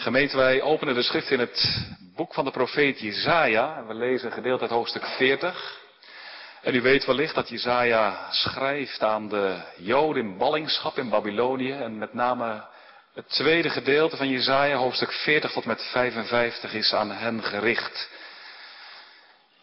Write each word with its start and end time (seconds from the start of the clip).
Gemeente, 0.00 0.36
wij 0.36 0.62
openen 0.62 0.94
de 0.94 1.02
schrift 1.02 1.30
in 1.30 1.38
het 1.38 1.86
boek 2.16 2.34
van 2.34 2.44
de 2.44 2.50
profeet 2.50 3.00
Jezaja. 3.00 3.84
We 3.86 3.94
lezen 3.94 4.32
gedeeld 4.32 4.60
uit 4.60 4.70
hoofdstuk 4.70 5.06
40. 5.06 5.78
En 6.62 6.74
u 6.74 6.80
weet 6.80 7.04
wellicht 7.04 7.34
dat 7.34 7.48
Jezaja 7.48 8.32
schrijft 8.32 9.02
aan 9.02 9.28
de 9.28 9.60
Joden 9.76 10.22
in 10.22 10.36
ballingschap 10.36 10.98
in 10.98 11.08
Babylonië. 11.08 11.72
En 11.72 11.98
met 11.98 12.14
name 12.14 12.64
het 13.14 13.28
tweede 13.28 13.70
gedeelte 13.70 14.16
van 14.16 14.28
Jezaja, 14.28 14.76
hoofdstuk 14.76 15.12
40 15.12 15.52
tot 15.52 15.64
met 15.64 15.82
55, 15.82 16.72
is 16.72 16.94
aan 16.94 17.10
hen 17.10 17.42
gericht. 17.42 18.10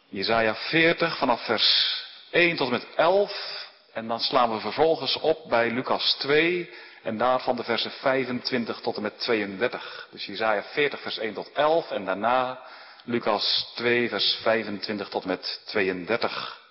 Jezaja 0.10 0.56
40 0.56 1.18
vanaf 1.18 1.46
vers 1.46 2.04
1 2.32 2.56
tot 2.56 2.70
met 2.70 2.88
11. 2.96 3.68
En 3.94 4.08
dan 4.08 4.20
slaan 4.20 4.54
we 4.54 4.60
vervolgens 4.60 5.20
op 5.20 5.50
bij 5.50 5.72
Lucas 5.72 6.16
2 6.20 6.70
en 7.06 7.18
daarvan 7.18 7.56
de 7.56 7.64
versen 7.64 7.92
25 7.92 8.80
tot 8.80 8.96
en 8.96 9.02
met 9.02 9.20
32. 9.20 10.08
Dus 10.12 10.26
Jezaja 10.26 10.64
40 10.64 11.02
vers 11.02 11.18
1 11.18 11.34
tot 11.34 11.52
11 11.52 11.92
en 11.92 12.06
daarna 12.06 12.60
Lucas 13.04 13.72
2 13.76 14.10
vers 14.10 14.40
25 14.42 15.10
tot 15.10 15.26
met 15.26 15.62
32. 15.66 16.64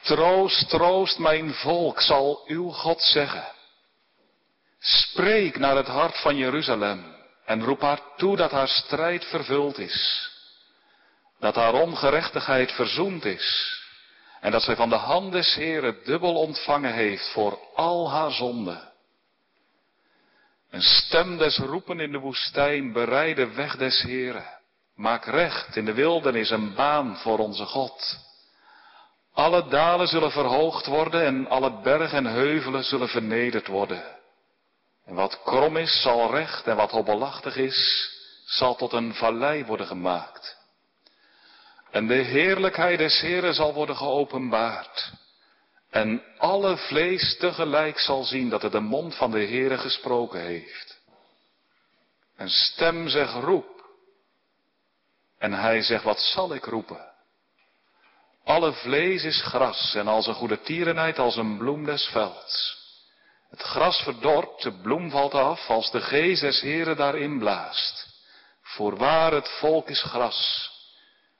Troost, 0.00 0.68
troost 0.68 1.18
mijn 1.18 1.54
volk, 1.54 2.00
zal 2.00 2.42
uw 2.46 2.70
God 2.70 3.02
zeggen. 3.02 3.44
Spreek 4.78 5.58
naar 5.58 5.76
het 5.76 5.86
hart 5.86 6.20
van 6.20 6.36
Jeruzalem 6.36 7.14
en 7.44 7.64
roep 7.64 7.80
haar 7.80 8.00
toe 8.16 8.36
dat 8.36 8.50
haar 8.50 8.68
strijd 8.68 9.24
vervuld 9.24 9.78
is. 9.78 10.30
Dat 11.38 11.54
haar 11.54 11.74
ongerechtigheid 11.74 12.72
verzoend 12.72 13.24
is 13.24 13.75
en 14.46 14.52
dat 14.52 14.62
zij 14.62 14.76
van 14.76 14.88
de 14.88 14.96
hand 14.96 15.32
des 15.32 15.54
Heren 15.54 15.96
dubbel 16.04 16.34
ontvangen 16.34 16.92
heeft 16.92 17.32
voor 17.32 17.58
al 17.74 18.10
haar 18.10 18.30
zonden. 18.30 18.92
Een 20.70 20.82
stem 20.82 21.36
des 21.36 21.58
roepen 21.58 22.00
in 22.00 22.12
de 22.12 22.18
woestijn, 22.18 22.92
bereide 22.92 23.52
weg 23.52 23.76
des 23.76 24.02
Heren. 24.02 24.46
Maak 24.94 25.24
recht 25.24 25.76
in 25.76 25.84
de 25.84 25.94
wildernis 25.94 26.50
een 26.50 26.74
baan 26.74 27.16
voor 27.16 27.38
onze 27.38 27.64
God. 27.64 28.18
Alle 29.32 29.68
dalen 29.68 30.06
zullen 30.06 30.30
verhoogd 30.30 30.86
worden 30.86 31.24
en 31.24 31.48
alle 31.48 31.80
bergen 31.82 32.26
en 32.26 32.32
heuvelen 32.32 32.84
zullen 32.84 33.08
vernederd 33.08 33.66
worden. 33.66 34.02
En 35.04 35.14
wat 35.14 35.42
krom 35.42 35.76
is, 35.76 36.02
zal 36.02 36.30
recht 36.30 36.66
en 36.66 36.76
wat 36.76 36.90
hobbelachtig 36.90 37.56
is, 37.56 38.10
zal 38.44 38.76
tot 38.76 38.92
een 38.92 39.14
vallei 39.14 39.64
worden 39.64 39.86
gemaakt. 39.86 40.55
En 41.90 42.06
de 42.06 42.14
heerlijkheid 42.14 42.98
des 42.98 43.20
Heren 43.20 43.54
zal 43.54 43.74
worden 43.74 43.96
geopenbaard. 43.96 45.12
En 45.90 46.22
alle 46.38 46.76
vlees 46.76 47.36
tegelijk 47.38 47.98
zal 47.98 48.24
zien 48.24 48.48
dat 48.48 48.62
het 48.62 48.72
de 48.72 48.80
mond 48.80 49.14
van 49.14 49.30
de 49.30 49.44
Heere 49.44 49.78
gesproken 49.78 50.40
heeft. 50.40 51.00
Een 52.36 52.48
stem 52.48 53.08
zegt 53.08 53.34
roep. 53.34 53.84
En 55.38 55.52
hij 55.52 55.82
zegt 55.82 56.02
wat 56.02 56.20
zal 56.20 56.54
ik 56.54 56.64
roepen? 56.64 57.14
Alle 58.44 58.72
vlees 58.72 59.24
is 59.24 59.42
gras 59.42 59.94
en 59.94 60.08
als 60.08 60.26
een 60.26 60.34
goede 60.34 60.60
tierenheid 60.60 61.18
als 61.18 61.36
een 61.36 61.56
bloem 61.56 61.84
des 61.84 62.04
velds. 62.04 62.84
Het 63.50 63.62
gras 63.62 64.02
verdort, 64.02 64.62
de 64.62 64.72
bloem 64.72 65.10
valt 65.10 65.34
af 65.34 65.68
als 65.68 65.90
de 65.90 66.00
geest 66.00 66.40
des 66.40 66.60
Heren 66.60 66.96
daarin 66.96 67.38
blaast. 67.38 68.06
Voorwaar 68.62 69.32
het 69.32 69.48
volk 69.48 69.88
is 69.88 70.02
gras 70.02 70.70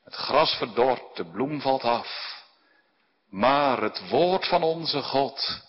het 0.07 0.15
gras 0.15 0.55
verdort, 0.55 1.17
de 1.17 1.25
bloem 1.25 1.61
valt 1.61 1.83
af. 1.83 2.35
Maar 3.31 3.83
het 3.83 4.09
woord 4.09 4.47
van 4.47 4.63
onze 4.63 5.03
God 5.03 5.61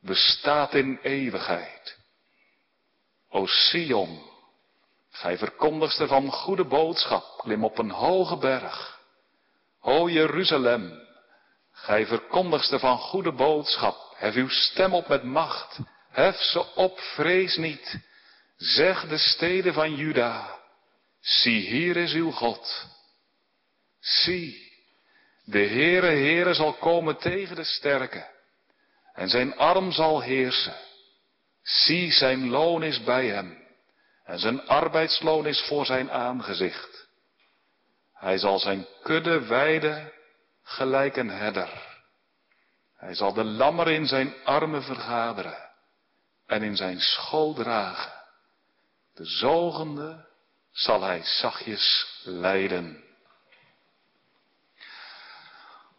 bestaat 0.00 0.74
in 0.74 0.98
eeuwigheid. 1.02 1.98
O 3.28 3.46
Sion, 3.46 4.22
gij 5.10 5.38
verkondigste 5.38 6.06
van 6.06 6.30
goede 6.30 6.64
boodschap, 6.64 7.38
klim 7.38 7.64
op 7.64 7.78
een 7.78 7.90
hoge 7.90 8.36
berg. 8.36 9.00
O 9.80 10.08
Jeruzalem, 10.08 11.00
gij 11.72 12.06
verkondigste 12.06 12.78
van 12.78 12.98
goede 12.98 13.32
boodschap, 13.32 14.14
hef 14.16 14.34
uw 14.34 14.48
stem 14.48 14.94
op 14.94 15.08
met 15.08 15.22
macht, 15.22 15.78
hef 16.10 16.36
ze 16.36 16.74
op, 16.74 17.00
vrees 17.00 17.56
niet. 17.56 17.98
Zeg 18.56 19.08
de 19.08 19.18
steden 19.18 19.74
van 19.74 19.94
Juda, 19.94 20.58
zie 21.20 21.60
hier 21.60 21.96
is 21.96 22.12
uw 22.12 22.30
God. 22.30 22.94
Zie, 24.06 24.72
de 25.44 25.58
Heere 25.58 26.06
Heere 26.06 26.54
zal 26.54 26.72
komen 26.72 27.16
tegen 27.16 27.56
de 27.56 27.64
sterke 27.64 28.26
en 29.14 29.28
zijn 29.28 29.56
arm 29.56 29.92
zal 29.92 30.20
heersen. 30.20 30.76
Zie, 31.62 32.12
zijn 32.12 32.48
loon 32.48 32.82
is 32.82 33.02
bij 33.02 33.26
hem 33.26 33.58
en 34.24 34.38
zijn 34.38 34.66
arbeidsloon 34.66 35.46
is 35.46 35.60
voor 35.60 35.86
zijn 35.86 36.10
aangezicht. 36.10 37.08
Hij 38.14 38.38
zal 38.38 38.58
zijn 38.58 38.86
kudde 39.02 39.46
weiden 39.46 40.12
gelijk 40.62 41.16
een 41.16 41.30
herder. 41.30 41.98
Hij 42.96 43.14
zal 43.14 43.32
de 43.32 43.44
lammer 43.44 43.88
in 43.88 44.06
zijn 44.06 44.34
armen 44.44 44.82
vergaderen 44.82 45.70
en 46.46 46.62
in 46.62 46.76
zijn 46.76 47.00
schoot 47.00 47.56
dragen. 47.56 48.12
De 49.14 49.24
zogende 49.24 50.26
zal 50.72 51.02
hij 51.02 51.22
zachtjes 51.24 52.06
leiden. 52.24 53.04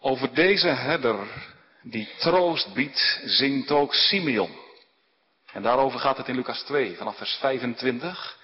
Over 0.08 0.34
deze 0.34 0.68
herder 0.68 1.28
die 1.82 2.10
troost 2.18 2.74
biedt, 2.74 3.20
zingt 3.26 3.72
ook 3.72 3.94
Simeon. 3.94 4.58
En 5.52 5.62
daarover 5.62 6.00
gaat 6.00 6.18
het 6.18 6.28
in 6.28 6.36
Lucas 6.36 6.62
2, 6.64 6.96
vanaf 6.96 7.18
vers 7.18 7.36
25. 7.36 8.38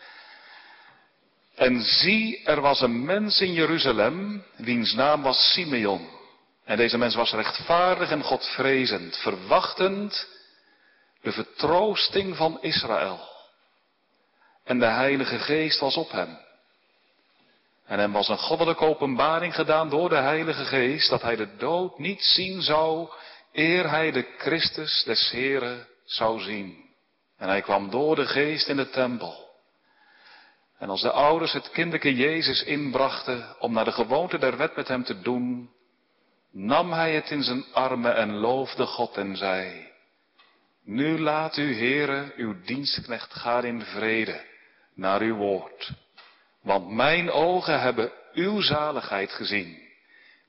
En 1.56 1.81
zie, 1.81 2.44
er 2.44 2.62
was 2.62 2.81
een 2.81 3.06
mens 3.06 3.41
in 3.41 3.53
Jeruzalem, 3.53 4.44
wiens 4.56 4.94
naam 4.94 5.22
was 5.22 5.53
Simeon. 5.53 6.09
En 6.66 6.78
deze 6.78 6.97
mens 6.97 7.16
was 7.16 7.31
rechtvaardig 7.31 8.12
en 8.12 8.23
godvrezend, 8.23 9.18
verwachtend 9.18 10.28
de 11.22 11.31
vertroosting 11.31 12.35
van 12.35 12.57
Israël. 12.62 13.19
En 14.63 14.79
de 14.79 14.85
Heilige 14.85 15.40
Geest 15.40 15.79
was 15.79 15.97
op 15.97 16.12
hem. 16.12 16.42
En 17.93 17.99
hem 17.99 18.11
was 18.11 18.27
een 18.27 18.37
goddelijke 18.37 18.85
openbaring 18.85 19.55
gedaan 19.55 19.89
door 19.89 20.09
de 20.09 20.15
Heilige 20.15 20.65
Geest 20.65 21.09
dat 21.09 21.21
hij 21.21 21.35
de 21.35 21.55
dood 21.55 21.99
niet 21.99 22.21
zien 22.21 22.61
zou 22.61 23.09
eer 23.51 23.89
hij 23.89 24.11
de 24.11 24.25
Christus 24.37 25.03
des 25.05 25.31
Heren 25.31 25.87
zou 26.05 26.39
zien. 26.39 26.89
En 27.37 27.47
hij 27.47 27.61
kwam 27.61 27.89
door 27.89 28.15
de 28.15 28.25
Geest 28.25 28.67
in 28.67 28.75
de 28.75 28.89
tempel. 28.89 29.49
En 30.77 30.89
als 30.89 31.01
de 31.01 31.11
ouders 31.11 31.51
het 31.51 31.71
kinderke 31.71 32.15
Jezus 32.15 32.63
inbrachten 32.63 33.55
om 33.59 33.73
naar 33.73 33.85
de 33.85 33.91
gewoonte 33.91 34.37
der 34.37 34.57
wet 34.57 34.75
met 34.75 34.87
hem 34.87 35.03
te 35.03 35.21
doen, 35.21 35.69
nam 36.51 36.91
hij 36.91 37.15
het 37.15 37.29
in 37.29 37.43
zijn 37.43 37.65
armen 37.73 38.15
en 38.15 38.33
loofde 38.33 38.85
God 38.85 39.17
en 39.17 39.37
zei, 39.37 39.87
Nu 40.83 41.19
laat 41.19 41.57
u, 41.57 41.75
Heere, 41.75 42.33
uw 42.35 42.61
dienstknecht 42.61 43.33
gaan 43.33 43.65
in 43.65 43.81
vrede 43.81 44.41
naar 44.95 45.21
uw 45.21 45.35
woord. 45.35 46.03
Want 46.63 46.90
mijn 46.90 47.31
ogen 47.31 47.81
hebben 47.81 48.12
uw 48.34 48.62
zaligheid 48.62 49.31
gezien, 49.31 49.81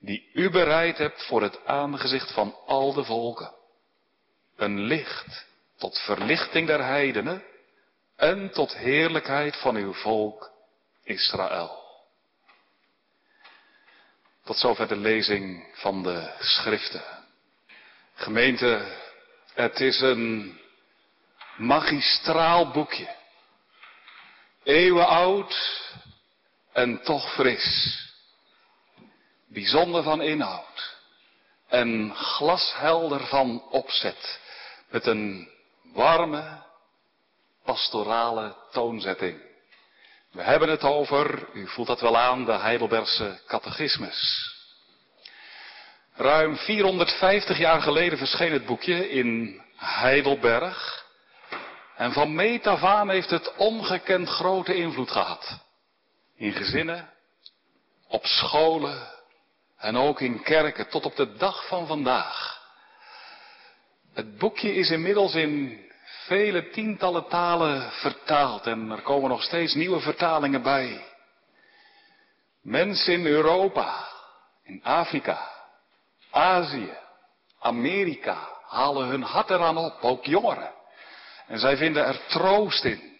die 0.00 0.30
u 0.32 0.50
bereid 0.50 0.98
hebt 0.98 1.26
voor 1.26 1.42
het 1.42 1.66
aangezicht 1.66 2.32
van 2.32 2.56
al 2.66 2.92
de 2.92 3.04
volken. 3.04 3.52
Een 4.56 4.80
licht 4.80 5.46
tot 5.76 5.98
verlichting 5.98 6.66
der 6.66 6.84
heidenen 6.84 7.44
en 8.16 8.50
tot 8.50 8.76
heerlijkheid 8.76 9.56
van 9.56 9.76
uw 9.76 9.92
volk 9.92 10.50
Israël. 11.02 11.82
Tot 14.44 14.56
zover 14.56 14.88
de 14.88 14.96
lezing 14.96 15.66
van 15.74 16.02
de 16.02 16.34
schriften. 16.38 17.02
Gemeente, 18.14 18.98
het 19.54 19.80
is 19.80 20.00
een 20.00 20.58
magistraal 21.56 22.70
boekje. 22.70 23.14
Eeuwen 24.62 25.06
oud, 25.06 25.82
en 26.74 27.02
toch 27.02 27.34
fris. 27.34 27.98
Bijzonder 29.48 30.02
van 30.02 30.22
inhoud 30.22 30.94
en 31.68 32.14
glashelder 32.14 33.26
van 33.26 33.62
opzet. 33.70 34.40
Met 34.90 35.06
een 35.06 35.48
warme, 35.92 36.62
pastorale 37.64 38.56
toonzetting. 38.72 39.42
We 40.32 40.42
hebben 40.42 40.68
het 40.68 40.82
over, 40.82 41.48
u 41.52 41.68
voelt 41.68 41.86
dat 41.86 42.00
wel 42.00 42.16
aan, 42.16 42.44
de 42.44 42.52
Heidelbergse 42.52 43.40
catechismus. 43.46 44.52
Ruim 46.14 46.56
450 46.56 47.58
jaar 47.58 47.82
geleden 47.82 48.18
verscheen 48.18 48.52
het 48.52 48.66
boekje 48.66 49.10
in 49.10 49.60
Heidelberg. 49.76 51.04
En 51.96 52.12
van 52.12 52.34
meet 52.34 52.66
af 52.66 52.82
aan 52.82 53.10
heeft 53.10 53.30
het 53.30 53.56
ongekend 53.56 54.28
grote 54.28 54.74
invloed 54.74 55.10
gehad. 55.10 55.63
In 56.36 56.52
gezinnen, 56.52 57.10
op 58.08 58.26
scholen 58.26 59.12
en 59.76 59.96
ook 59.96 60.20
in 60.20 60.42
kerken 60.42 60.88
tot 60.88 61.04
op 61.04 61.16
de 61.16 61.32
dag 61.36 61.66
van 61.66 61.86
vandaag. 61.86 62.62
Het 64.12 64.38
boekje 64.38 64.74
is 64.74 64.90
inmiddels 64.90 65.34
in 65.34 65.84
vele 66.04 66.70
tientallen 66.70 67.28
talen 67.28 67.90
vertaald 67.90 68.66
en 68.66 68.90
er 68.90 69.02
komen 69.02 69.30
nog 69.30 69.42
steeds 69.42 69.74
nieuwe 69.74 70.00
vertalingen 70.00 70.62
bij. 70.62 71.04
Mensen 72.62 73.12
in 73.12 73.26
Europa, 73.26 74.08
in 74.62 74.80
Afrika, 74.84 75.50
Azië, 76.30 76.92
Amerika 77.58 78.48
halen 78.66 79.06
hun 79.06 79.22
hart 79.22 79.50
eraan 79.50 79.76
op, 79.76 79.98
ook 80.00 80.24
jongeren. 80.24 80.72
En 81.46 81.58
zij 81.58 81.76
vinden 81.76 82.04
er 82.04 82.26
troost 82.26 82.84
in. 82.84 83.13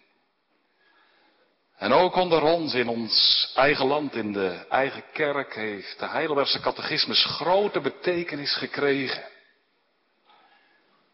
En 1.85 1.93
ook 1.93 2.15
onder 2.15 2.43
ons, 2.43 2.75
in 2.75 2.89
ons 2.89 3.49
eigen 3.55 3.87
land, 3.87 4.15
in 4.15 4.33
de 4.33 4.67
eigen 4.69 5.05
kerk, 5.13 5.55
heeft 5.55 5.99
de 5.99 6.07
Heidelbergse 6.07 6.61
catechismus 6.61 7.25
grote 7.25 7.81
betekenis 7.81 8.57
gekregen. 8.57 9.25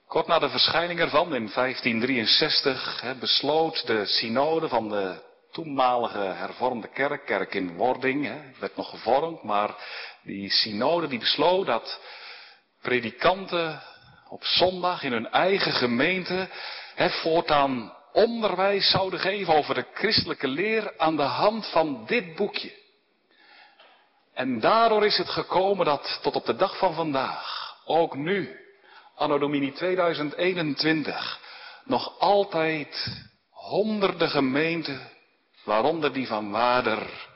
Kort 0.06 0.26
na 0.26 0.38
de 0.38 0.48
verschijning 0.48 1.00
ervan 1.00 1.34
in 1.34 1.50
1563 1.54 3.14
besloot 3.20 3.86
de 3.86 4.06
synode 4.06 4.68
van 4.68 4.88
de 4.88 5.22
toenmalige 5.52 6.18
hervormde 6.18 6.88
kerk, 6.88 7.26
kerk 7.26 7.54
in 7.54 7.76
wording, 7.76 8.24
hè, 8.24 8.40
werd 8.60 8.76
nog 8.76 8.90
gevormd, 8.90 9.42
maar 9.42 9.74
die 10.22 10.50
synode 10.50 11.08
die 11.08 11.18
besloot 11.18 11.66
dat 11.66 12.00
predikanten 12.82 13.82
op 14.28 14.44
zondag 14.44 15.02
in 15.02 15.12
hun 15.12 15.30
eigen 15.30 15.72
gemeente 15.72 16.48
hè, 16.94 17.10
voortaan 17.10 17.98
onderwijs 18.12 18.90
zouden 18.90 19.20
geven 19.20 19.54
over 19.54 19.74
de 19.74 19.86
christelijke 19.94 20.48
leer 20.48 20.98
aan 20.98 21.16
de 21.16 21.22
hand 21.22 21.66
van 21.66 22.06
dit 22.06 22.34
boekje. 22.34 22.78
En 24.34 24.60
daardoor 24.60 25.06
is 25.06 25.16
het 25.16 25.28
gekomen 25.28 25.86
dat 25.86 26.18
tot 26.22 26.36
op 26.36 26.46
de 26.46 26.56
dag 26.56 26.78
van 26.78 26.94
vandaag, 26.94 27.76
ook 27.84 28.16
nu, 28.16 28.58
anno 29.14 29.38
domini 29.38 29.72
2021, 29.72 31.40
nog 31.84 32.18
altijd 32.18 33.06
honderden 33.50 34.30
gemeenten, 34.30 35.10
waaronder 35.64 36.12
die 36.12 36.26
van 36.26 36.50
Waarder, 36.50 37.28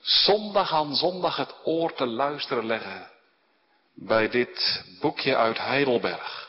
zondag 0.00 0.72
aan 0.72 0.94
zondag 0.94 1.36
het 1.36 1.54
oor 1.64 1.94
te 1.94 2.06
luisteren 2.06 2.66
leggen 2.66 3.10
bij 3.94 4.28
dit 4.28 4.84
boekje 5.00 5.36
uit 5.36 5.58
Heidelberg. 5.58 6.43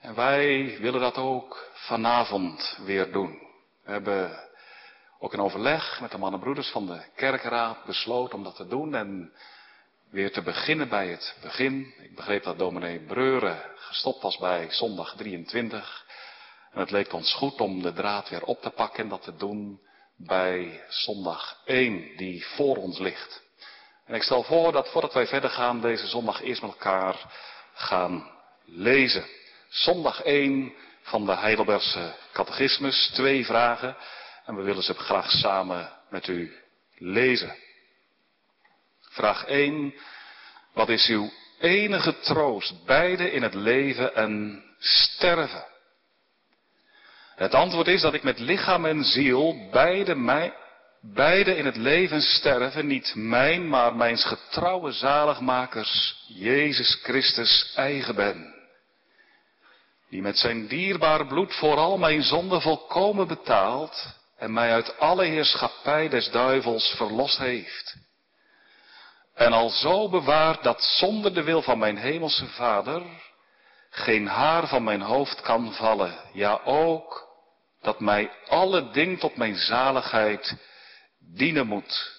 En 0.00 0.14
wij 0.14 0.78
willen 0.80 1.00
dat 1.00 1.16
ook 1.16 1.70
vanavond 1.72 2.78
weer 2.84 3.12
doen. 3.12 3.38
We 3.84 3.90
hebben 3.90 4.48
ook 5.18 5.32
in 5.32 5.40
overleg 5.40 6.00
met 6.00 6.10
de 6.10 6.18
mannenbroeders 6.18 6.70
van 6.70 6.86
de 6.86 7.02
kerkraad 7.16 7.84
besloten 7.84 8.38
om 8.38 8.44
dat 8.44 8.56
te 8.56 8.66
doen 8.66 8.94
en 8.94 9.32
weer 10.10 10.32
te 10.32 10.42
beginnen 10.42 10.88
bij 10.88 11.08
het 11.08 11.36
begin. 11.42 11.94
Ik 12.02 12.14
begreep 12.14 12.42
dat 12.42 12.58
dominee 12.58 13.00
Breuren 13.00 13.62
gestopt 13.76 14.22
was 14.22 14.38
bij 14.38 14.66
zondag 14.70 15.14
23. 15.16 16.06
En 16.72 16.80
het 16.80 16.90
leek 16.90 17.12
ons 17.12 17.34
goed 17.34 17.60
om 17.60 17.82
de 17.82 17.92
draad 17.92 18.28
weer 18.28 18.44
op 18.44 18.60
te 18.62 18.70
pakken 18.70 19.02
en 19.02 19.08
dat 19.08 19.22
te 19.22 19.36
doen 19.36 19.80
bij 20.16 20.84
zondag 20.88 21.62
1 21.64 22.16
die 22.16 22.46
voor 22.46 22.76
ons 22.76 22.98
ligt. 22.98 23.42
En 24.04 24.14
ik 24.14 24.22
stel 24.22 24.42
voor 24.42 24.72
dat 24.72 24.90
voordat 24.90 25.12
wij 25.12 25.26
verder 25.26 25.50
gaan 25.50 25.80
deze 25.80 26.06
zondag 26.06 26.42
eerst 26.42 26.62
met 26.62 26.70
elkaar 26.70 27.16
gaan 27.72 28.30
lezen. 28.64 29.24
Zondag 29.68 30.22
1 30.22 30.72
van 31.02 31.26
de 31.26 31.36
Heidelbergse 31.36 32.14
catechismus. 32.32 33.10
Twee 33.14 33.44
vragen. 33.44 33.96
En 34.46 34.56
we 34.56 34.62
willen 34.62 34.82
ze 34.82 34.94
graag 34.94 35.30
samen 35.30 35.92
met 36.10 36.28
u 36.28 36.52
lezen. 36.98 37.56
Vraag 39.00 39.44
1. 39.44 39.94
Wat 40.72 40.88
is 40.88 41.06
uw 41.06 41.30
enige 41.60 42.18
troost, 42.18 42.84
beide 42.84 43.30
in 43.30 43.42
het 43.42 43.54
leven 43.54 44.14
en 44.14 44.64
sterven? 44.78 45.64
Het 47.34 47.54
antwoord 47.54 47.86
is 47.86 48.00
dat 48.00 48.14
ik 48.14 48.22
met 48.22 48.38
lichaam 48.38 48.84
en 48.84 49.04
ziel 49.04 49.68
beide, 49.70 50.14
mij, 50.14 50.54
beide 51.00 51.56
in 51.56 51.66
het 51.66 51.76
leven 51.76 52.20
sterven, 52.20 52.86
niet 52.86 53.14
mijn, 53.14 53.68
maar 53.68 53.96
mijns 53.96 54.24
getrouwe 54.24 54.92
zaligmakers, 54.92 56.24
Jezus 56.26 56.98
Christus, 57.02 57.72
eigen 57.74 58.14
ben 58.14 58.57
die 60.10 60.22
met 60.22 60.38
zijn 60.38 60.66
dierbaar 60.66 61.26
bloed 61.26 61.54
voor 61.54 61.76
al 61.76 61.98
mijn 61.98 62.22
zonden 62.22 62.60
volkomen 62.60 63.26
betaald 63.26 64.06
en 64.36 64.52
mij 64.52 64.72
uit 64.72 64.98
alle 64.98 65.24
heerschappij 65.24 66.08
des 66.08 66.30
duivels 66.30 66.94
verlost 66.96 67.38
heeft. 67.38 67.96
En 69.34 69.52
al 69.52 69.70
zo 69.70 70.08
bewaard 70.08 70.62
dat 70.62 70.82
zonder 70.82 71.34
de 71.34 71.42
wil 71.42 71.62
van 71.62 71.78
mijn 71.78 71.96
hemelse 71.96 72.46
Vader 72.46 73.02
geen 73.90 74.26
haar 74.26 74.68
van 74.68 74.84
mijn 74.84 75.00
hoofd 75.00 75.40
kan 75.40 75.72
vallen, 75.72 76.14
ja 76.32 76.60
ook 76.64 77.28
dat 77.80 78.00
mij 78.00 78.30
alle 78.46 78.90
ding 78.90 79.18
tot 79.18 79.36
mijn 79.36 79.56
zaligheid 79.56 80.56
dienen 81.34 81.66
moet. 81.66 82.16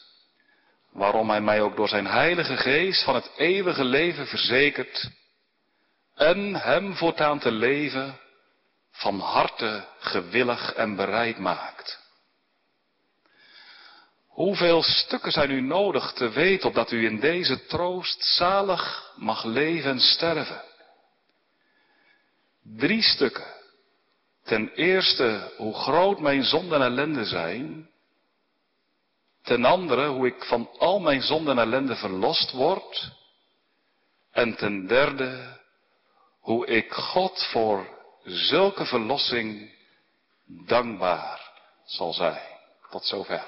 Waarom 0.92 1.30
hij 1.30 1.42
mij 1.42 1.62
ook 1.62 1.76
door 1.76 1.88
zijn 1.88 2.08
heilige 2.08 2.58
geest 2.58 3.04
van 3.04 3.16
het 3.16 3.32
eeuwige 3.38 3.84
leven 3.84 4.28
verzekert 4.28 5.10
en 6.20 6.56
hem 6.56 6.96
voortaan 6.96 7.40
te 7.40 7.52
leven 7.52 8.20
van 8.92 9.20
harte 9.20 9.86
gewillig 10.00 10.74
en 10.74 10.96
bereid 10.96 11.38
maakt. 11.38 12.00
Hoeveel 14.28 14.84
stukken 14.84 15.32
zijn 15.32 15.52
u 15.52 15.62
nodig 15.62 16.14
te 16.14 16.30
weten 16.30 16.68
opdat 16.68 16.92
u 16.92 17.06
in 17.06 17.20
deze 17.20 17.66
troost 17.66 18.24
zalig 18.24 19.14
mag 19.16 19.44
leven 19.44 19.92
en 19.92 20.00
sterven? 20.00 20.62
Drie 22.64 23.02
stukken. 23.02 23.54
Ten 24.44 24.72
eerste 24.74 25.54
hoe 25.58 25.74
groot 25.74 26.20
mijn 26.20 26.44
zonden 26.44 26.82
en 26.82 26.86
ellende 26.86 27.26
zijn. 27.26 27.90
Ten 29.44 29.66
andere 29.66 30.08
hoe 30.08 30.28
ik 30.28 30.44
van 30.44 30.70
al 30.78 31.00
mijn 31.00 31.22
zonden 31.22 31.58
en 31.58 31.64
ellende 31.64 31.96
verlost 31.96 32.52
word. 32.52 33.12
En 34.32 34.56
ten 34.56 34.88
derde 34.88 35.59
hoe 36.50 36.68
ik 36.68 36.94
God 36.94 37.44
voor 37.44 37.88
zulke 38.24 38.86
verlossing 38.86 39.72
dankbaar 40.46 41.52
zal 41.86 42.14
zijn. 42.14 42.42
Tot 42.90 43.06
zover. 43.06 43.44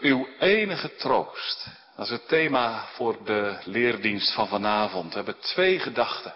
Uw 0.00 0.28
enige 0.38 0.96
troost. 0.96 1.66
Dat 1.96 2.04
is 2.04 2.12
het 2.12 2.28
thema 2.28 2.86
voor 2.86 3.24
de 3.24 3.58
leerdienst 3.64 4.32
van 4.32 4.48
vanavond. 4.48 5.08
We 5.08 5.14
hebben 5.14 5.38
twee 5.40 5.78
gedachten. 5.78 6.34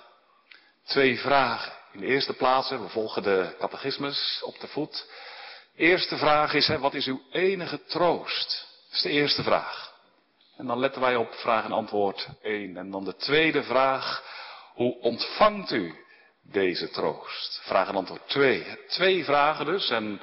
Twee 0.85 1.19
vragen. 1.19 1.73
In 1.93 2.01
de 2.01 2.07
eerste 2.07 2.33
plaats, 2.33 2.71
we 2.71 2.89
volgen 2.89 3.23
de 3.23 3.57
catechismus 3.59 4.43
op 4.45 4.61
de 4.61 4.69
voet. 4.69 5.07
Eerste 5.77 6.17
vraag 6.17 6.55
is, 6.55 6.69
wat 6.69 6.95
is 6.95 7.07
uw 7.07 7.23
enige 7.31 7.85
troost? 7.85 8.67
Dat 8.87 8.97
is 8.97 9.03
de 9.03 9.11
eerste 9.11 9.43
vraag. 9.43 9.92
En 10.57 10.67
dan 10.67 10.79
letten 10.79 11.01
wij 11.01 11.17
op 11.17 11.35
vraag 11.35 11.65
en 11.65 11.73
antwoord 11.73 12.29
1. 12.43 12.77
En 12.77 12.91
dan 12.91 13.05
de 13.05 13.17
tweede 13.17 13.63
vraag. 13.63 14.31
Hoe 14.75 15.01
ontvangt 15.01 15.71
u 15.71 15.95
deze 16.43 16.91
troost? 16.91 17.61
Vraag 17.65 17.89
en 17.89 17.95
antwoord 17.95 18.29
2. 18.29 18.79
Twee 18.87 19.25
vragen 19.25 19.67
dus. 19.67 19.91
En 19.91 20.21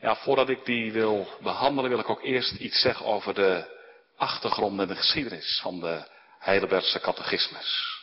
ja, 0.00 0.16
voordat 0.16 0.48
ik 0.48 0.64
die 0.64 0.92
wil 0.92 1.28
behandelen, 1.40 1.90
wil 1.90 1.98
ik 1.98 2.08
ook 2.08 2.22
eerst 2.22 2.52
iets 2.52 2.80
zeggen 2.80 3.06
over 3.06 3.34
de 3.34 3.80
achtergrond 4.16 4.80
en 4.80 4.88
de 4.88 4.96
geschiedenis 4.96 5.60
van 5.62 5.80
de 5.80 6.08
Heidelbergse 6.38 7.00
catechismus. 7.00 8.00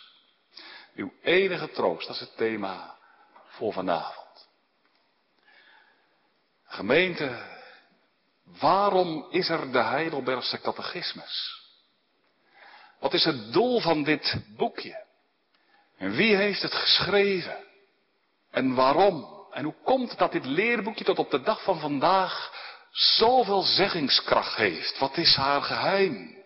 Uw 0.96 1.14
enige 1.22 1.72
troost, 1.72 2.08
dat 2.08 2.16
is 2.16 2.22
het 2.22 2.38
thema 2.38 2.98
voor 3.48 3.74
vanavond. 3.74 4.50
Gemeente, 6.66 7.44
waarom 8.44 9.28
is 9.30 9.50
er 9.50 9.72
de 9.72 9.84
Heidelbergse 9.84 10.62
catechismus? 10.62 11.59
Wat 13.00 13.14
is 13.14 13.24
het 13.24 13.54
doel 13.54 13.80
van 13.80 14.04
dit 14.04 14.36
boekje? 14.58 15.06
En 15.98 16.12
wie 16.12 16.36
heeft 16.36 16.62
het 16.62 16.74
geschreven? 16.74 17.58
En 18.52 18.76
waarom? 18.76 19.38
En 19.52 19.64
hoe 19.64 19.76
komt 19.84 20.10
het 20.10 20.20
dat 20.20 20.32
dit 20.32 20.46
leerboekje 20.46 21.04
tot 21.04 21.20
op 21.20 21.32
de 21.32 21.42
dag 21.42 21.64
van 21.64 21.80
vandaag 21.80 22.54
zoveel 22.92 23.62
zeggingskracht 23.62 24.56
heeft? 24.56 24.98
Wat 24.98 25.18
is 25.18 25.36
haar 25.36 25.62
geheim? 25.62 26.38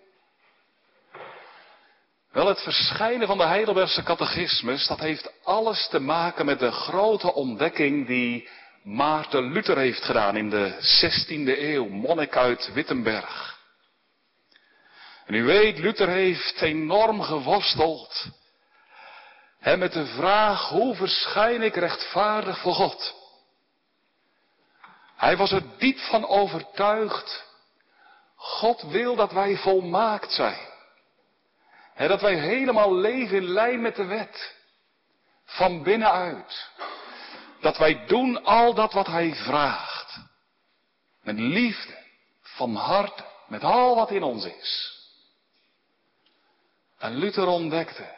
Wel, 2.32 2.48
het 2.48 2.62
verschijnen 2.62 3.28
van 3.28 3.38
de 3.38 3.44
Heidelbergse 3.44 4.04
catechismus, 4.04 4.88
dat 4.88 5.00
heeft 5.00 5.32
alles 5.44 5.88
te 5.88 6.00
maken 6.00 6.46
met 6.46 6.60
de 6.60 6.72
grote 6.72 7.34
ontdekking 7.34 8.08
die 8.08 8.50
Maarten 8.84 9.52
Luther 9.52 9.78
heeft 9.78 10.04
gedaan 10.04 10.36
in 10.36 10.50
de 10.50 10.72
16e 10.72 11.60
eeuw, 11.60 11.88
monnik 11.88 12.36
uit 12.36 12.74
Wittenberg. 12.74 13.53
En 15.26 15.34
u 15.34 15.44
weet, 15.44 15.78
Luther 15.78 16.08
heeft 16.08 16.62
enorm 16.62 17.22
geworsteld. 17.22 18.26
En 19.60 19.80
met 19.80 19.94
de 19.94 20.06
vraag, 20.06 20.70
hoe 20.70 20.96
verschijn 20.96 21.62
ik 21.62 21.76
rechtvaardig 21.76 22.60
voor 22.60 22.74
God? 22.74 23.16
Hij 25.16 25.38
was 25.38 25.52
er 25.52 25.78
diep 25.78 26.00
van 26.00 26.28
overtuigd. 26.28 27.44
God 28.36 28.82
wil 28.82 29.16
dat 29.16 29.32
wij 29.32 29.58
volmaakt 29.58 30.32
zijn. 30.32 30.72
dat 31.96 32.22
wij 32.22 32.36
helemaal 32.36 32.96
leven 32.96 33.38
in 33.38 33.48
lijn 33.48 33.82
met 33.82 33.96
de 33.96 34.06
wet. 34.06 34.56
Van 35.46 35.84
binnenuit. 35.84 36.70
Dat 37.62 37.78
wij 37.78 38.06
doen 38.06 38.44
al 38.44 38.74
dat 38.74 38.94
wat 38.94 39.08
hij 39.08 39.36
vraagt. 39.36 40.20
Met 41.22 41.40
liefde, 41.40 41.98
van 42.42 42.76
harte, 42.76 43.24
met 43.48 43.64
al 43.64 43.96
wat 43.96 44.12
in 44.12 44.24
ons 44.24 44.46
is. 44.46 45.03
En 47.04 47.16
Luther 47.16 47.48
ontdekte, 47.48 48.16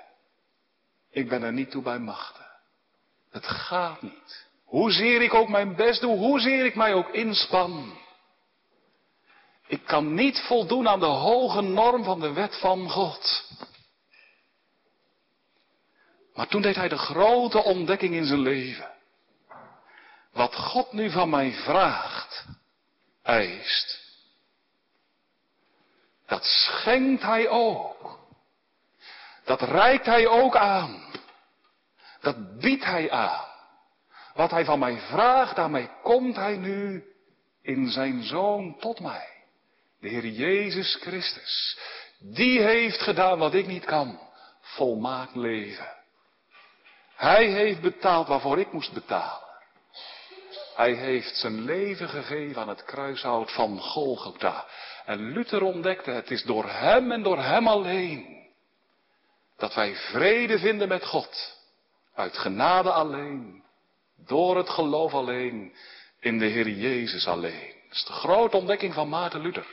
ik 1.09 1.29
ben 1.29 1.43
er 1.43 1.53
niet 1.53 1.71
toe 1.71 1.81
bij 1.81 1.99
machten. 1.99 2.45
Het 3.29 3.47
gaat 3.47 4.01
niet. 4.01 4.47
Hoezeer 4.65 5.21
ik 5.21 5.33
ook 5.33 5.49
mijn 5.49 5.75
best 5.75 6.01
doe, 6.01 6.17
hoezeer 6.17 6.65
ik 6.65 6.75
mij 6.75 6.93
ook 6.93 7.09
inspan. 7.09 7.97
Ik 9.67 9.85
kan 9.85 10.13
niet 10.13 10.39
voldoen 10.39 10.87
aan 10.87 10.99
de 10.99 11.05
hoge 11.05 11.61
norm 11.61 12.03
van 12.03 12.19
de 12.19 12.33
wet 12.33 12.59
van 12.59 12.89
God. 12.89 13.49
Maar 16.33 16.47
toen 16.47 16.61
deed 16.61 16.75
hij 16.75 16.89
de 16.89 16.97
grote 16.97 17.63
ontdekking 17.63 18.13
in 18.13 18.25
zijn 18.25 18.41
leven. 18.41 18.91
Wat 20.31 20.55
God 20.55 20.91
nu 20.93 21.11
van 21.11 21.29
mij 21.29 21.51
vraagt, 21.51 22.45
eist, 23.21 24.01
dat 26.25 26.43
schenkt 26.43 27.21
hij 27.21 27.49
ook. 27.49 28.24
Dat 29.45 29.61
reikt 29.61 30.05
hij 30.05 30.27
ook 30.27 30.55
aan. 30.55 31.03
Dat 32.21 32.59
biedt 32.59 32.85
hij 32.85 33.11
aan. 33.11 33.45
Wat 34.33 34.51
hij 34.51 34.65
van 34.65 34.79
mij 34.79 34.97
vraagt, 34.97 35.55
daarmee 35.55 35.89
komt 36.03 36.35
hij 36.35 36.57
nu 36.57 37.03
in 37.61 37.89
zijn 37.89 38.23
zoon 38.23 38.75
tot 38.79 38.99
mij. 38.99 39.27
De 39.99 40.07
Heer 40.07 40.25
Jezus 40.27 40.95
Christus. 40.95 41.79
Die 42.19 42.61
heeft 42.61 43.01
gedaan 43.01 43.37
wat 43.37 43.53
ik 43.53 43.67
niet 43.67 43.85
kan. 43.85 44.19
Volmaakt 44.61 45.35
leven. 45.35 45.93
Hij 47.15 47.45
heeft 47.45 47.81
betaald 47.81 48.27
waarvoor 48.27 48.59
ik 48.59 48.71
moest 48.71 48.93
betalen. 48.93 49.43
Hij 50.75 50.93
heeft 50.93 51.35
zijn 51.37 51.61
leven 51.61 52.09
gegeven 52.09 52.61
aan 52.61 52.69
het 52.69 52.83
kruishout 52.83 53.51
van 53.51 53.79
Golgotha. 53.79 54.65
En 55.05 55.31
Luther 55.31 55.63
ontdekte, 55.63 56.11
het 56.11 56.31
is 56.31 56.43
door 56.43 56.69
hem 56.69 57.11
en 57.11 57.23
door 57.23 57.41
hem 57.41 57.67
alleen 57.67 58.44
dat 59.57 59.73
wij 59.73 59.95
vrede 59.95 60.59
vinden 60.59 60.87
met 60.87 61.05
God. 61.05 61.57
Uit 62.13 62.37
genade 62.37 62.91
alleen, 62.91 63.63
door 64.17 64.57
het 64.57 64.69
geloof 64.69 65.13
alleen, 65.13 65.75
in 66.19 66.37
de 66.37 66.45
Heer 66.45 66.69
Jezus 66.69 67.27
alleen. 67.27 67.73
Dat 67.87 67.97
is 67.97 68.03
de 68.03 68.13
grote 68.13 68.57
ontdekking 68.57 68.93
van 68.93 69.09
Maarten 69.09 69.41
Luther. 69.41 69.67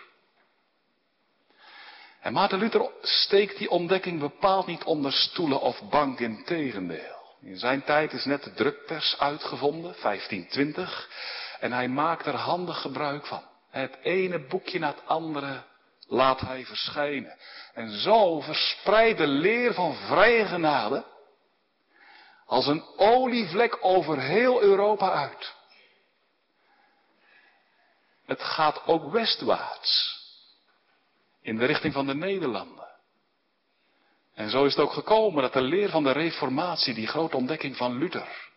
En 2.20 2.32
Maarten 2.32 2.58
Luther 2.58 2.90
steekt 3.02 3.58
die 3.58 3.70
ontdekking 3.70 4.20
bepaald 4.20 4.66
niet 4.66 4.84
onder 4.84 5.12
stoelen 5.12 5.60
of 5.60 5.82
bank 5.90 6.20
in 6.20 6.44
tegendeel. 6.44 7.20
In 7.40 7.58
zijn 7.58 7.84
tijd 7.84 8.12
is 8.12 8.24
net 8.24 8.42
de 8.42 8.52
drukpers 8.52 9.18
uitgevonden, 9.18 9.94
1520, 10.02 11.08
en 11.60 11.72
hij 11.72 11.88
maakt 11.88 12.26
er 12.26 12.34
handig 12.34 12.80
gebruik 12.80 13.26
van. 13.26 13.42
Het 13.70 13.98
ene 14.02 14.46
boekje 14.46 14.78
na 14.78 14.88
het 14.88 15.06
andere 15.06 15.62
laat 16.12 16.40
hij 16.40 16.64
verschijnen. 16.64 17.37
En 17.75 17.90
zo 17.90 18.40
verspreidt 18.40 19.19
de 19.19 19.26
leer 19.26 19.75
van 19.75 19.95
vrije 19.95 20.47
genade 20.47 21.04
als 22.47 22.66
een 22.66 22.85
olievlek 22.97 23.78
over 23.81 24.21
heel 24.21 24.62
Europa 24.62 25.11
uit. 25.12 25.54
Het 28.26 28.42
gaat 28.42 28.87
ook 28.87 29.12
westwaarts, 29.12 30.21
in 31.42 31.57
de 31.57 31.64
richting 31.64 31.92
van 31.92 32.07
de 32.07 32.14
Nederlanden. 32.14 32.90
En 34.35 34.50
zo 34.50 34.64
is 34.64 34.75
het 34.75 34.85
ook 34.85 34.92
gekomen 34.92 35.42
dat 35.42 35.52
de 35.52 35.62
leer 35.62 35.90
van 35.90 36.02
de 36.02 36.12
Reformatie, 36.12 36.95
die 36.95 37.07
grote 37.07 37.37
ontdekking 37.37 37.76
van 37.76 37.99
Luther, 37.99 38.50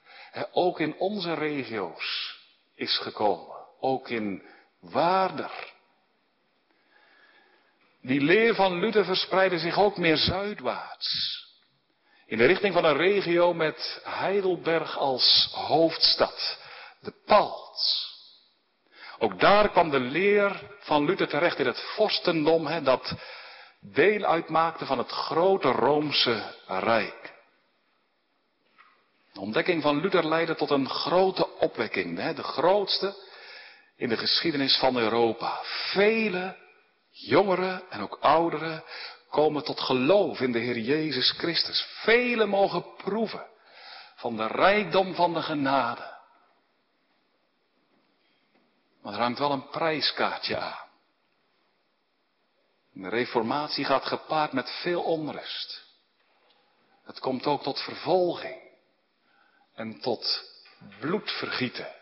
ook 0.52 0.80
in 0.80 0.96
onze 0.98 1.34
regio's 1.34 2.36
is 2.76 2.98
gekomen. 2.98 3.56
Ook 3.80 4.10
in 4.10 4.44
Waarder. 4.80 5.75
Die 8.06 8.22
leer 8.22 8.56
van 8.56 8.80
Luther 8.80 9.06
verspreidde 9.06 9.60
zich 9.60 9.78
ook 9.78 9.98
meer 9.98 10.18
zuidwaarts. 10.18 11.44
In 12.26 12.38
de 12.38 12.46
richting 12.46 12.74
van 12.74 12.86
een 12.86 12.98
regio 12.98 13.54
met 13.54 14.02
Heidelberg 14.04 14.98
als 14.98 15.50
hoofdstad. 15.54 16.58
De 17.00 17.14
Palts. 17.26 18.14
Ook 19.20 19.40
daar 19.40 19.70
kwam 19.70 19.90
de 19.90 20.00
leer 20.00 20.62
van 20.80 21.06
Luther 21.06 21.28
terecht 21.28 21.60
in 21.60 21.66
het 21.66 21.80
vorstendom, 21.80 22.84
dat 22.84 23.14
deel 23.82 24.24
uitmaakte 24.24 24.86
van 24.86 24.98
het 24.98 25.12
grote 25.12 25.72
Roomse 25.72 26.54
Rijk. 26.68 27.34
De 29.34 29.40
ontdekking 29.40 29.82
van 29.82 30.02
Luther 30.02 30.28
leidde 30.28 30.56
tot 30.56 30.70
een 30.70 30.90
grote 30.90 31.58
opwekking, 31.58 32.34
de 32.34 32.44
grootste 32.44 33.16
in 33.96 34.10
de 34.10 34.18
geschiedenis 34.18 34.78
van 34.78 34.98
Europa. 34.98 35.60
Vele 35.64 36.64
jongeren 37.16 37.90
en 37.90 38.02
ook 38.02 38.18
ouderen 38.22 38.84
komen 39.30 39.64
tot 39.64 39.80
geloof 39.80 40.40
in 40.40 40.52
de 40.52 40.60
Heer 40.60 40.78
Jezus 40.78 41.32
Christus. 41.32 41.88
Velen 42.04 42.50
mogen 42.50 42.96
proeven 42.96 43.48
van 44.16 44.38
de 44.38 44.48
rijkdom 44.48 45.16
van 45.16 45.34
de 45.34 45.42
genade. 45.42 46.14
Maar 49.02 49.14
er 49.14 49.20
hangt 49.20 49.40
wel 49.40 49.52
een 49.52 49.70
prijskaartje 49.70 50.58
aan. 50.58 50.90
De 52.92 53.10
reformatie 53.10 53.86
gaat 53.86 54.06
gepaard 54.06 54.54
met 54.54 54.70
veel 54.82 55.04
onrust. 55.04 55.84
Het 57.04 57.20
komt 57.20 57.46
ook 57.46 57.64
tot 57.64 57.80
vervolging 57.80 58.62
en 59.74 60.00
tot 60.00 60.52
bloedvergieten. 61.00 61.94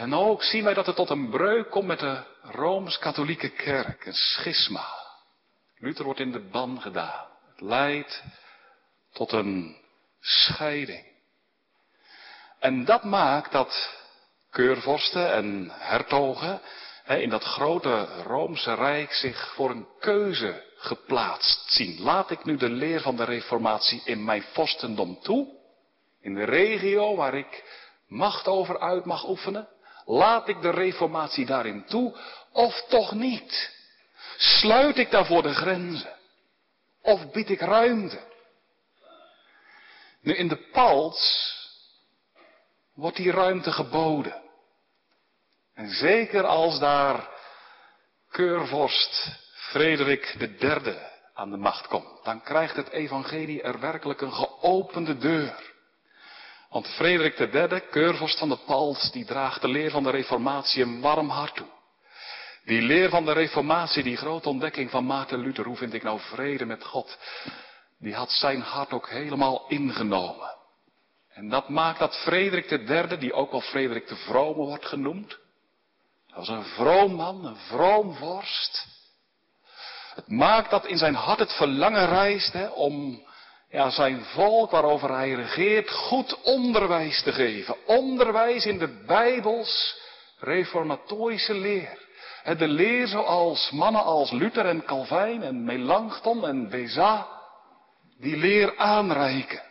En 0.00 0.14
ook 0.14 0.42
zien 0.42 0.64
wij 0.64 0.74
dat 0.74 0.86
het 0.86 0.96
tot 0.96 1.10
een 1.10 1.30
breuk 1.30 1.70
komt 1.70 1.86
met 1.86 1.98
de 1.98 2.22
Rooms-Katholieke 2.42 3.48
Kerk, 3.48 4.06
een 4.06 4.14
schisma. 4.14 4.86
Luther 5.78 6.04
wordt 6.04 6.20
in 6.20 6.32
de 6.32 6.48
ban 6.50 6.80
gedaan. 6.80 7.26
Het 7.50 7.60
leidt 7.60 8.22
tot 9.12 9.32
een 9.32 9.76
scheiding. 10.20 11.04
En 12.58 12.84
dat 12.84 13.04
maakt 13.04 13.52
dat 13.52 13.98
keurvorsten 14.50 15.32
en 15.32 15.70
hertogen 15.70 16.60
in 17.06 17.30
dat 17.30 17.44
grote 17.44 18.04
Roomse 18.22 18.74
Rijk 18.74 19.12
zich 19.12 19.52
voor 19.54 19.70
een 19.70 19.88
keuze 19.98 20.64
geplaatst 20.76 21.72
zien. 21.72 22.00
Laat 22.00 22.30
ik 22.30 22.44
nu 22.44 22.56
de 22.56 22.70
leer 22.70 23.00
van 23.00 23.16
de 23.16 23.24
Reformatie 23.24 24.02
in 24.04 24.24
mijn 24.24 24.42
vorstendom 24.42 25.20
toe, 25.22 25.48
in 26.20 26.34
de 26.34 26.44
regio 26.44 27.16
waar 27.16 27.34
ik 27.34 27.64
macht 28.06 28.46
over 28.46 28.78
uit 28.78 29.04
mag 29.04 29.28
oefenen? 29.28 29.68
Laat 30.04 30.48
ik 30.48 30.60
de 30.60 30.70
Reformatie 30.70 31.46
daarin 31.46 31.84
toe 31.84 32.16
of 32.52 32.84
toch 32.88 33.12
niet? 33.12 33.78
Sluit 34.36 34.98
ik 34.98 35.10
daarvoor 35.10 35.42
de 35.42 35.54
grenzen? 35.54 36.16
Of 37.02 37.30
bied 37.30 37.50
ik 37.50 37.60
ruimte? 37.60 38.28
Nu 40.20 40.34
in 40.34 40.48
de 40.48 40.68
Pals 40.72 41.54
wordt 42.94 43.16
die 43.16 43.30
ruimte 43.30 43.72
geboden. 43.72 44.42
En 45.74 45.88
zeker 45.88 46.46
als 46.46 46.78
daar 46.78 47.28
keurvorst 48.30 49.38
Frederik 49.52 50.36
III 50.60 50.98
aan 51.34 51.50
de 51.50 51.56
macht 51.56 51.86
komt, 51.86 52.24
dan 52.24 52.42
krijgt 52.42 52.76
het 52.76 52.88
evangelie 52.88 53.62
er 53.62 53.80
werkelijk 53.80 54.20
een 54.20 54.32
geopende 54.32 55.18
deur. 55.18 55.69
Want 56.70 56.86
Frederik 56.86 57.38
III, 57.38 57.80
keurvorst 57.90 58.38
van 58.38 58.48
de 58.48 58.58
Pals, 58.66 59.10
die 59.12 59.24
draagt 59.24 59.60
de 59.60 59.68
leer 59.68 59.90
van 59.90 60.02
de 60.02 60.10
reformatie 60.10 60.82
een 60.82 61.00
warm 61.00 61.28
hart 61.28 61.54
toe. 61.54 61.66
Die 62.64 62.82
leer 62.82 63.08
van 63.08 63.24
de 63.24 63.32
reformatie, 63.32 64.02
die 64.02 64.16
grote 64.16 64.48
ontdekking 64.48 64.90
van 64.90 65.06
Maarten 65.06 65.38
Luther, 65.38 65.64
hoe 65.64 65.76
vind 65.76 65.94
ik 65.94 66.02
nou 66.02 66.20
vrede 66.20 66.64
met 66.64 66.84
God? 66.84 67.18
Die 67.98 68.14
had 68.14 68.30
zijn 68.30 68.60
hart 68.60 68.92
ook 68.92 69.08
helemaal 69.08 69.64
ingenomen. 69.68 70.54
En 71.32 71.48
dat 71.48 71.68
maakt 71.68 71.98
dat 71.98 72.16
Frederik 72.16 72.70
III, 72.70 73.18
die 73.18 73.32
ook 73.32 73.50
wel 73.50 73.60
Frederik 73.60 74.08
de 74.08 74.16
Vrome 74.16 74.64
wordt 74.64 74.86
genoemd, 74.86 75.38
dat 76.26 76.36
was 76.36 76.48
een 76.48 76.64
vroom 76.64 77.14
man, 77.14 77.44
een 77.44 77.56
vroom 77.56 78.14
vorst. 78.14 78.86
Het 80.14 80.28
maakt 80.28 80.70
dat 80.70 80.86
in 80.86 80.98
zijn 80.98 81.14
hart 81.14 81.38
het 81.38 81.52
verlangen 81.52 82.06
reist 82.06 82.52
hè, 82.52 82.66
om 82.66 83.22
ja, 83.70 83.90
zijn 83.90 84.24
volk 84.24 84.70
waarover 84.70 85.10
hij 85.10 85.32
regeert 85.32 85.90
goed 85.90 86.42
onderwijs 86.42 87.22
te 87.22 87.32
geven. 87.32 87.86
Onderwijs 87.86 88.66
in 88.66 88.78
de 88.78 89.04
Bijbels 89.06 90.00
reformatorische 90.38 91.54
leer. 91.54 92.08
De 92.44 92.68
leer 92.68 93.06
zoals 93.06 93.70
mannen 93.70 94.02
als 94.02 94.30
Luther 94.30 94.66
en 94.66 94.84
Calvijn 94.84 95.42
en 95.42 95.64
Melanchthon 95.64 96.46
en 96.46 96.68
Beza 96.68 97.26
die 98.18 98.36
leer 98.36 98.76
aanreiken. 98.76 99.62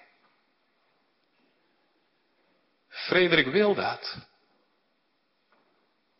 Frederik 2.87 3.47
wil 3.47 3.75
dat. 3.75 4.17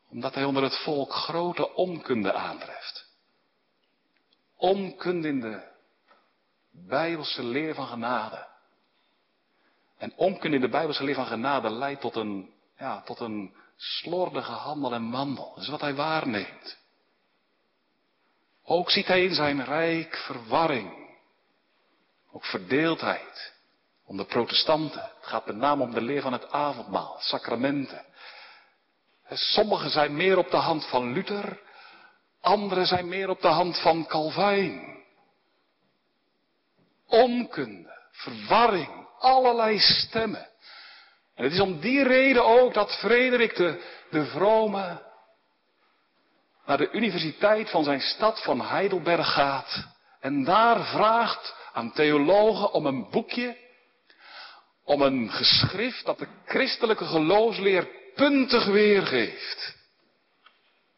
Omdat 0.09 0.33
hij 0.33 0.43
onder 0.43 0.63
het 0.63 0.77
volk 0.77 1.13
grote 1.13 1.75
onkunde 1.75 2.33
aantreft. 2.33 3.07
onkunde 4.57 5.27
in 5.27 5.39
de 5.39 5.68
Bijbelse 6.87 7.43
leer 7.43 7.75
van 7.75 7.87
genade. 7.87 8.47
En 9.97 10.13
onkunde 10.15 10.55
in 10.55 10.61
de 10.61 10.69
Bijbelse 10.69 11.03
leer 11.03 11.15
van 11.15 11.25
genade 11.25 11.69
leidt 11.69 12.01
tot 12.01 12.15
een, 12.15 12.53
ja, 12.77 13.01
tot 13.01 13.19
een 13.19 13.55
slordige 13.75 14.51
handel 14.51 14.93
en 14.93 15.11
wandel. 15.11 15.51
Dat 15.55 15.63
is 15.63 15.69
wat 15.69 15.81
hij 15.81 15.95
waarneemt. 15.95 16.77
Ook 18.63 18.91
ziet 18.91 19.07
hij 19.07 19.23
in 19.23 19.33
zijn 19.33 19.63
rijk 19.63 20.15
verwarring. 20.15 21.17
Ook 22.31 22.45
verdeeldheid. 22.45 23.53
Om 24.05 24.17
de 24.17 24.25
protestanten. 24.25 25.01
Het 25.01 25.27
gaat 25.27 25.45
met 25.45 25.55
name 25.55 25.83
om 25.83 25.93
de 25.93 26.01
leer 26.01 26.21
van 26.21 26.33
het 26.33 26.51
avondmaal, 26.51 27.15
sacramenten. 27.19 28.05
Sommigen 29.29 29.89
zijn 29.89 30.15
meer 30.15 30.37
op 30.37 30.49
de 30.49 30.57
hand 30.57 30.85
van 30.85 31.13
Luther, 31.13 31.59
anderen 32.41 32.85
zijn 32.85 33.07
meer 33.07 33.29
op 33.29 33.41
de 33.41 33.47
hand 33.47 33.79
van 33.79 34.05
Calvijn. 34.05 34.98
Onkunde, 37.09 38.07
verwarring, 38.11 39.07
allerlei 39.19 39.79
stemmen. 39.79 40.47
En 41.35 41.43
het 41.43 41.53
is 41.53 41.59
om 41.59 41.79
die 41.79 42.03
reden 42.03 42.45
ook 42.45 42.73
dat 42.73 42.97
Frederik 42.99 43.55
de, 43.55 43.83
de 44.09 44.25
vrome 44.25 45.07
naar 46.65 46.77
de 46.77 46.91
universiteit 46.91 47.69
van 47.69 47.83
zijn 47.83 48.01
stad 48.01 48.43
van 48.43 48.61
Heidelberg 48.61 49.33
gaat 49.33 49.87
en 50.19 50.43
daar 50.43 50.85
vraagt 50.85 51.55
aan 51.73 51.91
theologen 51.91 52.71
om 52.71 52.85
een 52.85 53.09
boekje, 53.09 53.57
om 54.83 55.01
een 55.01 55.31
geschrift 55.31 56.05
dat 56.05 56.17
de 56.19 56.27
christelijke 56.45 57.05
geloofsleer 57.05 57.87
puntig 58.15 58.65
weergeeft. 58.65 59.75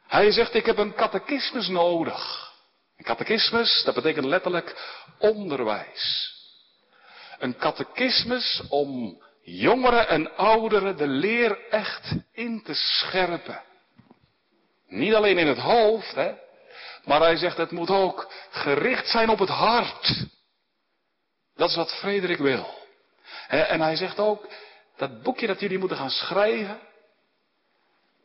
Hij 0.07 0.31
zegt, 0.31 0.53
ik 0.53 0.65
heb 0.65 0.77
een 0.77 0.93
catechismus 0.93 1.67
nodig. 1.67 2.50
Een 3.01 3.07
catechismus, 3.07 3.83
dat 3.83 3.95
betekent 3.95 4.25
letterlijk 4.25 4.75
onderwijs. 5.19 6.33
Een 7.39 7.57
catechismus 7.57 8.61
om 8.69 9.21
jongeren 9.43 10.07
en 10.07 10.35
ouderen 10.35 10.97
de 10.97 11.07
leer 11.07 11.69
echt 11.69 12.11
in 12.33 12.63
te 12.63 12.73
scherpen. 12.73 13.61
Niet 14.87 15.13
alleen 15.13 15.37
in 15.37 15.47
het 15.47 15.57
hoofd, 15.57 16.15
hè, 16.15 16.33
maar 17.03 17.19
hij 17.21 17.35
zegt 17.35 17.57
het 17.57 17.71
moet 17.71 17.89
ook 17.89 18.31
gericht 18.49 19.07
zijn 19.07 19.29
op 19.29 19.39
het 19.39 19.49
hart. 19.49 20.25
Dat 21.55 21.69
is 21.69 21.75
wat 21.75 21.93
Frederik 21.93 22.39
wil. 22.39 22.79
En 23.47 23.81
hij 23.81 23.95
zegt 23.95 24.19
ook, 24.19 24.47
dat 24.97 25.21
boekje 25.21 25.47
dat 25.47 25.59
jullie 25.59 25.79
moeten 25.79 25.97
gaan 25.97 26.09
schrijven, 26.09 26.79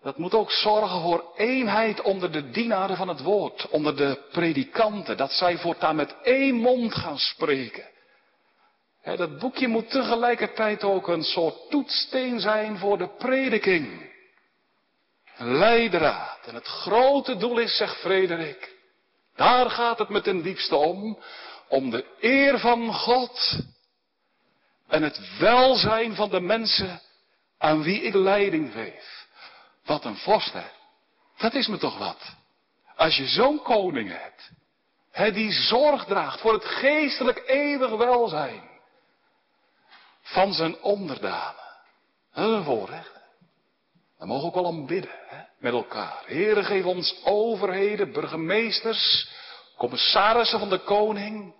dat 0.06 0.18
moet 0.18 0.34
ook 0.34 0.50
zorgen 0.50 1.00
voor 1.00 1.32
eenheid 1.36 2.00
onder 2.00 2.32
de 2.32 2.50
dienaren 2.50 2.96
van 2.96 3.08
het 3.08 3.22
woord, 3.22 3.68
onder 3.68 3.96
de 3.96 4.22
predikanten, 4.32 5.16
dat 5.16 5.32
zij 5.32 5.58
voortaan 5.58 5.96
met 5.96 6.16
één 6.22 6.54
mond 6.54 6.94
gaan 6.94 7.18
spreken. 7.18 7.84
dat 9.02 9.38
boekje 9.38 9.68
moet 9.68 9.90
tegelijkertijd 9.90 10.84
ook 10.84 11.08
een 11.08 11.22
soort 11.22 11.70
toetsteen 11.70 12.40
zijn 12.40 12.78
voor 12.78 12.98
de 12.98 13.08
prediking. 13.08 14.12
Een 15.36 15.56
leidraad. 15.56 16.46
En 16.46 16.54
het 16.54 16.66
grote 16.66 17.36
doel 17.36 17.58
is, 17.58 17.76
zegt 17.76 17.96
Frederik, 17.96 18.76
daar 19.36 19.70
gaat 19.70 19.98
het 19.98 20.08
me 20.08 20.20
ten 20.20 20.42
diepste 20.42 20.76
om, 20.76 21.18
om 21.68 21.90
de 21.90 22.04
eer 22.20 22.58
van 22.58 22.94
God 22.94 23.58
en 24.88 25.02
het 25.02 25.38
welzijn 25.38 26.14
van 26.14 26.30
de 26.30 26.40
mensen 26.40 27.00
aan 27.58 27.82
wie 27.82 28.02
ik 28.02 28.14
leiding 28.14 28.72
geef. 28.72 29.15
Wat 29.86 30.04
een 30.04 30.16
vorst, 30.16 30.52
hè? 30.52 30.66
Dat 31.36 31.54
is 31.54 31.66
me 31.66 31.78
toch 31.78 31.98
wat. 31.98 32.34
Als 32.96 33.16
je 33.16 33.26
zo'n 33.26 33.62
koning 33.62 34.10
hebt, 34.10 34.50
hè, 35.10 35.32
die 35.32 35.52
zorg 35.52 36.04
draagt 36.04 36.40
voor 36.40 36.52
het 36.52 36.64
geestelijk 36.64 37.42
eeuwig 37.46 37.90
welzijn 37.90 38.68
van 40.22 40.52
zijn 40.52 40.82
onderdanen. 40.82 41.64
Dat 42.32 42.48
is 42.48 42.54
een 42.54 42.64
voorrecht. 42.64 43.14
Daar 44.18 44.28
mogen 44.28 44.46
ook 44.46 44.54
wel 44.54 44.64
om 44.64 44.86
bidden, 44.86 45.18
hè, 45.26 45.42
met 45.58 45.72
elkaar. 45.72 46.22
Heren, 46.26 46.64
geef 46.64 46.84
ons 46.84 47.20
overheden, 47.24 48.12
burgemeesters, 48.12 49.28
commissarissen 49.76 50.58
van 50.58 50.70
de 50.70 50.78
koning. 50.78 51.54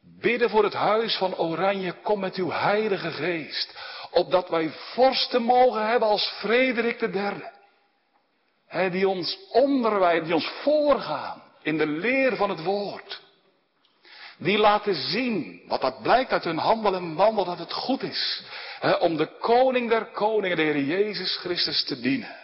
Bidden 0.00 0.50
voor 0.50 0.64
het 0.64 0.74
huis 0.74 1.16
van 1.16 1.36
Oranje, 1.36 1.92
kom 1.92 2.20
met 2.20 2.34
uw 2.34 2.50
heilige 2.50 3.10
geest 3.10 3.78
opdat 4.12 4.48
wij 4.48 4.70
vorsten 4.70 5.42
mogen 5.42 5.86
hebben 5.86 6.08
als 6.08 6.34
Frederik 6.38 6.98
de 6.98 7.10
derde. 7.10 7.50
Die 8.90 9.08
ons 9.08 9.38
onderwijzen, 9.50 10.24
die 10.24 10.34
ons 10.34 10.50
voorgaan 10.62 11.42
in 11.62 11.78
de 11.78 11.86
leer 11.86 12.36
van 12.36 12.50
het 12.50 12.62
woord. 12.62 13.20
Die 14.38 14.58
laten 14.58 14.94
zien, 14.94 15.62
wat 15.68 15.80
dat 15.80 16.02
blijkt 16.02 16.32
uit 16.32 16.44
hun 16.44 16.58
handel 16.58 16.94
en 16.94 17.14
wandel, 17.14 17.44
dat 17.44 17.58
het 17.58 17.72
goed 17.72 18.02
is. 18.02 18.42
om 19.00 19.16
de 19.16 19.26
koning 19.38 19.88
der 19.88 20.04
koningen, 20.04 20.56
de 20.56 20.62
Heer 20.62 20.80
Jezus 20.80 21.36
Christus, 21.36 21.84
te 21.84 22.00
dienen. 22.00 22.41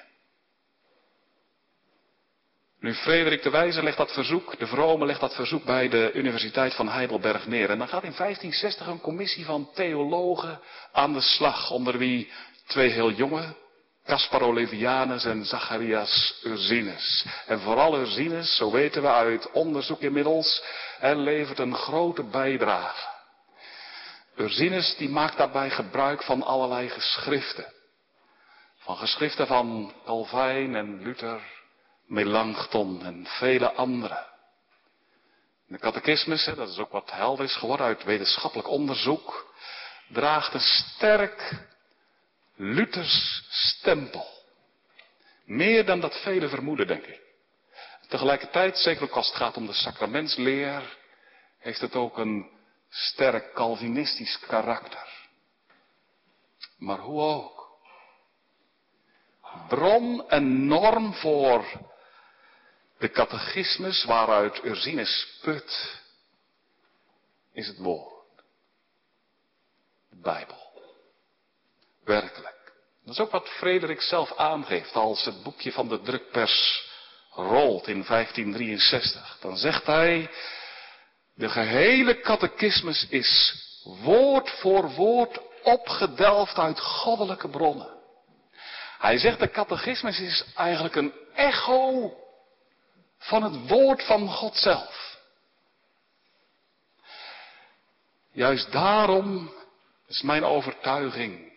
Nu, 2.81 2.95
Frederik 2.95 3.43
de 3.43 3.51
Wijze 3.51 3.83
legt 3.83 3.97
dat 3.97 4.13
verzoek, 4.13 4.59
de 4.59 4.67
vrome 4.67 5.07
legt 5.07 5.21
dat 5.21 5.35
verzoek 5.35 5.65
bij 5.65 5.89
de 5.89 6.11
Universiteit 6.15 6.75
van 6.75 6.89
Heidelberg 6.89 7.47
neer. 7.47 7.71
En 7.71 7.79
dan 7.79 7.89
gaat 7.89 8.03
in 8.03 8.15
1560 8.17 8.87
een 8.87 9.01
commissie 9.01 9.45
van 9.45 9.71
theologen 9.75 10.61
aan 10.93 11.13
de 11.13 11.21
slag, 11.21 11.71
onder 11.71 11.99
wie 11.99 12.33
twee 12.67 12.91
heel 12.91 13.11
jonge, 13.11 13.55
Caspar 14.05 14.43
Olevianus 14.43 15.25
en 15.25 15.45
Zacharias 15.45 16.41
Ursinus. 16.45 17.27
En 17.47 17.61
vooral 17.61 17.99
Ursinus, 17.99 18.57
zo 18.57 18.71
weten 18.71 19.03
we 19.03 19.09
uit 19.09 19.51
onderzoek 19.51 20.01
inmiddels, 20.01 20.63
en 21.01 21.19
levert 21.21 21.59
een 21.59 21.75
grote 21.75 22.23
bijdrage. 22.23 23.07
Ursinus 24.37 24.97
die 24.97 25.09
maakt 25.09 25.37
daarbij 25.37 25.71
gebruik 25.71 26.23
van 26.23 26.43
allerlei 26.43 26.89
geschriften. 26.89 27.73
Van 28.79 28.97
geschriften 28.97 29.47
van 29.47 29.93
Calvijn 30.05 30.77
en 30.77 31.03
Luther, 31.03 31.41
Melanchthon 32.09 33.05
en 33.05 33.27
vele 33.27 33.73
anderen. 33.73 34.27
De 35.67 35.79
catechismus, 35.79 36.45
dat 36.45 36.69
is 36.69 36.79
ook 36.79 36.93
wat 36.93 37.11
helder 37.11 37.45
is 37.45 37.57
geworden 37.57 37.87
uit 37.87 38.05
wetenschappelijk 38.05 38.69
onderzoek, 38.69 39.55
draagt 40.09 40.55
een 40.55 40.61
sterk 40.61 41.67
Luthers 42.57 43.43
stempel. 43.49 44.27
Meer 45.45 45.87
dan 45.87 46.01
dat 46.01 46.21
velen 46.23 46.51
vermoeden, 46.51 46.87
denk 46.87 47.05
ik. 47.05 47.21
Tegelijkertijd, 48.09 48.79
zeker 48.79 49.03
ook 49.03 49.17
als 49.17 49.27
het 49.27 49.37
gaat 49.37 49.57
om 49.57 49.67
de 49.67 49.73
sacramentsleer, 49.73 50.97
heeft 51.59 51.81
het 51.81 51.95
ook 51.95 52.19
een 52.19 52.51
sterk 52.89 53.55
Calvinistisch 53.55 54.39
karakter. 54.39 55.27
Maar 56.79 56.99
hoe 56.99 57.21
ook. 57.21 57.79
Bron 59.69 60.29
en 60.29 60.67
norm 60.67 61.15
voor 61.15 61.65
de 62.99 63.11
catechismus 63.11 64.05
waaruit 64.05 64.65
Ursinus 64.65 65.39
put, 65.43 66.01
is 67.53 67.67
het 67.67 67.79
woord. 67.79 68.15
De 70.11 70.21
Bijbel. 70.21 70.57
Werkelijk. 72.05 72.73
Dat 73.05 73.15
is 73.15 73.21
ook 73.21 73.31
wat 73.31 73.49
Frederik 73.49 74.01
zelf 74.01 74.37
aangeeft 74.37 74.95
als 74.95 75.25
het 75.25 75.43
boekje 75.43 75.73
van 75.73 75.89
de 75.89 76.01
drukpers 76.01 76.87
rolt 77.31 77.87
in 77.87 78.05
1563. 78.05 79.39
Dan 79.41 79.57
zegt 79.57 79.87
hij, 79.87 80.31
de 81.35 81.49
gehele 81.49 82.21
catechismus 82.21 83.07
is 83.09 83.63
woord 83.85 84.51
voor 84.51 84.91
woord 84.91 85.41
opgedelft 85.63 86.59
uit 86.59 86.81
goddelijke 86.81 87.49
bronnen. 87.49 87.97
Hij 88.99 89.19
zegt 89.19 89.39
de 89.39 89.51
catechismus 89.51 90.21
is 90.21 90.45
eigenlijk 90.55 90.95
een 90.95 91.13
echo 91.35 92.13
van 93.19 93.43
het 93.43 93.69
woord 93.69 94.05
van 94.05 94.29
God 94.29 94.57
zelf. 94.57 95.19
Juist 98.33 98.73
daarom, 98.73 99.53
is 100.07 100.23
mijn 100.23 100.45
overtuiging, 100.45 101.53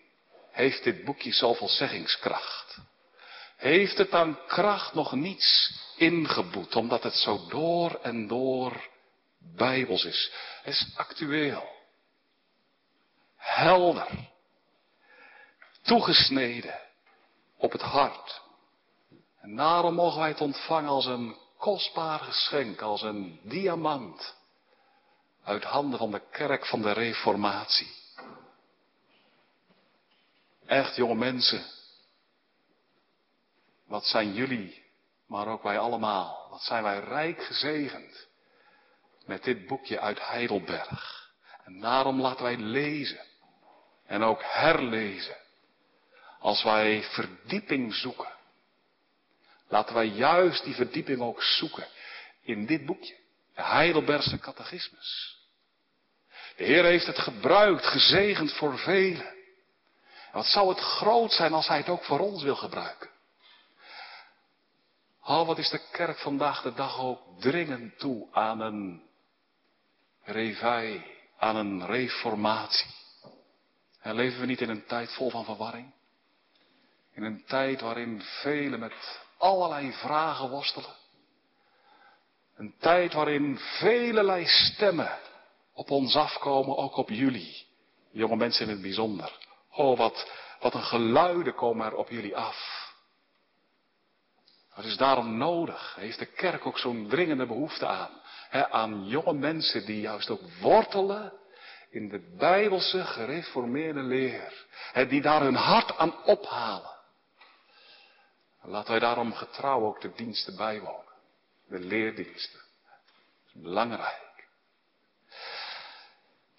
heeft 0.52 0.84
dit 0.84 1.04
boekje 1.04 1.34
zoveel 1.34 1.70
zeggingskracht. 1.70 2.78
Heeft 3.58 3.98
het 3.98 4.14
aan 4.14 4.40
kracht 4.48 4.94
nog 4.94 5.12
niets 5.12 5.74
ingeboet, 5.98 6.76
omdat 6.76 7.04
het 7.04 7.14
zo 7.14 7.48
door 7.48 8.00
en 8.02 8.28
door 8.28 8.90
bijbels 9.56 10.06
is. 10.06 10.32
Het 10.64 10.74
is 10.74 10.94
actueel. 10.96 11.70
Helder. 13.36 14.08
Toegesneden 15.82 16.80
op 17.58 17.72
het 17.72 17.82
hart. 17.82 18.42
En 19.42 19.56
daarom 19.56 19.94
mogen 19.94 20.20
wij 20.20 20.30
het 20.30 20.42
ontvangen 20.42 20.90
als 20.90 21.06
een 21.06 21.36
kostbaar 21.62 22.20
geschenk 22.20 22.82
als 22.82 23.02
een 23.02 23.40
diamant 23.44 24.36
uit 25.44 25.64
handen 25.64 26.00
van 26.00 26.12
de 26.12 26.22
kerk 26.32 26.66
van 26.66 26.82
de 26.82 26.92
Reformatie. 26.92 27.92
Echt 30.66 30.96
jonge 30.96 31.16
mensen, 31.16 31.66
wat 33.86 34.06
zijn 34.06 34.34
jullie, 34.34 34.84
maar 35.28 35.48
ook 35.48 35.64
wij 35.64 35.80
allemaal, 35.80 36.48
wat 36.50 36.62
zijn 36.62 36.84
wij 36.84 37.00
rijk 37.00 37.44
gezegend 37.44 38.28
met 39.26 39.44
dit 39.44 39.68
boekje 39.68 40.00
uit 40.00 40.28
Heidelberg. 40.28 41.32
En 41.64 41.80
daarom 41.80 42.22
laten 42.22 42.44
wij 42.44 42.58
lezen. 42.58 43.26
En 44.06 44.24
ook 44.24 44.44
herlezen. 44.44 45.38
Als 46.40 46.64
wij 46.64 47.04
verdieping 47.04 47.94
zoeken. 47.94 48.40
Laten 49.72 49.96
wij 49.96 50.06
juist 50.06 50.64
die 50.64 50.76
verdieping 50.76 51.22
ook 51.22 51.44
zoeken 51.44 51.88
in 52.42 52.66
dit 52.66 52.86
boekje. 52.86 53.16
De 53.56 53.64
Heidelbergse 53.64 54.40
catechismus. 54.40 55.38
De 56.56 56.64
Heer 56.64 56.84
heeft 56.84 57.06
het 57.06 57.20
gebruikt, 57.20 57.86
gezegend 57.86 58.54
voor 58.54 58.78
velen. 58.78 59.28
En 60.32 60.38
wat 60.38 60.46
zou 60.46 60.70
het 60.70 60.80
groot 60.80 61.32
zijn 61.32 61.54
als 61.54 61.68
Hij 61.68 61.78
het 61.78 61.90
ook 61.90 62.04
voor 62.04 62.20
ons 62.20 62.44
wil 62.44 62.56
gebruiken. 62.56 63.10
Oh, 65.24 65.48
wat 65.48 65.58
is 65.58 65.70
de 65.70 65.82
kerk 65.92 66.18
vandaag 66.18 66.62
de 66.62 66.74
dag 66.74 67.00
ook 67.00 67.22
dringend 67.40 68.00
toe 68.00 68.28
aan 68.32 68.60
een 68.60 69.02
revij, 70.24 71.06
aan 71.38 71.56
een 71.56 71.86
reformatie. 71.86 72.96
En 74.02 74.16
leven 74.16 74.40
we 74.40 74.46
niet 74.46 74.62
in 74.62 74.70
een 74.70 74.86
tijd 74.86 75.14
vol 75.14 75.30
van 75.30 75.46
verwarring? 75.46 75.94
In 77.14 77.24
een 77.24 77.44
tijd 77.46 77.82
waarin 77.82 78.22
velen 78.22 78.80
met 78.80 79.22
allerlei 79.42 79.94
vragen 79.94 80.50
worstelen. 80.50 80.96
Een 82.56 82.74
tijd 82.80 83.14
waarin 83.14 83.58
velelei 83.58 84.46
stemmen 84.46 85.20
op 85.74 85.92
ons 85.92 86.16
afkomen, 86.16 86.78
ook 86.78 86.96
op 86.96 87.10
jullie. 87.10 87.66
Jonge 88.12 88.36
mensen 88.36 88.66
in 88.66 88.72
het 88.72 88.82
bijzonder. 88.82 89.38
Oh, 89.72 89.98
wat, 89.98 90.32
wat 90.60 90.74
een 90.74 90.84
geluiden 90.84 91.56
komen 91.56 91.86
er 91.86 91.96
op 91.96 92.10
jullie 92.10 92.38
af. 92.38 92.90
Wat 94.76 94.86
is 94.86 94.98
daarom 94.98 95.38
nodig? 95.38 95.96
Heeft 95.96 96.20
de 96.20 96.26
kerk 96.26 96.66
ook 96.66 96.80
zo'n 96.80 97.08
dringende 97.10 97.46
behoefte 97.46 97.88
aan? 97.88 98.20
aan 98.52 99.08
jonge 99.08 99.34
mensen 99.34 99.86
die 99.86 100.02
juist 100.02 100.30
ook 100.30 100.42
wortelen 100.62 101.34
in 101.90 102.10
de 102.10 102.36
bijbelse 102.38 103.04
gereformeerde 103.04 104.02
leer. 104.02 104.66
die 105.08 105.22
daar 105.22 105.42
hun 105.42 105.56
hart 105.56 105.98
aan 105.98 106.24
ophalen. 106.26 107.01
Laten 108.64 108.92
wij 108.92 109.00
daarom 109.00 109.34
getrouw 109.34 109.86
ook 109.86 110.02
de 110.02 110.14
diensten 110.14 110.56
bijwonen. 110.56 111.14
De 111.68 111.80
leerdiensten. 111.80 112.60
Dat 112.60 113.56
is 113.56 113.62
belangrijk. 113.62 114.48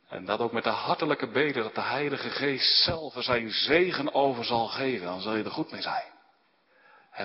En 0.08 0.24
dat 0.24 0.40
ook 0.40 0.52
met 0.52 0.64
de 0.64 0.70
hartelijke 0.70 1.26
beden 1.26 1.62
dat 1.62 1.74
de 1.74 1.80
Heilige 1.80 2.30
Geest 2.30 2.82
zelf 2.84 3.14
zijn 3.18 3.50
zegen 3.50 4.14
over 4.14 4.44
zal 4.44 4.66
geven. 4.66 5.06
Dan 5.06 5.20
zal 5.20 5.34
je 5.34 5.44
er 5.44 5.50
goed 5.50 5.70
mee 5.70 5.82
zijn. 5.82 6.10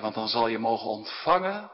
want 0.02 0.14
dan 0.14 0.28
zal 0.28 0.48
je 0.48 0.58
mogen 0.58 0.88
ontvangen 0.88 1.72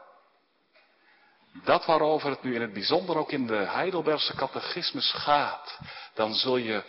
dat 1.62 1.84
waarover 1.84 2.30
het 2.30 2.42
nu 2.42 2.54
in 2.54 2.60
het 2.60 2.72
bijzonder 2.72 3.16
ook 3.16 3.32
in 3.32 3.46
de 3.46 3.56
Heidelbergse 3.56 4.34
catechismus 4.34 5.12
gaat. 5.12 5.78
Dan 6.14 6.34
zul 6.34 6.56
je 6.56 6.84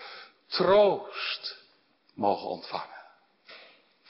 troost 0.48 1.64
mogen 2.14 2.48
ontvangen. 2.48 2.95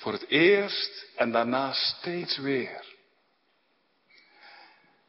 Voor 0.05 0.13
het 0.13 0.29
eerst 0.29 1.05
en 1.15 1.31
daarna 1.31 1.73
steeds 1.73 2.37
weer. 2.37 2.85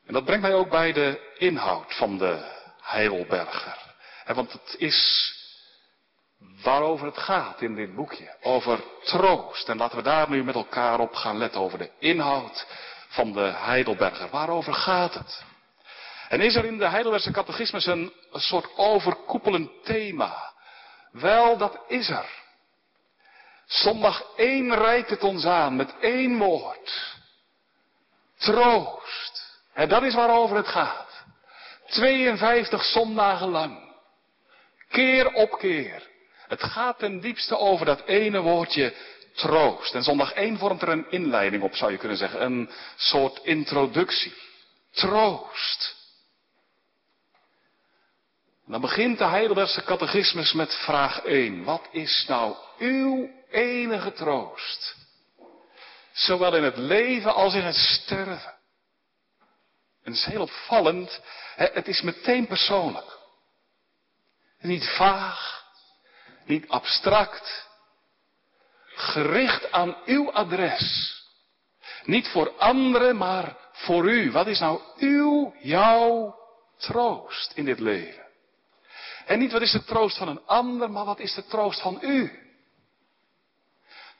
En 0.06 0.12
dat 0.12 0.24
brengt 0.24 0.42
mij 0.42 0.54
ook 0.54 0.70
bij 0.70 0.92
de 0.92 1.34
inhoud 1.38 1.96
van 1.96 2.18
de 2.18 2.52
Heidelberger. 2.82 3.94
want 4.26 4.52
het 4.52 4.74
is 4.78 5.32
waarover 6.62 7.06
het 7.06 7.18
gaat 7.18 7.62
in 7.62 7.74
dit 7.74 7.94
boekje. 7.94 8.36
Over 8.42 8.80
troost. 9.02 9.68
En 9.68 9.76
laten 9.76 9.96
we 9.96 10.02
daar 10.02 10.30
nu 10.30 10.44
met 10.44 10.54
elkaar 10.54 11.00
op 11.00 11.14
gaan 11.14 11.38
letten. 11.38 11.60
Over 11.60 11.78
de 11.78 11.90
inhoud 11.98 12.66
van 13.08 13.32
de 13.32 13.52
Heidelberger. 13.54 14.28
Waarover 14.30 14.74
gaat 14.74 15.14
het? 15.14 15.44
En 16.28 16.40
is 16.40 16.54
er 16.54 16.64
in 16.64 16.78
de 16.78 16.88
Heidelbergse 16.88 17.30
catechismus 17.30 17.86
een, 17.86 18.12
een 18.32 18.40
soort 18.40 18.76
overkoepelend 18.76 19.70
thema? 19.84 20.52
Wel, 21.10 21.56
dat 21.56 21.78
is 21.88 22.08
er. 22.08 22.44
Zondag 23.66 24.22
1 24.36 24.74
reikt 24.74 25.10
het 25.10 25.22
ons 25.22 25.44
aan 25.44 25.76
met 25.76 25.94
één 26.00 26.38
woord. 26.38 27.16
Troost. 28.38 29.60
En 29.72 29.88
dat 29.88 30.02
is 30.02 30.14
waarover 30.14 30.56
het 30.56 30.68
gaat. 30.68 31.24
52 31.86 32.84
zondagen 32.84 33.48
lang. 33.48 33.94
Keer 34.88 35.32
op 35.32 35.58
keer. 35.58 36.08
Het 36.48 36.62
gaat 36.62 36.98
ten 36.98 37.20
diepste 37.20 37.58
over 37.58 37.86
dat 37.86 38.02
ene 38.04 38.40
woordje 38.40 38.94
troost. 39.34 39.94
En 39.94 40.02
zondag 40.02 40.32
1 40.32 40.58
vormt 40.58 40.82
er 40.82 40.88
een 40.88 41.10
inleiding 41.10 41.62
op, 41.62 41.74
zou 41.74 41.92
je 41.92 41.98
kunnen 41.98 42.16
zeggen. 42.16 42.42
Een 42.42 42.70
soort 42.96 43.40
introductie. 43.42 44.34
Troost. 44.90 45.94
dan 48.66 48.80
begint 48.80 49.18
de 49.18 49.24
Heidelbergse 49.24 49.84
catechismus 49.84 50.52
met 50.52 50.74
vraag 50.74 51.20
1. 51.20 51.64
Wat 51.64 51.88
is 51.90 52.24
nou 52.28 52.56
uw 52.78 53.30
enige 53.50 54.12
troost? 54.12 54.96
Zowel 56.12 56.54
in 56.54 56.62
het 56.62 56.76
leven 56.76 57.34
als 57.34 57.54
in 57.54 57.64
het 57.64 57.74
sterven. 57.74 58.54
En 60.02 60.12
het 60.12 60.14
is 60.14 60.24
heel 60.24 60.40
opvallend. 60.40 61.20
Het 61.56 61.88
is 61.88 62.02
meteen 62.02 62.46
persoonlijk. 62.46 63.18
Niet 64.58 64.88
vaag, 64.88 65.64
niet 66.44 66.68
abstract, 66.68 67.68
gericht 68.94 69.72
aan 69.72 69.96
uw 70.04 70.32
adres. 70.32 71.14
Niet 72.04 72.28
voor 72.28 72.52
anderen, 72.58 73.16
maar 73.16 73.56
voor 73.72 74.10
u. 74.10 74.30
Wat 74.30 74.46
is 74.46 74.58
nou 74.58 74.80
uw, 74.96 75.54
jouw 75.60 76.38
troost 76.78 77.52
in 77.54 77.64
dit 77.64 77.80
leven? 77.80 78.24
En 79.26 79.38
niet 79.38 79.52
wat 79.52 79.62
is 79.62 79.72
de 79.72 79.84
troost 79.84 80.16
van 80.16 80.28
een 80.28 80.46
ander, 80.46 80.90
maar 80.90 81.04
wat 81.04 81.18
is 81.18 81.34
de 81.34 81.46
troost 81.46 81.80
van 81.80 81.98
u? 82.00 82.45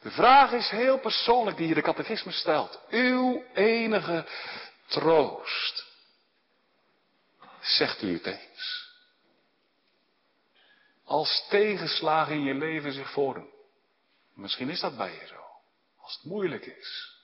De 0.06 0.12
vraag 0.12 0.52
is 0.52 0.70
heel 0.70 0.98
persoonlijk 0.98 1.56
die 1.56 1.66
hier 1.66 1.74
de 1.74 1.82
catechisme 1.82 2.32
stelt. 2.32 2.80
Uw 2.90 3.44
enige 3.54 4.26
troost. 4.86 5.86
Zegt 7.60 8.02
u 8.02 8.12
het 8.12 8.26
eens. 8.26 8.90
Als 11.04 11.46
tegenslagen 11.48 12.34
in 12.34 12.42
je 12.42 12.54
leven 12.54 12.92
zich 12.92 13.10
voordoen. 13.10 13.50
Misschien 14.34 14.68
is 14.68 14.80
dat 14.80 14.96
bij 14.96 15.12
je 15.12 15.26
zo. 15.26 15.42
Als 16.00 16.14
het 16.14 16.24
moeilijk 16.24 16.66
is. 16.66 17.16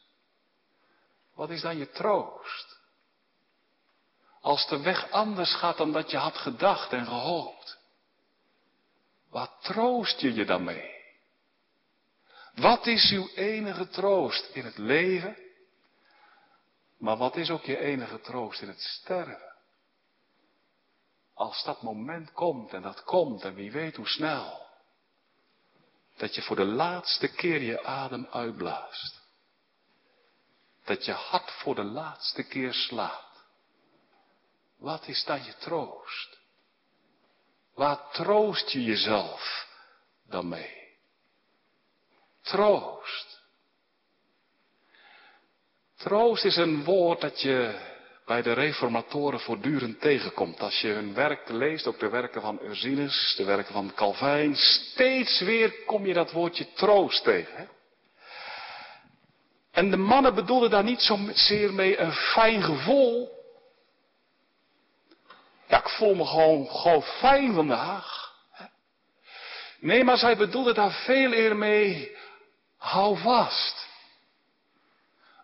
Wat 1.34 1.50
is 1.50 1.60
dan 1.60 1.78
je 1.78 1.90
troost? 1.90 2.78
Als 4.40 4.68
de 4.68 4.80
weg 4.80 5.10
anders 5.10 5.54
gaat 5.54 5.76
dan 5.76 5.92
dat 5.92 6.10
je 6.10 6.16
had 6.16 6.36
gedacht 6.36 6.92
en 6.92 7.06
gehoopt. 7.06 7.78
Wat 9.30 9.52
troost 9.60 10.20
je 10.20 10.34
je 10.34 10.44
dan 10.44 10.64
mee? 10.64 10.91
Wat 12.54 12.86
is 12.86 13.10
uw 13.10 13.28
enige 13.34 13.88
troost 13.88 14.50
in 14.52 14.64
het 14.64 14.78
leven? 14.78 15.36
Maar 16.98 17.16
wat 17.16 17.36
is 17.36 17.50
ook 17.50 17.64
je 17.64 17.78
enige 17.78 18.20
troost 18.20 18.62
in 18.62 18.68
het 18.68 18.80
sterven? 18.80 19.54
Als 21.34 21.64
dat 21.64 21.82
moment 21.82 22.32
komt 22.32 22.72
en 22.72 22.82
dat 22.82 23.04
komt 23.04 23.42
en 23.42 23.54
wie 23.54 23.72
weet 23.72 23.96
hoe 23.96 24.08
snel 24.08 24.62
dat 26.16 26.34
je 26.34 26.42
voor 26.42 26.56
de 26.56 26.64
laatste 26.64 27.28
keer 27.28 27.62
je 27.62 27.84
adem 27.84 28.26
uitblaast. 28.30 29.20
Dat 30.84 31.04
je 31.04 31.12
hart 31.12 31.50
voor 31.50 31.74
de 31.74 31.84
laatste 31.84 32.42
keer 32.42 32.74
slaat. 32.74 33.44
Wat 34.78 35.06
is 35.06 35.24
dan 35.24 35.44
je 35.44 35.56
troost? 35.56 36.38
Waar 37.74 38.10
troost 38.10 38.70
je 38.70 38.84
jezelf 38.84 39.66
dan 40.28 40.48
mee? 40.48 40.81
Troost. 42.42 43.40
Troost 45.96 46.44
is 46.44 46.56
een 46.56 46.84
woord 46.84 47.20
dat 47.20 47.40
je 47.40 47.90
bij 48.26 48.42
de 48.42 48.52
reformatoren 48.52 49.40
voortdurend 49.40 50.00
tegenkomt. 50.00 50.60
Als 50.60 50.80
je 50.80 50.88
hun 50.88 51.14
werk 51.14 51.48
leest, 51.48 51.86
ook 51.86 51.98
de 51.98 52.08
werken 52.08 52.40
van 52.40 52.58
Ursinus, 52.62 53.34
de 53.36 53.44
werken 53.44 53.72
van 53.72 53.92
Calvijn, 53.94 54.56
steeds 54.56 55.40
weer 55.40 55.72
kom 55.86 56.06
je 56.06 56.14
dat 56.14 56.32
woordje 56.32 56.72
troost 56.72 57.24
tegen. 57.24 57.68
En 59.70 59.90
de 59.90 59.96
mannen 59.96 60.34
bedoelden 60.34 60.70
daar 60.70 60.84
niet 60.84 61.00
zozeer 61.00 61.74
mee 61.74 61.98
een 61.98 62.12
fijn 62.12 62.62
gevoel. 62.62 63.40
Ja, 65.68 65.78
ik 65.78 65.88
voel 65.88 66.14
me 66.14 66.26
gewoon, 66.26 66.66
gewoon 66.66 67.02
fijn 67.02 67.54
vandaag. 67.54 68.32
Nee, 69.80 70.04
maar 70.04 70.18
zij 70.18 70.36
bedoelden 70.36 70.74
daar 70.74 70.92
veel 70.92 71.32
eer 71.32 71.56
mee, 71.56 72.16
hou 72.82 73.18
vast. 73.18 73.86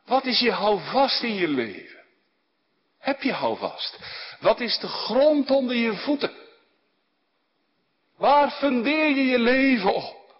Wat 0.05 0.24
is 0.24 0.38
je 0.38 0.53
hou 0.53 0.81
vast 0.81 1.22
in 1.22 1.35
je 1.35 1.48
leven? 1.48 2.03
Heb 2.98 3.22
je 3.22 3.33
houvast? 3.33 3.98
Wat 4.40 4.61
is 4.61 4.79
de 4.79 4.88
grond 4.88 5.51
onder 5.51 5.77
je 5.77 5.96
voeten? 5.96 6.33
Waar 8.16 8.51
fundeer 8.51 9.09
je 9.09 9.24
je 9.24 9.38
leven 9.38 9.94
op? 9.94 10.37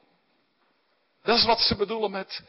Dat 1.23 1.39
is 1.39 1.45
wat 1.45 1.61
ze 1.61 1.77
bedoelen 1.77 2.11
met 2.11 2.43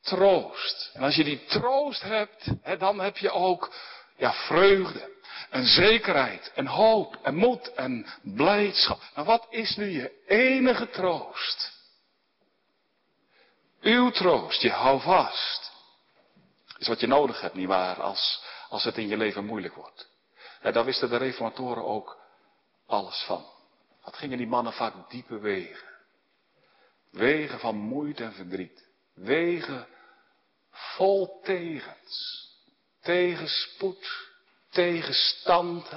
troost. 0.00 0.90
En 0.92 1.02
als 1.02 1.14
je 1.14 1.24
die 1.24 1.44
troost 1.44 2.02
hebt, 2.02 2.46
hè, 2.62 2.76
dan 2.76 3.00
heb 3.00 3.16
je 3.16 3.30
ook 3.30 3.72
Ja, 4.16 4.32
vreugde. 4.32 5.12
En 5.50 5.66
zekerheid. 5.66 6.52
En 6.54 6.66
hoop. 6.66 7.18
En 7.22 7.34
moed. 7.34 7.72
En 7.74 8.06
blijdschap. 8.22 9.02
Maar 9.14 9.24
wat 9.24 9.46
is 9.50 9.76
nu 9.76 9.90
je 9.90 10.24
enige 10.26 10.90
troost? 10.90 11.73
Uw 13.84 14.10
troost, 14.10 14.62
je 14.62 14.70
hou 14.70 15.00
vast. 15.00 15.72
Is 16.78 16.88
wat 16.88 17.00
je 17.00 17.06
nodig 17.06 17.40
hebt, 17.40 17.54
nietwaar, 17.54 18.02
als, 18.02 18.42
als 18.68 18.84
het 18.84 18.98
in 18.98 19.08
je 19.08 19.16
leven 19.16 19.44
moeilijk 19.44 19.74
wordt. 19.74 20.08
Ja, 20.62 20.70
daar 20.70 20.84
wisten 20.84 21.10
de 21.10 21.16
reformatoren 21.16 21.84
ook 21.84 22.18
alles 22.86 23.24
van. 23.26 23.44
Wat 24.04 24.16
gingen 24.16 24.38
die 24.38 24.46
mannen 24.46 24.72
vaak 24.72 25.10
diepe 25.10 25.38
wegen. 25.38 25.88
Wegen 27.10 27.58
van 27.58 27.76
moeite 27.76 28.24
en 28.24 28.32
verdriet. 28.32 28.86
Wegen 29.14 29.86
vol 30.70 31.40
tegens. 31.42 32.42
Tegenspoed, 33.00 34.30
tegenstand, 34.70 35.88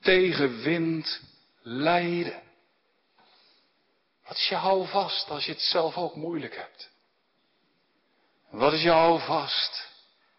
tegenwind, 0.00 1.20
lijden. 1.62 2.42
Je 4.48 4.54
houvast 4.54 5.30
als 5.30 5.44
je 5.44 5.52
het 5.52 5.60
zelf 5.60 5.96
ook 5.96 6.14
moeilijk 6.14 6.56
hebt? 6.56 6.90
Wat 8.50 8.72
is 8.72 8.82
je 8.82 8.90
houvast? 8.90 9.88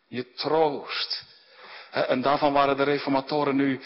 Je 0.07 0.33
troost. 0.33 1.23
En 1.91 2.21
daarvan 2.21 2.53
waren 2.53 2.77
de 2.77 2.83
reformatoren 2.83 3.55
nu 3.55 3.81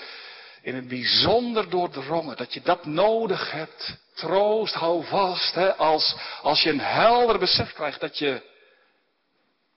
in 0.62 0.76
het 0.76 0.88
bijzonder 0.88 1.70
doordrongen. 1.70 2.38
Dat 2.38 2.54
je 2.54 2.62
dat 2.62 2.86
nodig 2.86 3.52
hebt. 3.52 3.98
Troost, 4.14 4.74
hou 4.74 5.06
vast. 5.06 5.56
Hè? 5.56 5.76
Als, 5.76 6.16
als 6.42 6.62
je 6.62 6.70
een 6.70 6.80
helder 6.80 7.40
besef 7.40 7.74
krijgt 7.74 8.00
dat 8.00 8.18
je. 8.18 8.42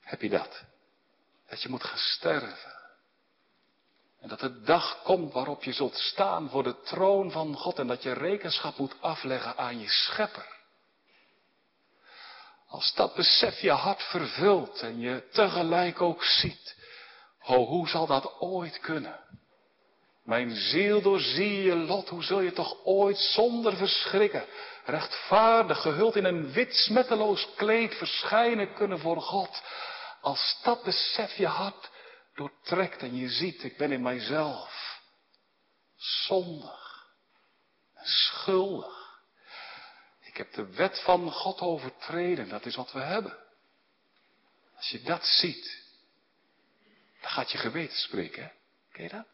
Heb 0.00 0.22
je 0.22 0.28
dat? 0.28 0.62
Dat 1.48 1.62
je 1.62 1.68
moet 1.68 1.84
gaan 1.84 1.98
sterven. 1.98 2.79
En 4.20 4.28
dat 4.28 4.40
de 4.40 4.60
dag 4.60 5.02
komt 5.02 5.32
waarop 5.32 5.62
je 5.62 5.72
zult 5.72 5.96
staan 5.96 6.48
voor 6.50 6.62
de 6.62 6.80
troon 6.80 7.30
van 7.30 7.56
God 7.56 7.78
en 7.78 7.86
dat 7.86 8.02
je 8.02 8.12
rekenschap 8.12 8.76
moet 8.76 8.94
afleggen 9.00 9.56
aan 9.56 9.80
je 9.80 9.88
schepper. 9.88 10.58
Als 12.68 12.94
dat 12.94 13.14
besef 13.14 13.60
je 13.60 13.70
hart 13.70 14.02
vervult 14.02 14.80
en 14.80 15.00
je 15.00 15.28
tegelijk 15.32 16.00
ook 16.00 16.24
ziet, 16.24 16.76
oh, 17.44 17.68
hoe 17.68 17.88
zal 17.88 18.06
dat 18.06 18.40
ooit 18.40 18.80
kunnen? 18.80 19.20
Mijn 20.24 20.50
ziel 20.50 21.02
doorzie 21.02 21.62
je 21.62 21.74
lot, 21.74 22.08
hoe 22.08 22.22
zul 22.22 22.40
je 22.40 22.52
toch 22.52 22.76
ooit 22.84 23.18
zonder 23.18 23.76
verschrikken, 23.76 24.44
rechtvaardig 24.84 25.80
gehuld 25.80 26.16
in 26.16 26.24
een 26.24 26.52
wit 26.52 26.74
smetteloos 26.74 27.48
kleed 27.56 27.94
verschijnen 27.94 28.74
kunnen 28.74 28.98
voor 28.98 29.20
God, 29.20 29.62
als 30.20 30.58
dat 30.62 30.82
besef 30.82 31.36
je 31.36 31.46
hart 31.46 31.90
doortrekt 32.40 33.02
en 33.02 33.16
je 33.16 33.28
ziet, 33.28 33.62
ik 33.62 33.76
ben 33.76 33.92
in 33.92 34.02
mijzelf 34.02 35.00
zondig 35.96 37.08
en 37.94 38.06
schuldig. 38.06 39.20
Ik 40.20 40.36
heb 40.36 40.52
de 40.52 40.66
wet 40.66 41.00
van 41.02 41.30
God 41.30 41.60
overtreden, 41.60 42.48
dat 42.48 42.66
is 42.66 42.76
wat 42.76 42.92
we 42.92 43.00
hebben. 43.00 43.38
Als 44.76 44.88
je 44.88 45.02
dat 45.02 45.24
ziet, 45.24 45.84
dan 47.20 47.30
gaat 47.30 47.50
je 47.50 47.58
geweten 47.58 47.98
spreken, 47.98 48.42
hè? 48.42 48.50
Ken 48.92 49.02
je 49.02 49.08
dat? 49.08 49.26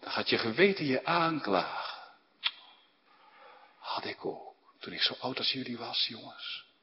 Dan 0.00 0.12
gaat 0.12 0.28
je 0.28 0.38
geweten 0.38 0.84
je 0.84 1.04
aanklagen. 1.04 2.02
Had 3.78 4.04
ik 4.04 4.24
ook, 4.24 4.54
toen 4.78 4.92
ik 4.92 5.02
zo 5.02 5.14
oud 5.20 5.38
als 5.38 5.52
jullie 5.52 5.78
was, 5.78 6.06
jongens. 6.06 6.73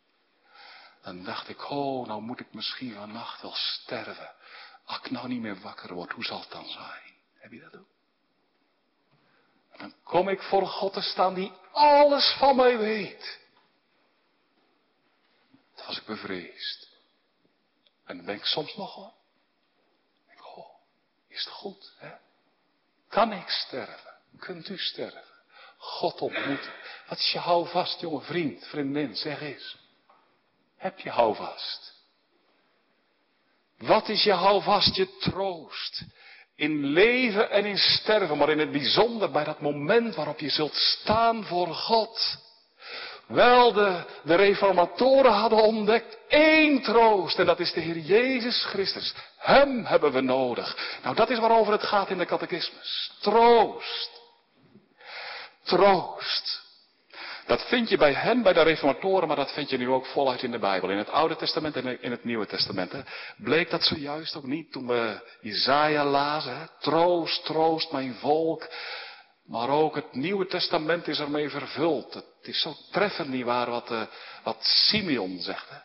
Dan 1.01 1.23
dacht 1.23 1.49
ik, 1.49 1.69
oh, 1.69 2.07
nou 2.07 2.21
moet 2.21 2.39
ik 2.39 2.53
misschien 2.53 2.93
vannacht 2.93 3.41
wel 3.41 3.55
sterven. 3.55 4.31
Als 4.85 4.97
ik 4.97 5.11
nou 5.11 5.27
niet 5.27 5.41
meer 5.41 5.59
wakker 5.59 5.93
word, 5.93 6.11
hoe 6.11 6.23
zal 6.23 6.39
het 6.39 6.51
dan 6.51 6.69
zijn? 6.69 7.13
Heb 7.33 7.51
je 7.51 7.59
dat 7.59 7.75
ook? 7.75 7.89
Dan 9.77 9.93
kom 10.03 10.29
ik 10.29 10.41
voor 10.41 10.67
God 10.67 10.93
te 10.93 11.01
staan 11.01 11.33
die 11.33 11.51
alles 11.71 12.35
van 12.37 12.55
mij 12.55 12.77
weet. 12.77 13.39
Dan 15.75 15.85
was 15.85 15.97
ik 15.97 16.05
bevreesd. 16.05 16.89
En 18.05 18.15
dan 18.17 18.25
ben 18.25 18.35
ik 18.35 18.45
soms 18.45 18.75
nog 18.75 18.95
wel. 18.95 19.13
Ik, 20.29 20.45
oh, 20.45 20.75
is 21.27 21.43
het 21.43 21.53
goed, 21.53 21.93
hè? 21.97 22.11
Kan 23.07 23.31
ik 23.31 23.49
sterven? 23.49 24.13
Kunt 24.37 24.69
u 24.69 24.77
sterven? 24.77 25.23
God 25.77 26.21
ontmoeten. 26.21 26.73
Wat 27.07 27.17
is 27.17 27.31
je 27.31 27.39
houvast, 27.39 27.99
jonge 27.99 28.21
vriend, 28.21 28.67
vriendin, 28.67 29.15
zeg 29.15 29.41
eens. 29.41 29.77
Heb 30.81 30.99
je 30.99 31.09
houvast? 31.09 31.93
Wat 33.77 34.09
is 34.09 34.23
je 34.23 34.31
houvast, 34.33 34.95
je 34.95 35.17
troost? 35.19 36.03
In 36.55 36.85
leven 36.85 37.51
en 37.51 37.65
in 37.65 37.77
sterven, 37.77 38.37
maar 38.37 38.49
in 38.49 38.59
het 38.59 38.71
bijzonder 38.71 39.31
bij 39.31 39.43
dat 39.43 39.61
moment 39.61 40.15
waarop 40.15 40.39
je 40.39 40.49
zult 40.49 40.75
staan 40.75 41.43
voor 41.43 41.67
God. 41.67 42.37
Wel, 43.27 43.73
de, 43.73 44.03
reformatoren 44.23 45.31
hadden 45.31 45.63
ontdekt 45.63 46.17
één 46.27 46.81
troost 46.81 47.39
en 47.39 47.45
dat 47.45 47.59
is 47.59 47.73
de 47.73 47.81
Heer 47.81 47.97
Jezus 47.97 48.65
Christus. 48.65 49.13
Hem 49.37 49.85
hebben 49.85 50.11
we 50.11 50.21
nodig. 50.21 50.97
Nou, 51.03 51.15
dat 51.15 51.29
is 51.29 51.39
waarover 51.39 51.73
het 51.73 51.83
gaat 51.83 52.09
in 52.09 52.17
de 52.17 52.25
catechismus. 52.25 53.11
Troost. 53.19 54.09
Troost. 55.63 56.61
Dat 57.51 57.67
vind 57.67 57.89
je 57.89 57.97
bij 57.97 58.13
hen, 58.13 58.41
bij 58.41 58.53
de 58.53 58.61
reformatoren, 58.61 59.27
maar 59.27 59.35
dat 59.35 59.51
vind 59.51 59.69
je 59.69 59.77
nu 59.77 59.89
ook 59.89 60.05
voluit 60.05 60.43
in 60.43 60.51
de 60.51 60.59
Bijbel. 60.59 60.89
In 60.89 60.97
het 60.97 61.09
Oude 61.09 61.35
Testament 61.35 61.75
en 61.75 62.01
in 62.01 62.11
het 62.11 62.23
Nieuwe 62.23 62.45
Testament. 62.45 62.93
Bleek 63.37 63.69
dat 63.69 63.83
zojuist 63.83 64.35
ook 64.35 64.45
niet 64.45 64.71
toen 64.71 64.87
we 64.87 65.19
Jezaja 65.41 66.05
lazen. 66.05 66.69
Troost, 66.79 67.45
troost 67.45 67.91
mijn 67.91 68.13
volk. 68.13 68.69
Maar 69.45 69.69
ook 69.69 69.95
het 69.95 70.13
Nieuwe 70.13 70.45
Testament 70.47 71.07
is 71.07 71.19
ermee 71.19 71.49
vervuld. 71.49 72.13
Het 72.13 72.25
is 72.41 72.61
zo 72.61 72.73
treffend 72.91 73.29
niet 73.29 73.45
waar 73.45 73.69
wat, 73.69 73.91
uh, 73.91 74.01
wat 74.43 74.57
Simeon 74.59 75.39
zegt. 75.39 75.69
Hè. 75.69 75.77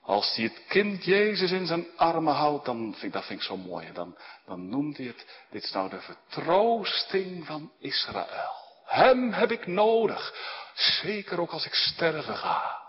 Als 0.00 0.34
hij 0.34 0.44
het 0.44 0.64
kind 0.68 1.04
Jezus 1.04 1.50
in 1.50 1.66
zijn 1.66 1.86
armen 1.96 2.34
houdt, 2.34 2.64
dan 2.64 2.94
vind, 2.98 3.12
dat 3.12 3.24
vind 3.24 3.40
ik 3.40 3.46
zo 3.46 3.56
mooi. 3.56 3.92
Dan, 3.92 4.16
dan 4.46 4.68
noemt 4.68 4.96
hij 4.96 5.06
het, 5.06 5.26
dit 5.50 5.62
is 5.62 5.72
nou 5.72 5.90
de 5.90 6.00
vertroosting 6.00 7.46
van 7.46 7.72
Israël. 7.78 8.65
Hem 8.86 9.32
heb 9.32 9.50
ik 9.50 9.66
nodig. 9.66 10.34
Zeker 10.74 11.40
ook 11.40 11.50
als 11.50 11.66
ik 11.66 11.74
sterven 11.74 12.36
ga. 12.36 12.84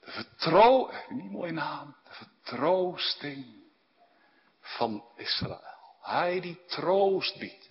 De 0.00 0.10
vertrouw, 0.10 0.90
niet 1.08 1.30
mooie 1.30 1.52
naam, 1.52 1.96
de 2.04 2.14
vertroosting 2.14 3.46
van 4.60 5.04
Israël. 5.16 5.60
Hij 6.02 6.40
die 6.40 6.64
troost 6.66 7.38
biedt. 7.38 7.70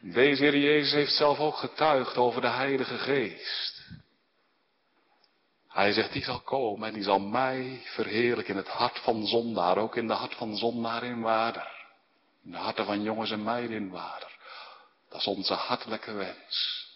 Deze 0.00 0.42
Heer 0.42 0.56
Jezus 0.56 0.92
heeft 0.92 1.12
zelf 1.12 1.38
ook 1.38 1.56
getuigd 1.56 2.16
over 2.16 2.40
de 2.40 2.48
Heilige 2.48 2.98
Geest. 2.98 3.82
Hij 5.68 5.92
zegt, 5.92 6.12
die 6.12 6.24
zal 6.24 6.40
komen 6.40 6.88
en 6.88 6.94
die 6.94 7.02
zal 7.02 7.20
mij 7.20 7.82
verheerlijken 7.84 8.54
in 8.54 8.60
het 8.60 8.68
hart 8.68 8.98
van 8.98 9.26
zondaar, 9.26 9.78
ook 9.78 9.96
in 9.96 10.06
de 10.06 10.12
hart 10.12 10.34
van 10.34 10.56
zondaar 10.56 11.04
in 11.04 11.20
waarder. 11.20 11.70
In 12.44 12.50
de 12.50 12.56
harten 12.56 12.84
van 12.84 13.02
jongens 13.02 13.30
en 13.30 13.42
meiden 13.42 13.76
in 13.76 13.90
waarder. 13.90 14.31
Dat 15.12 15.20
is 15.20 15.26
onze 15.26 15.54
hartelijke 15.54 16.12
wens. 16.12 16.86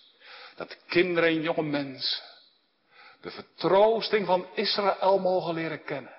Dat 0.56 0.76
kinderen 0.86 1.28
en 1.28 1.42
jonge 1.42 1.62
mensen 1.62 2.22
de 3.20 3.30
vertroosting 3.30 4.26
van 4.26 4.46
Israël 4.54 5.18
mogen 5.18 5.54
leren 5.54 5.84
kennen. 5.84 6.14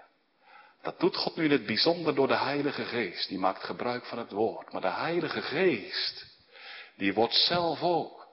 Dat 0.82 1.00
doet 1.00 1.16
God 1.16 1.36
nu 1.36 1.44
in 1.44 1.52
het 1.52 1.66
bijzonder 1.66 2.16
door 2.16 2.28
de 2.28 2.38
Heilige 2.38 2.86
Geest. 2.86 3.28
Die 3.30 3.40
maakt 3.40 3.64
gebruik 3.64 4.06
van 4.06 4.18
het 4.18 4.32
woord. 4.32 4.72
Maar 4.72 4.82
de 4.82 4.88
Heilige 4.88 5.42
Geest, 5.42 6.26
die 6.96 7.14
wordt 7.14 7.34
zelf 7.34 7.82
ook 7.82 8.28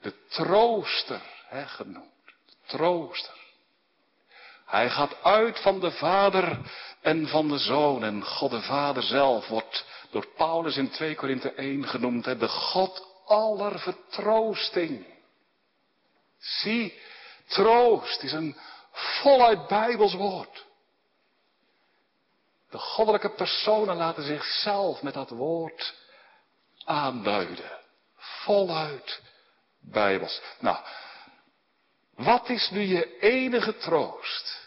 de 0.00 0.14
trooster 0.28 1.20
hè, 1.46 1.66
genoemd. 1.66 2.12
De 2.46 2.54
trooster. 2.66 3.34
Hij 4.66 4.90
gaat 4.90 5.22
uit 5.22 5.60
van 5.60 5.80
de 5.80 5.90
Vader 5.90 6.58
en 7.00 7.28
van 7.28 7.48
de 7.48 7.58
Zoon. 7.58 8.04
En 8.04 8.24
God 8.24 8.50
de 8.50 8.62
Vader 8.62 9.02
zelf 9.02 9.48
wordt 9.48 9.84
door 10.10 10.26
Paulus 10.26 10.76
in 10.76 10.90
2 10.90 11.14
Korinthe 11.14 11.52
1 11.52 11.84
genoemd. 11.86 12.24
Hè, 12.24 12.36
de 12.36 12.48
God 12.48 13.06
aller 13.26 13.78
vertroosting. 13.78 15.06
Zie, 16.38 17.00
troost 17.46 18.22
is 18.22 18.32
een 18.32 18.56
voluit 18.92 19.66
Bijbels 19.66 20.14
woord. 20.14 20.64
De 22.70 22.78
goddelijke 22.78 23.30
personen 23.30 23.96
laten 23.96 24.22
zichzelf 24.22 25.02
met 25.02 25.14
dat 25.14 25.30
woord 25.30 25.94
aanduiden. 26.84 27.70
Voluit 28.16 29.20
Bijbels. 29.80 30.40
Nou, 30.58 30.76
wat 32.14 32.48
is 32.48 32.70
nu 32.70 32.80
je 32.80 33.18
enige 33.18 33.76
troost 33.76 34.60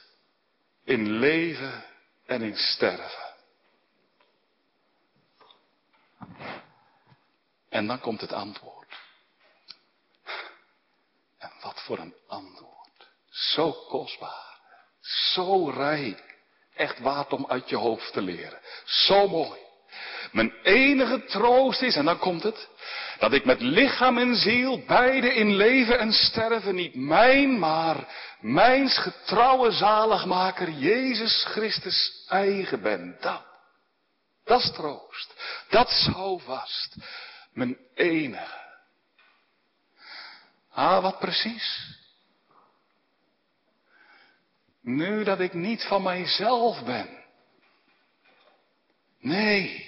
in 0.83 1.11
leven 1.11 1.83
en 2.25 2.41
in 2.41 2.55
sterven? 2.55 3.28
En 7.69 7.87
dan 7.87 7.99
komt 7.99 8.21
het 8.21 8.31
antwoord. 8.31 8.95
En 11.37 11.51
wat 11.61 11.81
voor 11.81 11.99
een 11.99 12.15
antwoord. 12.27 13.07
Zo 13.29 13.71
kostbaar. 13.71 14.59
Zo 15.33 15.69
rijk. 15.69 16.27
echt 16.75 16.99
waard 16.99 17.33
om 17.33 17.45
uit 17.47 17.69
je 17.69 17.75
hoofd 17.75 18.13
te 18.13 18.21
leren. 18.21 18.59
Zo 18.85 19.27
mooi. 19.27 19.59
Mijn 20.31 20.53
enige 20.63 21.25
troost 21.25 21.81
is, 21.81 21.95
en 21.95 22.05
dan 22.05 22.19
komt 22.19 22.43
het, 22.43 22.67
dat 23.19 23.33
ik 23.33 23.45
met 23.45 23.61
lichaam 23.61 24.17
en 24.17 24.35
ziel, 24.35 24.83
beide 24.87 25.33
in 25.33 25.55
leven 25.55 25.99
en 25.99 26.11
sterven, 26.11 26.75
niet 26.75 26.95
mijn, 26.95 27.59
maar 27.59 28.07
mijns 28.39 28.97
getrouwe 28.97 29.71
zaligmaker, 29.71 30.69
Jezus 30.69 31.45
Christus 31.47 32.25
eigen 32.27 32.81
ben. 32.81 33.17
Dat, 33.19 33.45
dat 34.43 34.59
is 34.59 34.71
troost. 34.71 35.33
Dat 35.69 35.89
is 35.89 36.09
vast. 36.45 36.95
Mijn 37.59 37.77
enige. 37.93 38.57
Ah, 40.69 41.01
wat 41.01 41.19
precies? 41.19 41.97
Nu 44.81 45.23
dat 45.23 45.39
ik 45.39 45.53
niet 45.53 45.83
van 45.83 46.03
mijzelf 46.03 46.83
ben. 46.83 47.23
Nee. 49.19 49.87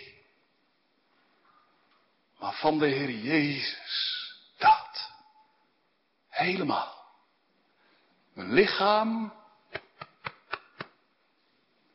Maar 2.40 2.54
van 2.54 2.80
de 2.80 2.88
Heer 2.88 3.10
Jezus. 3.10 4.34
Dat. 4.58 5.12
Helemaal. 6.30 7.06
Mijn 8.34 8.54
lichaam. 8.54 9.34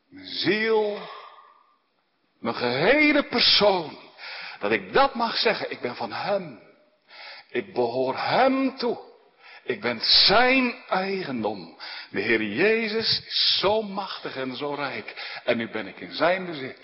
Mijn 0.09 0.27
ziel. 0.27 1.09
Mijn 2.39 2.55
gehele 2.55 3.23
persoon. 3.23 4.06
Dat 4.59 4.71
ik 4.71 4.93
dat 4.93 5.15
mag 5.15 5.37
zeggen. 5.37 5.71
Ik 5.71 5.81
ben 5.81 5.97
van 5.97 6.13
Hem. 6.13 6.61
Ik 7.49 7.75
behoor 7.75 8.17
Hem 8.17 8.77
toe. 8.77 8.99
Ik 9.65 9.81
ben 9.81 10.01
Zijn 10.01 10.75
eigendom. 10.89 11.79
De 12.11 12.21
Heer 12.21 12.43
Jezus 12.43 13.23
is 13.27 13.59
zo 13.59 13.83
machtig 13.83 14.37
en 14.37 14.57
zo 14.57 14.75
rijk. 14.75 15.41
En 15.45 15.57
nu 15.57 15.71
ben 15.71 15.87
ik 15.87 16.01
in 16.01 16.13
Zijn 16.13 16.47
bezit. 16.47 16.79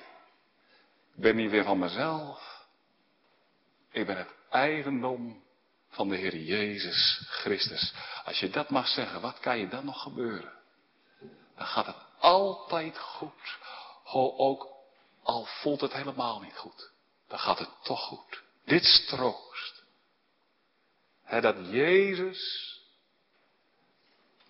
Ik 1.15 1.23
ben 1.23 1.37
niet 1.37 1.51
weer 1.51 1.65
van 1.65 1.79
mezelf. 1.79 2.67
Ik 3.91 4.07
ben 4.07 4.17
het 4.17 4.35
eigendom 4.51 5.43
van 5.91 6.09
de 6.09 6.17
Heer 6.17 6.37
Jezus 6.37 7.27
Christus. 7.29 7.95
Als 8.25 8.41
je 8.41 8.51
dat 8.51 8.71
mag 8.71 8.89
zeggen, 8.89 9.21
wat 9.21 9.41
kan 9.41 9.59
je 9.59 9.69
dan 9.69 9.85
nog 9.85 10.03
gebeuren? 10.03 10.53
Dan 11.57 11.67
gaat 11.67 11.87
het 11.87 11.97
altijd 12.19 12.99
goed. 12.99 13.59
Ook 14.37 14.69
al 15.23 15.45
voelt 15.45 15.81
het 15.81 15.93
helemaal 15.93 16.41
niet 16.41 16.57
goed. 16.57 16.92
Dan 17.33 17.41
gaat 17.41 17.59
het 17.59 17.83
toch 17.83 18.01
goed. 18.01 18.43
Dit 18.65 18.83
is 18.83 19.07
troost. 19.07 19.85
dat 21.41 21.57
Jezus 21.71 22.71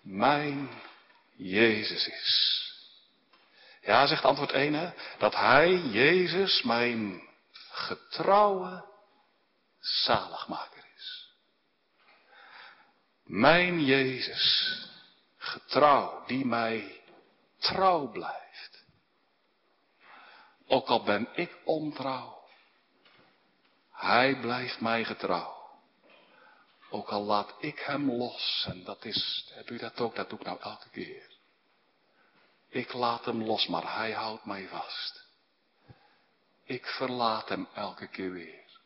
mijn 0.01 0.69
Jezus 1.35 2.07
is. 2.07 2.61
Ja, 3.81 4.07
zegt 4.07 4.23
antwoord 4.23 4.51
1, 4.51 4.73
hè, 4.73 4.91
dat 5.17 5.35
Hij, 5.35 5.77
Jezus, 5.77 6.61
mijn 6.61 7.27
getrouwe 7.71 8.85
zaligmaker 9.79 10.85
is. 10.95 11.29
Mijn 13.23 13.85
Jezus, 13.85 14.77
getrouw, 15.37 16.25
die 16.25 16.45
mij 16.45 17.01
trouw 17.57 18.07
blijft. 18.07 18.85
Ook 20.67 20.87
al 20.87 21.03
ben 21.03 21.29
ik 21.33 21.57
ontrouw, 21.63 22.42
Hij 24.03 24.35
blijft 24.35 24.81
mij 24.81 25.03
getrouw. 25.03 25.61
Ook 26.89 27.09
al 27.09 27.23
laat 27.23 27.55
ik 27.59 27.79
hem 27.79 28.11
los, 28.11 28.65
en 28.69 28.83
dat 28.83 29.05
is, 29.05 29.51
heb 29.53 29.69
u 29.69 29.77
dat 29.77 29.99
ook, 29.99 30.15
dat 30.15 30.29
doe 30.29 30.39
ik 30.39 30.45
nou 30.45 30.59
elke 30.61 30.89
keer. 30.89 31.29
Ik 32.69 32.93
laat 32.93 33.25
hem 33.25 33.43
los, 33.43 33.67
maar 33.67 33.95
hij 33.95 34.11
houdt 34.11 34.45
mij 34.45 34.67
vast. 34.67 35.25
Ik 36.63 36.85
verlaat 36.85 37.49
hem 37.49 37.67
elke 37.73 38.07
keer 38.07 38.31
weer. 38.31 38.79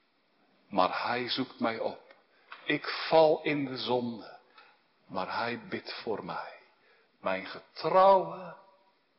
Maar 0.70 1.04
hij 1.08 1.30
zoekt 1.30 1.60
mij 1.60 1.80
op. 1.80 2.16
Ik 2.66 2.88
val 2.88 3.42
in 3.44 3.66
de 3.66 3.78
zonde. 3.78 4.38
Maar 5.08 5.38
hij 5.38 5.68
bidt 5.68 5.94
voor 5.94 6.26
mij. 6.26 6.54
Mijn 7.22 7.46
getrouwe 7.46 8.56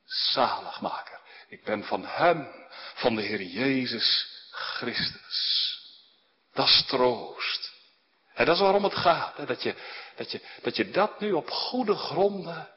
zaligmaker. 0.05 1.21
Ik 1.49 1.65
ben 1.65 1.85
van 1.85 2.05
hem, 2.05 2.49
van 2.95 3.15
de 3.15 3.23
Heer 3.23 3.43
Jezus 3.43 4.27
Christus. 4.51 5.68
Dat 6.59 6.67
is 6.67 6.85
troost. 6.87 7.73
En 8.35 8.47
dat 8.47 8.55
is 8.55 8.61
waarom 8.61 8.85
het 8.85 8.95
gaat. 8.95 9.37
Hè? 9.37 9.47
Dat, 9.47 9.63
je, 9.63 9.75
dat, 10.17 10.31
je, 10.31 10.41
dat 10.63 10.77
je 10.77 10.91
dat 10.91 11.21
nu 11.21 11.33
op 11.33 11.51
goede 11.51 11.95
gronden 11.95 12.69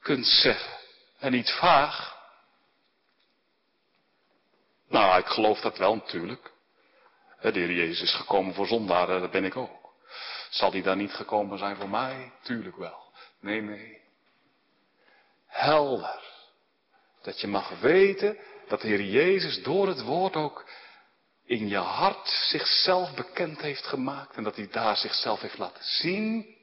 kunt 0.00 0.26
zeggen. 0.26 0.76
En 1.18 1.32
niet 1.32 1.50
vaag. 1.50 2.16
Nou, 4.88 5.18
ik 5.18 5.26
geloof 5.26 5.60
dat 5.60 5.78
wel 5.78 5.94
natuurlijk. 5.94 6.52
De 7.40 7.50
Heer 7.50 7.72
Jezus 7.72 8.00
is 8.00 8.14
gekomen 8.14 8.54
voor 8.54 8.66
zondaren, 8.66 9.20
dat 9.20 9.30
ben 9.30 9.44
ik 9.44 9.56
ook. 9.56 9.94
Zal 10.50 10.70
hij 10.70 10.82
dan 10.82 10.98
niet 10.98 11.12
gekomen 11.12 11.58
zijn 11.58 11.76
voor 11.76 11.90
mij? 11.90 12.32
Tuurlijk 12.42 12.76
wel. 12.76 13.12
Nee, 13.40 13.60
nee. 13.60 14.00
Helder. 15.46 16.20
Dat 17.22 17.40
je 17.40 17.46
mag 17.46 17.80
weten 17.80 18.38
dat 18.68 18.80
de 18.80 18.88
Heer 18.88 19.02
Jezus 19.04 19.62
door 19.62 19.88
het 19.88 20.02
woord 20.02 20.36
ook 20.36 20.64
in 21.52 21.68
je 21.68 21.76
hart 21.76 22.28
zichzelf 22.28 23.14
bekend 23.14 23.60
heeft 23.60 23.86
gemaakt 23.86 24.36
en 24.36 24.42
dat 24.42 24.56
hij 24.56 24.68
daar 24.70 24.96
zichzelf 24.96 25.40
heeft 25.40 25.58
laten 25.58 25.84
zien. 25.84 26.56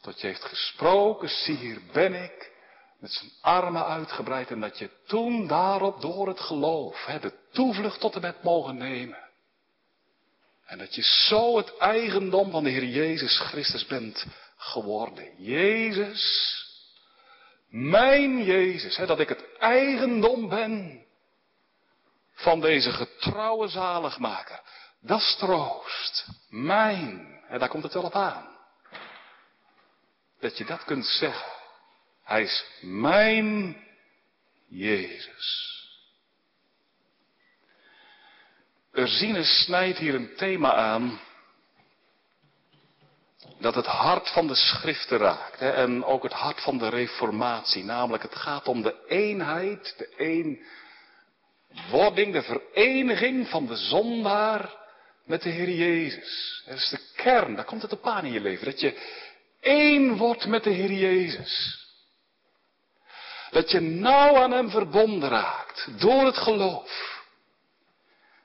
Dat 0.00 0.20
je 0.20 0.26
heeft 0.26 0.44
gesproken, 0.44 1.28
zie 1.28 1.56
hier 1.56 1.80
ben 1.92 2.22
ik, 2.22 2.52
met 3.00 3.10
zijn 3.12 3.30
armen 3.40 3.86
uitgebreid 3.86 4.50
en 4.50 4.60
dat 4.60 4.78
je 4.78 4.90
toen 5.06 5.46
daarop 5.46 6.00
door 6.00 6.28
het 6.28 6.40
geloof 6.40 7.04
de 7.20 7.32
toevlucht 7.52 8.00
tot 8.00 8.14
hem 8.14 8.24
hebt 8.24 8.42
mogen 8.42 8.76
nemen. 8.76 9.18
En 10.66 10.78
dat 10.78 10.94
je 10.94 11.02
zo 11.02 11.56
het 11.56 11.76
eigendom 11.76 12.50
van 12.50 12.64
de 12.64 12.70
Heer 12.70 12.84
Jezus 12.84 13.38
Christus 13.38 13.86
bent 13.86 14.26
geworden. 14.56 15.42
Jezus, 15.42 16.54
mijn 17.68 18.44
Jezus, 18.44 18.96
hè, 18.96 19.06
dat 19.06 19.20
ik 19.20 19.28
het 19.28 19.58
eigendom 19.58 20.48
ben 20.48 21.01
van 22.42 22.60
deze 22.60 22.92
getrouwe 22.92 23.68
zaligmaker. 23.68 24.60
Dat 25.00 25.20
is 25.20 25.36
troost. 25.38 26.26
Mijn. 26.48 27.40
En 27.48 27.58
daar 27.58 27.68
komt 27.68 27.82
het 27.82 27.92
wel 27.92 28.02
op 28.02 28.14
aan. 28.14 28.48
Dat 30.40 30.58
je 30.58 30.64
dat 30.64 30.84
kunt 30.84 31.06
zeggen. 31.06 31.52
Hij 32.24 32.42
is 32.42 32.64
mijn 32.80 33.76
Jezus. 34.68 35.70
Ursine 38.92 39.44
snijdt 39.44 39.98
hier 39.98 40.14
een 40.14 40.36
thema 40.36 40.74
aan 40.74 41.20
dat 43.58 43.74
het 43.74 43.86
hart 43.86 44.28
van 44.28 44.46
de 44.46 44.54
schriften 44.54 45.18
raakt. 45.18 45.58
Hè, 45.58 45.70
en 45.70 46.04
ook 46.04 46.22
het 46.22 46.32
hart 46.32 46.60
van 46.60 46.78
de 46.78 46.88
reformatie. 46.88 47.84
Namelijk 47.84 48.22
het 48.22 48.36
gaat 48.36 48.68
om 48.68 48.82
de 48.82 49.04
eenheid, 49.08 49.94
de 49.98 50.08
een, 50.16 50.62
wording, 51.90 52.32
de 52.32 52.42
vereniging 52.42 53.48
van 53.48 53.66
de 53.66 53.76
zondaar 53.76 54.70
met 55.24 55.42
de 55.42 55.50
Heer 55.50 55.70
Jezus. 55.70 56.62
Dat 56.66 56.76
is 56.76 56.88
de 56.88 57.00
kern, 57.16 57.54
daar 57.54 57.64
komt 57.64 57.82
het 57.82 57.92
op 57.92 58.06
aan 58.06 58.24
in 58.24 58.32
je 58.32 58.40
leven. 58.40 58.64
Dat 58.64 58.80
je 58.80 58.98
één 59.60 60.16
wordt 60.16 60.46
met 60.46 60.64
de 60.64 60.70
Heer 60.70 60.92
Jezus. 60.92 61.80
Dat 63.50 63.70
je 63.70 63.80
nauw 63.80 64.36
aan 64.36 64.50
Hem 64.50 64.70
verbonden 64.70 65.28
raakt 65.28 65.88
door 65.98 66.24
het 66.24 66.36
geloof. 66.36 67.20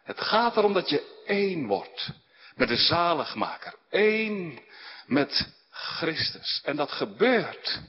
Het 0.03 0.21
gaat 0.21 0.57
erom 0.57 0.73
dat 0.73 0.89
je 0.89 1.23
één 1.25 1.67
wordt 1.67 2.09
met 2.55 2.67
de 2.67 2.75
zaligmaker. 2.75 3.73
één 3.89 4.59
met 5.05 5.55
Christus. 5.69 6.61
En 6.63 6.75
dat 6.75 6.91
gebeurt 6.91 7.79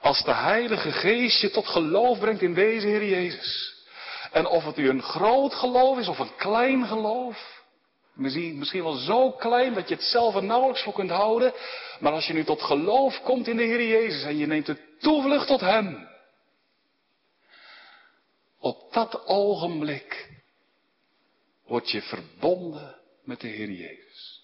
als 0.00 0.24
de 0.24 0.34
Heilige 0.34 0.92
Geest 0.92 1.40
je 1.40 1.50
tot 1.50 1.66
geloof 1.66 2.18
brengt 2.18 2.42
in 2.42 2.54
deze 2.54 2.86
Heer 2.86 3.04
Jezus. 3.04 3.81
En 4.32 4.46
of 4.46 4.64
het 4.64 4.78
u 4.78 4.88
een 4.88 5.02
groot 5.02 5.54
geloof 5.54 5.98
is 5.98 6.08
of 6.08 6.18
een 6.18 6.36
klein 6.36 6.86
geloof. 6.86 7.62
Misschien, 8.12 8.82
wel 8.82 8.92
zo 8.92 9.32
klein 9.32 9.74
dat 9.74 9.88
je 9.88 9.94
het 9.94 10.04
zelf 10.04 10.34
er 10.34 10.44
nauwelijks 10.44 10.82
voor 10.82 10.92
kunt 10.92 11.10
houden. 11.10 11.52
Maar 12.00 12.12
als 12.12 12.26
je 12.26 12.32
nu 12.32 12.44
tot 12.44 12.62
geloof 12.62 13.20
komt 13.22 13.48
in 13.48 13.56
de 13.56 13.62
Heer 13.62 13.86
Jezus 13.86 14.22
en 14.22 14.36
je 14.36 14.46
neemt 14.46 14.66
de 14.66 14.96
toevlucht 14.98 15.46
tot 15.46 15.60
Hem. 15.60 16.08
Op 18.58 18.92
dat 18.92 19.26
ogenblik 19.26 20.40
word 21.66 21.90
je 21.90 22.02
verbonden 22.02 23.00
met 23.24 23.40
de 23.40 23.48
Heer 23.48 23.70
Jezus. 23.70 24.42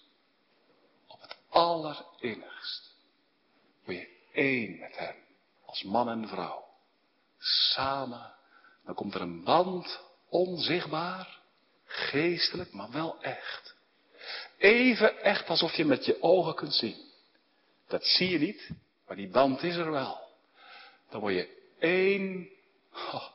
Op 1.07 1.21
het 1.21 1.37
allerinnigst 1.49 2.95
word 3.85 3.97
je 3.97 4.07
één 4.33 4.79
met 4.79 4.97
Hem. 4.97 5.15
Als 5.65 5.83
man 5.83 6.09
en 6.09 6.27
vrouw. 6.27 6.65
Samen 7.37 8.38
dan 8.89 8.97
komt 8.97 9.13
er 9.13 9.21
een 9.21 9.43
band, 9.43 10.01
onzichtbaar, 10.29 11.39
geestelijk, 11.85 12.73
maar 12.73 12.91
wel 12.91 13.21
echt. 13.21 13.75
Even 14.57 15.21
echt 15.21 15.47
alsof 15.47 15.73
je 15.73 15.85
met 15.85 16.05
je 16.05 16.21
ogen 16.21 16.55
kunt 16.55 16.73
zien. 16.73 16.95
Dat 17.87 18.05
zie 18.05 18.29
je 18.29 18.39
niet, 18.39 18.69
maar 19.07 19.15
die 19.15 19.29
band 19.29 19.63
is 19.63 19.75
er 19.75 19.91
wel. 19.91 20.19
Dan 21.09 21.19
word 21.19 21.33
je 21.33 21.71
één 21.79 22.49
oh, 22.93 23.27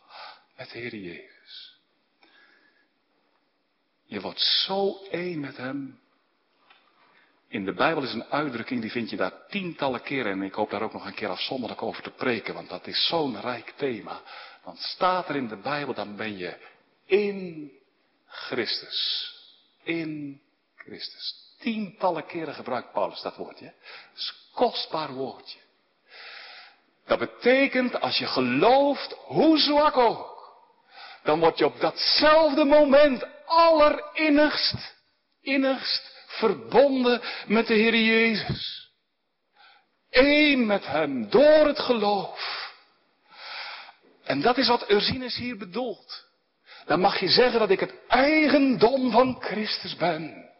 met 0.56 0.70
de 0.70 0.78
Heer 0.78 0.96
Jezus. 0.96 1.78
Je 4.04 4.20
wordt 4.20 4.40
zo 4.40 4.98
één 5.10 5.40
met 5.40 5.56
Hem. 5.56 6.00
In 7.48 7.64
de 7.64 7.74
Bijbel 7.74 8.02
is 8.02 8.12
een 8.12 8.30
uitdrukking, 8.30 8.80
die 8.80 8.90
vind 8.90 9.10
je 9.10 9.16
daar 9.16 9.46
tientallen 9.48 10.02
keren. 10.02 10.32
En 10.32 10.42
ik 10.42 10.54
hoop 10.54 10.70
daar 10.70 10.82
ook 10.82 10.92
nog 10.92 11.06
een 11.06 11.14
keer 11.14 11.28
afzonderlijk 11.28 11.82
over 11.82 12.02
te 12.02 12.10
preken, 12.10 12.54
want 12.54 12.68
dat 12.68 12.86
is 12.86 13.06
zo'n 13.06 13.40
rijk 13.40 13.72
thema. 13.76 14.22
Dan 14.64 14.76
staat 14.76 15.28
er 15.28 15.36
in 15.36 15.48
de 15.48 15.56
Bijbel, 15.56 15.94
dan 15.94 16.16
ben 16.16 16.36
je 16.38 16.56
in 17.06 17.70
Christus. 18.26 19.32
In 19.82 20.40
Christus. 20.76 21.34
Tientallen 21.58 22.26
keren 22.26 22.54
gebruikt 22.54 22.92
Paulus 22.92 23.20
dat 23.20 23.36
woordje. 23.36 23.64
Dat 23.64 24.16
is 24.16 24.28
een 24.28 24.54
kostbaar 24.54 25.12
woordje. 25.12 25.58
Dat 27.06 27.18
betekent, 27.18 28.00
als 28.00 28.18
je 28.18 28.26
gelooft, 28.26 29.12
hoe 29.12 29.58
zwak 29.58 29.96
ook, 29.96 30.34
dan 31.22 31.40
word 31.40 31.58
je 31.58 31.64
op 31.64 31.80
datzelfde 31.80 32.64
moment 32.64 33.26
allerinnigst, 33.46 34.94
innigst 35.40 36.12
verbonden 36.26 37.22
met 37.46 37.66
de 37.66 37.74
Heer 37.74 37.96
Jezus. 37.96 38.90
Eén 40.10 40.66
met 40.66 40.86
Hem, 40.86 41.30
door 41.30 41.66
het 41.66 41.78
geloof. 41.78 42.63
En 44.24 44.40
dat 44.40 44.58
is 44.58 44.68
wat 44.68 44.90
Ursinus 44.90 45.36
hier 45.36 45.56
bedoelt. 45.56 46.24
Dan 46.86 47.00
mag 47.00 47.20
je 47.20 47.28
zeggen 47.28 47.58
dat 47.58 47.70
ik 47.70 47.80
het 47.80 47.94
eigendom 48.08 49.10
van 49.10 49.36
Christus 49.40 49.96
ben. 49.96 50.50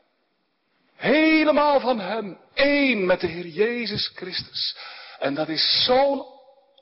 Helemaal 0.97 1.81
van 1.81 2.01
Hem, 2.01 2.39
één 2.55 3.07
met 3.07 3.21
de 3.21 3.27
Heer 3.27 3.47
Jezus 3.47 4.13
Christus. 4.15 4.77
En 5.19 5.35
dat 5.35 5.49
is 5.49 5.85
zo'n 5.85 6.25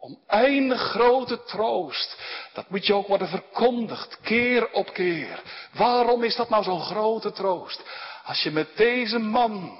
oneindig 0.00 0.80
grote 0.80 1.42
troost. 1.42 2.16
Dat 2.52 2.70
moet 2.70 2.86
je 2.86 2.94
ook 2.94 3.06
worden 3.06 3.28
verkondigd, 3.28 4.18
keer 4.22 4.72
op 4.72 4.92
keer. 4.92 5.42
Waarom 5.72 6.24
is 6.24 6.36
dat 6.36 6.48
nou 6.48 6.62
zo'n 6.62 6.80
grote 6.80 7.32
troost? 7.32 7.82
Als 8.24 8.42
je 8.42 8.50
met 8.50 8.76
deze 8.76 9.18
man, 9.18 9.78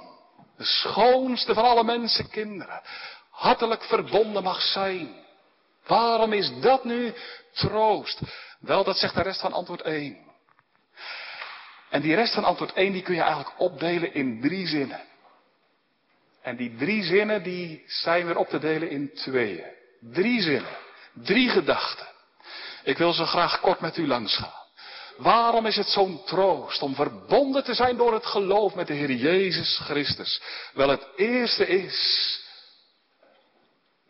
de 0.57 0.63
schoonste 0.63 1.53
van 1.53 1.63
alle 1.63 1.83
mensenkinderen, 1.83 2.81
hartelijk 3.29 3.83
verbonden 3.83 4.43
mag 4.43 4.61
zijn. 4.61 5.22
Waarom 5.85 6.33
is 6.33 6.51
dat 6.61 6.83
nu 6.83 7.13
troost? 7.53 8.19
Wel, 8.59 8.83
dat 8.83 8.97
zegt 8.97 9.15
de 9.15 9.21
rest 9.21 9.41
van 9.41 9.53
antwoord 9.53 9.81
1. 9.81 10.17
En 11.89 12.01
die 12.01 12.15
rest 12.15 12.33
van 12.33 12.43
antwoord 12.43 12.73
1 12.73 12.91
die 12.91 13.01
kun 13.01 13.15
je 13.15 13.21
eigenlijk 13.21 13.59
opdelen 13.59 14.13
in 14.13 14.41
drie 14.41 14.67
zinnen. 14.67 15.01
En 16.41 16.55
die 16.55 16.75
drie 16.75 17.03
zinnen 17.03 17.43
die 17.43 17.83
zijn 17.87 18.25
weer 18.25 18.37
op 18.37 18.47
te 18.47 18.59
delen 18.59 18.89
in 18.89 19.13
tweeën. 19.13 19.65
Drie 19.99 20.41
zinnen. 20.41 20.77
Drie 21.13 21.49
gedachten. 21.49 22.07
Ik 22.83 22.97
wil 22.97 23.13
zo 23.13 23.25
graag 23.25 23.59
kort 23.59 23.79
met 23.79 23.97
u 23.97 24.07
langs 24.07 24.35
gaan. 24.35 24.61
Waarom 25.17 25.65
is 25.65 25.75
het 25.75 25.87
zo'n 25.87 26.23
troost 26.25 26.81
om 26.81 26.95
verbonden 26.95 27.63
te 27.63 27.73
zijn 27.73 27.97
door 27.97 28.13
het 28.13 28.25
geloof 28.25 28.75
met 28.75 28.87
de 28.87 28.93
Heer 28.93 29.11
Jezus 29.11 29.79
Christus? 29.83 30.41
Wel, 30.73 30.89
het 30.89 31.07
eerste 31.15 31.67
is, 31.67 32.39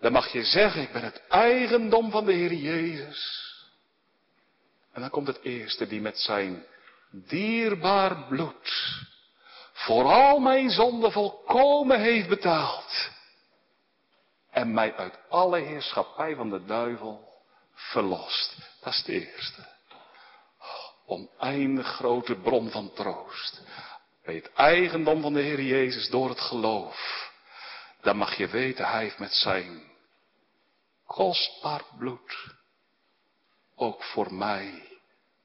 dan 0.03 0.11
mag 0.11 0.31
je 0.31 0.43
zeggen, 0.43 0.81
ik 0.81 0.91
ben 0.91 1.03
het 1.03 1.21
eigendom 1.27 2.11
van 2.11 2.25
de 2.25 2.33
Heer 2.33 2.53
Jezus. 2.53 3.51
En 4.91 5.01
dan 5.01 5.09
komt 5.09 5.27
het 5.27 5.41
eerste, 5.41 5.87
die 5.87 6.01
met 6.01 6.19
zijn 6.19 6.65
dierbaar 7.11 8.27
bloed 8.27 8.99
voor 9.73 10.03
al 10.03 10.39
mijn 10.39 10.69
zonden 10.69 11.11
volkomen 11.11 11.99
heeft 11.99 12.29
betaald. 12.29 13.09
En 14.51 14.73
mij 14.73 14.95
uit 14.95 15.19
alle 15.29 15.59
heerschappij 15.59 16.35
van 16.35 16.49
de 16.49 16.65
duivel 16.65 17.27
verlost. 17.73 18.55
Dat 18.81 18.93
is 18.93 18.97
het 18.97 19.07
eerste 19.07 19.71
oneindig 21.05 21.87
grote 21.87 22.35
bron 22.35 22.69
van 22.69 22.93
troost. 22.93 23.61
Bij 24.23 24.35
het 24.35 24.53
eigendom 24.53 25.21
van 25.21 25.33
de 25.33 25.41
Heer 25.41 25.61
Jezus 25.61 26.09
door 26.09 26.29
het 26.29 26.39
geloof. 26.39 27.31
Dan 28.01 28.17
mag 28.17 28.37
je 28.37 28.47
weten, 28.47 28.85
Hij 28.85 29.01
heeft 29.01 29.19
met 29.19 29.33
zijn 29.33 29.91
kostbaar 31.13 31.83
bloed 31.97 32.55
ook 33.75 34.03
voor 34.03 34.33
mij 34.33 34.99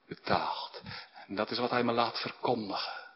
betaald. 0.06 0.82
En 1.26 1.34
dat 1.34 1.50
is 1.50 1.58
wat 1.58 1.70
Hij 1.70 1.84
me 1.84 1.92
laat 1.92 2.20
verkondigen. 2.20 3.06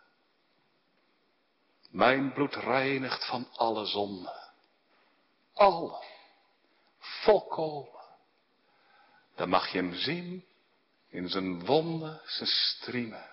Mijn 1.91 2.33
bloed 2.33 2.55
reinigt 2.55 3.27
van 3.27 3.49
alle 3.53 3.87
zonden. 3.87 4.53
Alle. 5.53 6.05
Volkomen. 6.99 8.01
Dan 9.35 9.49
mag 9.49 9.69
je 9.69 9.79
hem 9.79 9.95
zien 9.95 10.45
in 11.09 11.29
zijn 11.29 11.65
wonden, 11.65 12.21
zijn 12.25 12.49
striemen. 12.49 13.31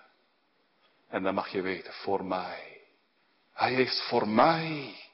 En 1.08 1.22
dan 1.22 1.34
mag 1.34 1.48
je 1.48 1.60
weten, 1.60 1.92
voor 1.92 2.24
mij. 2.24 2.80
Hij 3.52 3.74
heeft 3.74 4.08
voor 4.08 4.28
mij 4.28 5.09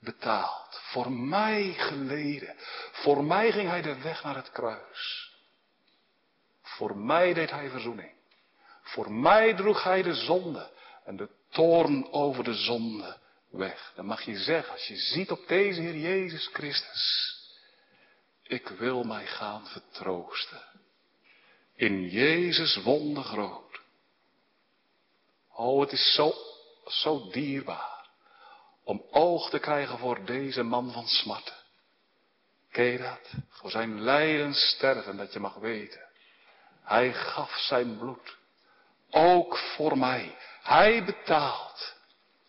betaald. 0.00 0.80
Voor 0.82 1.12
mij 1.12 1.74
geleden. 1.76 2.54
Voor 2.92 3.24
mij 3.24 3.52
ging 3.52 3.68
hij 3.68 3.82
de 3.82 4.02
weg 4.02 4.22
naar 4.22 4.36
het 4.36 4.50
kruis. 4.50 5.32
Voor 6.62 6.96
mij 6.96 7.34
deed 7.34 7.50
hij 7.50 7.70
verzoening. 7.70 8.12
Voor 8.82 9.12
mij 9.12 9.54
droeg 9.54 9.82
hij 9.82 10.02
de 10.02 10.14
zonde 10.14 10.70
en 11.04 11.16
de 11.16 11.28
toorn 11.50 12.12
over 12.12 12.44
de 12.44 12.54
zonde 12.54 13.18
weg. 13.50 13.92
Dan 13.94 14.06
mag 14.06 14.22
je 14.22 14.36
zeggen, 14.36 14.72
als 14.72 14.86
je 14.86 14.96
ziet 14.96 15.30
op 15.30 15.48
deze 15.48 15.80
Heer 15.80 15.96
Jezus 15.96 16.50
Christus. 16.52 17.36
Ik 18.42 18.68
wil 18.68 19.04
mij 19.04 19.26
gaan 19.26 19.66
vertroosten 19.66 20.62
in 21.74 22.08
Jezus 22.08 22.82
wonder 22.82 23.22
groot. 23.22 23.80
Oh, 25.52 25.80
het 25.80 25.92
is 25.92 26.14
zo, 26.14 26.32
zo 26.86 27.30
dierbaar 27.30 27.97
om 28.88 29.02
oog 29.10 29.50
te 29.50 29.58
krijgen 29.58 29.98
voor 29.98 30.24
deze 30.24 30.62
man 30.62 30.92
van 30.92 31.06
smarten. 31.06 31.54
Ken 32.70 32.84
je 32.84 32.98
dat? 32.98 33.30
Voor 33.48 33.70
zijn 33.70 34.00
lijden 34.00 34.54
sterven, 34.54 35.16
dat 35.16 35.32
je 35.32 35.38
mag 35.38 35.54
weten. 35.54 36.00
Hij 36.82 37.12
gaf 37.12 37.50
zijn 37.50 37.98
bloed. 37.98 38.36
Ook 39.10 39.58
voor 39.58 39.98
mij. 39.98 40.36
Hij 40.62 41.04
betaalt. 41.04 41.96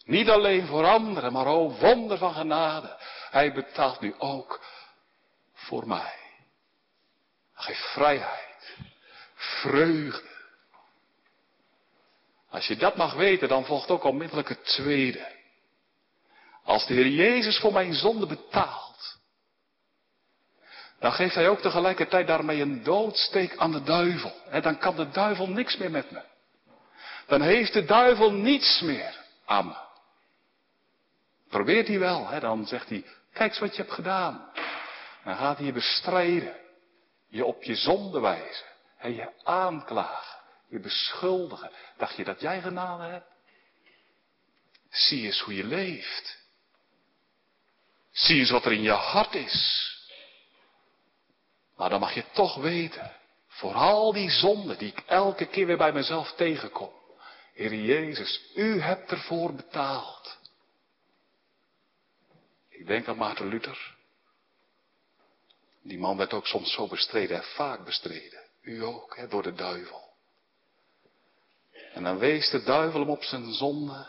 Niet 0.06 0.30
alleen 0.30 0.68
voor 0.68 0.86
anderen, 0.86 1.34
maar 1.34 1.46
o 1.46 1.70
wonder 1.70 2.18
van 2.18 2.34
genade. 2.34 2.98
Hij 3.30 3.54
betaalt 3.54 4.00
nu 4.00 4.16
ook 4.18 4.64
voor 5.54 5.88
mij. 5.88 6.18
Geef 7.54 7.80
vrijheid 7.94 8.78
vreugde. 9.36 10.38
Als 12.50 12.68
je 12.68 12.76
dat 12.76 12.96
mag 12.96 13.14
weten, 13.14 13.48
dan 13.48 13.66
volgt 13.66 13.90
ook 13.90 14.04
onmiddellijk 14.04 14.50
het 14.50 14.66
tweede. 14.66 15.38
Als 16.70 16.86
de 16.86 16.94
Heer 16.94 17.08
Jezus 17.08 17.60
voor 17.60 17.74
mijn 17.74 17.94
zonde 17.94 18.26
betaalt, 18.26 19.18
dan 21.00 21.12
geeft 21.12 21.36
Hij 21.36 21.50
ook 21.50 21.60
tegelijkertijd 21.60 22.28
daarmee 22.28 22.62
een 22.62 22.84
doodsteek 22.84 23.58
aan 23.58 23.72
de 23.72 23.84
duivel. 23.84 24.34
Dan 24.62 24.78
kan 24.78 24.96
de 24.96 25.10
duivel 25.10 25.48
niks 25.48 25.78
meer 25.78 25.92
met 25.92 26.12
me. 26.12 26.22
Dan 27.28 27.42
heeft 27.42 27.74
de 27.74 27.86
duivel 27.86 28.32
niets 28.32 28.82
meer 28.82 29.26
aan 29.46 29.68
me. 29.68 29.76
Probeert 31.48 31.88
hij 31.88 32.00
wel, 32.00 32.28
hè? 32.28 32.40
dan 32.40 32.66
zegt 32.66 32.90
hij, 32.90 33.06
kijk 33.34 33.50
eens 33.50 33.60
wat 33.60 33.76
je 33.76 33.82
hebt 33.82 33.94
gedaan. 33.94 34.52
Dan 35.24 35.36
gaat 35.36 35.58
hij 35.58 35.66
je 35.66 35.74
bestrijden, 35.74 36.56
je 37.28 37.46
op 37.46 37.64
je 37.64 37.76
zonde 37.76 38.20
wijzen. 38.20 38.66
En 38.98 39.16
je 39.16 39.30
aanklagen, 39.44 40.40
je 40.68 40.80
beschuldigen. 40.80 41.72
Dacht 41.98 42.16
je 42.16 42.24
dat 42.24 42.42
jij 42.42 42.62
genade 42.62 43.04
hebt? 43.04 43.28
Zie 44.90 45.26
eens 45.26 45.42
hoe 45.42 45.56
je 45.56 45.64
leeft. 45.64 46.38
Zie 48.20 48.40
eens 48.40 48.50
wat 48.50 48.66
er 48.66 48.72
in 48.72 48.82
je 48.82 48.92
hart 48.92 49.36
is. 49.36 49.88
Maar 51.76 51.90
dan 51.90 52.00
mag 52.00 52.14
je 52.14 52.24
toch 52.34 52.56
weten, 52.56 53.16
voor 53.48 53.74
al 53.74 54.14
die 54.14 54.30
zonden 54.30 54.78
die 54.78 54.92
ik 54.92 55.04
elke 55.06 55.46
keer 55.46 55.66
weer 55.66 55.78
bij 55.78 55.92
mezelf 55.92 56.32
tegenkom. 56.32 56.92
Heer 57.54 57.74
Jezus, 57.74 58.42
u 58.56 58.82
hebt 58.82 59.12
ervoor 59.12 59.54
betaald. 59.54 60.38
Ik 62.70 62.88
denk 62.88 63.08
aan 63.08 63.18
Maarten 63.18 63.48
Luther. 63.48 63.96
Die 65.82 66.00
man 66.00 66.18
werd 66.18 66.34
ook 66.34 66.48
soms 66.48 66.74
zo 66.74 66.88
bestreden 66.88 67.38
en 67.38 67.44
vaak 67.44 67.86
bestreden. 67.86 68.40
U 68.62 68.84
ook, 68.84 69.16
hè, 69.16 69.28
door 69.28 69.44
de 69.44 69.54
duivel. 69.54 70.14
En 71.94 72.04
dan 72.04 72.18
wees 72.18 72.50
de 72.50 72.64
duivel 72.64 73.00
hem 73.00 73.10
op 73.10 73.24
zijn 73.24 73.54
zonde. 73.54 74.08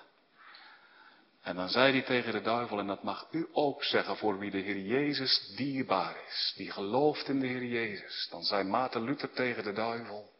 En 1.43 1.57
dan 1.57 1.69
zei 1.69 1.93
hij 1.93 2.03
tegen 2.03 2.33
de 2.33 2.41
duivel, 2.41 2.79
en 2.79 2.87
dat 2.87 3.03
mag 3.03 3.27
u 3.31 3.49
ook 3.53 3.85
zeggen 3.85 4.17
voor 4.17 4.39
wie 4.39 4.51
de 4.51 4.59
Heer 4.59 4.79
Jezus 4.79 5.53
dierbaar 5.57 6.17
is, 6.29 6.53
die 6.57 6.71
gelooft 6.71 7.29
in 7.29 7.41
de 7.41 7.47
Heer 7.47 7.65
Jezus. 7.65 8.29
Dan 8.31 8.43
zei 8.43 8.65
Maarten 8.65 9.03
Luther 9.03 9.33
tegen 9.33 9.63
de 9.63 9.73
duivel, 9.73 10.31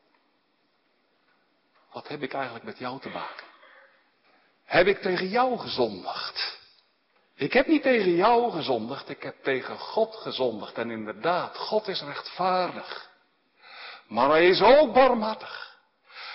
wat 1.93 2.09
heb 2.09 2.23
ik 2.23 2.33
eigenlijk 2.33 2.65
met 2.65 2.79
jou 2.79 3.01
te 3.01 3.09
maken? 3.09 3.47
Heb 4.65 4.87
ik 4.87 4.99
tegen 4.99 5.29
jou 5.29 5.59
gezondigd? 5.59 6.59
Ik 7.35 7.53
heb 7.53 7.67
niet 7.67 7.83
tegen 7.83 8.15
jou 8.15 8.51
gezondigd, 8.51 9.09
ik 9.09 9.23
heb 9.23 9.43
tegen 9.43 9.79
God 9.79 10.15
gezondigd. 10.17 10.79
En 10.79 10.91
inderdaad, 10.91 11.57
God 11.57 11.89
is 11.89 12.03
rechtvaardig. 12.03 13.11
Maar 14.07 14.29
hij 14.29 14.49
is 14.49 14.61
ook 14.61 14.95
barmhartig. 14.95 15.79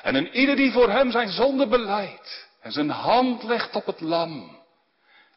En 0.02 0.16
een 0.16 0.36
ieder 0.36 0.56
die 0.56 0.72
voor 0.72 0.90
hem 0.90 1.12
zijn 1.12 1.30
zonde 1.30 1.68
beleidt 1.68 2.45
en 2.66 2.72
zijn 2.72 2.90
hand 2.90 3.44
legt 3.44 3.76
op 3.76 3.86
het 3.86 4.02
lam, 4.02 4.60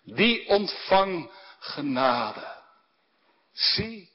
die 0.05 0.49
ontvang 0.49 1.31
genade. 1.59 2.57
Zie, 3.53 4.11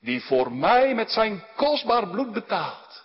die 0.00 0.22
voor 0.22 0.52
mij 0.52 0.94
met 0.94 1.10
zijn 1.10 1.44
kostbaar 1.54 2.08
bloed 2.08 2.32
betaalt. 2.32 3.04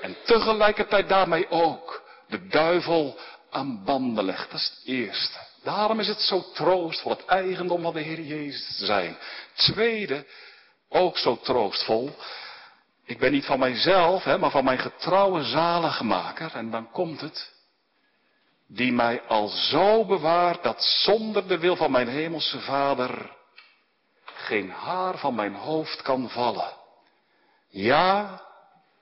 En 0.00 0.16
tegelijkertijd 0.24 1.08
daarmee 1.08 1.50
ook 1.50 2.02
de 2.28 2.46
duivel 2.46 3.18
aan 3.50 3.84
banden 3.84 4.24
legt. 4.24 4.50
Dat 4.50 4.60
is 4.60 4.68
het 4.68 4.84
eerste. 4.84 5.38
Daarom 5.62 6.00
is 6.00 6.08
het 6.08 6.20
zo 6.20 6.52
troostvol 6.52 7.12
het 7.12 7.24
eigendom 7.24 7.82
van 7.82 7.92
de 7.92 8.00
Heer 8.00 8.20
Jezus 8.20 8.76
zijn. 8.76 9.16
Tweede, 9.54 10.26
ook 10.88 11.18
zo 11.18 11.36
troostvol. 11.36 12.10
Ik 13.04 13.18
ben 13.18 13.32
niet 13.32 13.44
van 13.44 13.58
mijzelf, 13.58 14.24
hè, 14.24 14.38
maar 14.38 14.50
van 14.50 14.64
mijn 14.64 14.78
getrouwe 14.78 15.42
zaligmaker. 15.42 16.54
En 16.54 16.70
dan 16.70 16.90
komt 16.90 17.20
het. 17.20 17.58
Die 18.72 18.92
mij 18.92 19.22
al 19.22 19.48
zo 19.48 20.04
bewaart 20.04 20.62
dat 20.62 20.82
zonder 20.82 21.48
de 21.48 21.58
wil 21.58 21.76
van 21.76 21.90
mijn 21.90 22.08
hemelse 22.08 22.60
vader 22.60 23.36
geen 24.24 24.70
haar 24.70 25.18
van 25.18 25.34
mijn 25.34 25.54
hoofd 25.54 26.02
kan 26.02 26.28
vallen. 26.28 26.76
Ja, 27.68 28.42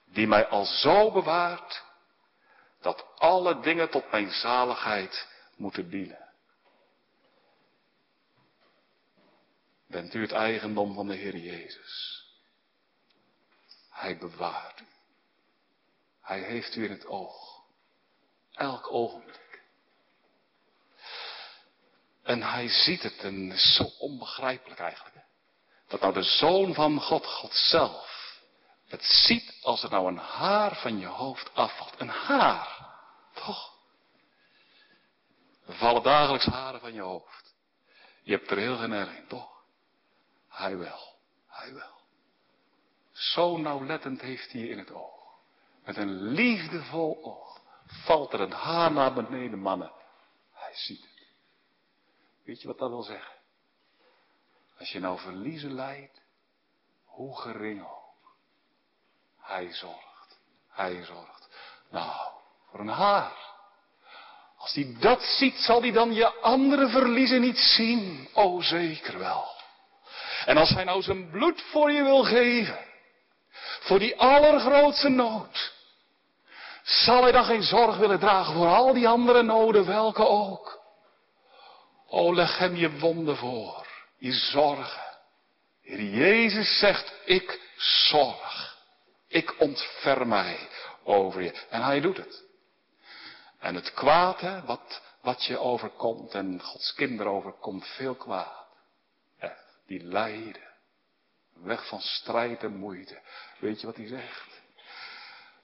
die 0.07 0.27
mij 0.27 0.47
al 0.47 0.65
zo 0.65 1.13
bewaart 1.13 1.85
dat 2.81 3.07
alle 3.17 3.61
dingen 3.61 3.91
tot 3.91 4.11
mijn 4.11 4.31
zaligheid 4.31 5.29
moeten 5.57 5.91
dienen. 5.91 6.29
Bent 9.87 10.15
u 10.15 10.21
het 10.21 10.33
eigendom 10.33 10.95
van 10.95 11.07
de 11.07 11.15
Heer 11.15 11.37
Jezus? 11.37 12.25
Hij 13.91 14.19
bewaart 14.19 14.81
u. 14.81 14.87
Hij 16.21 16.41
heeft 16.41 16.77
u 16.77 16.85
in 16.85 16.91
het 16.91 17.07
oog. 17.07 17.65
Elk 18.53 18.93
ogenblik. 18.93 19.48
En 22.29 22.43
hij 22.43 22.69
ziet 22.69 23.03
het 23.03 23.19
en 23.19 23.53
is 23.53 23.75
zo 23.75 23.85
onbegrijpelijk 23.99 24.81
eigenlijk. 24.81 25.17
Dat 25.87 26.01
nou 26.01 26.13
de 26.13 26.23
Zoon 26.23 26.75
van 26.75 27.01
God, 27.01 27.27
God 27.27 27.55
zelf, 27.55 28.41
het 28.87 29.05
ziet 29.05 29.59
als 29.63 29.83
er 29.83 29.91
nou 29.91 30.09
een 30.09 30.19
haar 30.19 30.77
van 30.77 30.99
je 30.99 31.07
hoofd 31.07 31.55
afvalt. 31.55 31.95
Een 32.01 32.09
haar. 32.09 32.89
Toch? 33.35 33.77
Er 35.67 35.75
vallen 35.75 36.03
dagelijks 36.03 36.47
haren 36.47 36.81
van 36.81 36.93
je 36.93 37.01
hoofd. 37.01 37.55
Je 38.23 38.33
hebt 38.33 38.51
er 38.51 38.59
heel 38.59 38.77
geen 38.77 38.93
erg 38.93 39.17
in, 39.17 39.27
toch? 39.27 39.51
Hij 40.49 40.77
wel. 40.77 41.17
Hij 41.47 41.75
wel. 41.75 42.01
Zo 43.13 43.57
nauwlettend 43.57 44.21
heeft 44.21 44.53
hij 44.53 44.61
je 44.61 44.69
in 44.69 44.79
het 44.79 44.93
oog. 44.93 45.39
Met 45.85 45.97
een 45.97 46.23
liefdevol 46.23 47.25
oog. 47.25 47.61
Valt 47.87 48.33
er 48.33 48.41
een 48.41 48.53
haar 48.53 48.93
naar 48.93 49.13
beneden, 49.13 49.59
mannen. 49.59 49.93
Hij 50.53 50.75
ziet 50.75 51.01
het. 51.01 51.18
Weet 52.49 52.61
je 52.61 52.67
wat 52.67 52.79
dat 52.79 52.91
wil 52.91 53.03
zeggen? 53.03 53.35
Als 54.79 54.93
je 54.93 55.01
nou 55.01 55.19
verliezen 55.19 55.73
leidt, 55.73 56.21
hoe 57.05 57.41
gering 57.41 57.83
ook. 57.83 58.37
Hij 59.41 59.73
zorgt. 59.73 60.41
Hij 60.69 61.05
zorgt. 61.05 61.49
Nou, 61.91 62.31
voor 62.71 62.81
een 62.81 62.89
haar. 62.89 63.33
Als 64.57 64.75
hij 64.75 64.97
dat 65.01 65.23
ziet, 65.23 65.55
zal 65.55 65.81
hij 65.81 65.93
dan 65.93 66.15
je 66.15 66.41
andere 66.41 66.89
verliezen 66.89 67.41
niet 67.41 67.59
zien? 67.59 68.29
Oh, 68.35 68.63
zeker 68.63 69.19
wel. 69.19 69.45
En 70.45 70.57
als 70.57 70.71
hij 70.71 70.85
nou 70.85 71.03
zijn 71.03 71.31
bloed 71.31 71.63
voor 71.63 71.93
je 71.93 72.03
wil 72.03 72.25
geven, 72.25 72.79
voor 73.81 73.99
die 73.99 74.21
allergrootste 74.21 75.09
nood, 75.09 75.73
zal 76.83 77.23
hij 77.23 77.33
dan 77.33 77.45
geen 77.45 77.63
zorg 77.63 77.97
willen 77.97 78.19
dragen 78.19 78.55
voor 78.55 78.69
al 78.69 78.93
die 78.93 79.09
andere 79.09 79.43
noden, 79.43 79.87
welke 79.87 80.27
ook? 80.27 80.78
Oh, 82.09 82.35
leg 82.35 82.59
hem 82.59 82.77
je 82.77 82.99
wonden 82.99 83.37
voor 83.37 83.87
je 84.19 84.33
zorgen. 84.33 85.17
Heer 85.83 86.03
Jezus 86.03 86.79
zegt, 86.79 87.13
ik 87.25 87.61
zorg. 87.77 88.77
Ik 89.29 89.61
ontferm 89.61 90.29
mij 90.29 90.69
over 91.05 91.43
je. 91.43 91.67
En 91.71 91.83
hij 91.83 92.01
doet 92.01 92.17
het. 92.17 92.45
En 93.59 93.75
het 93.75 93.93
kwaad, 93.93 94.41
hè, 94.41 94.65
wat, 94.65 95.03
wat 95.21 95.45
je 95.45 95.59
overkomt 95.59 96.35
en 96.35 96.63
Gods 96.63 96.95
kinderen 96.95 97.33
overkomt, 97.33 97.87
veel 97.87 98.15
kwaad. 98.15 98.67
Die 99.87 100.05
lijden. 100.05 100.69
Weg 101.55 101.89
van 101.89 102.01
strijd 102.01 102.63
en 102.63 102.77
moeite. 102.77 103.21
Weet 103.59 103.81
je 103.81 103.87
wat 103.87 103.97
hij 103.97 104.07
zegt? 104.07 104.61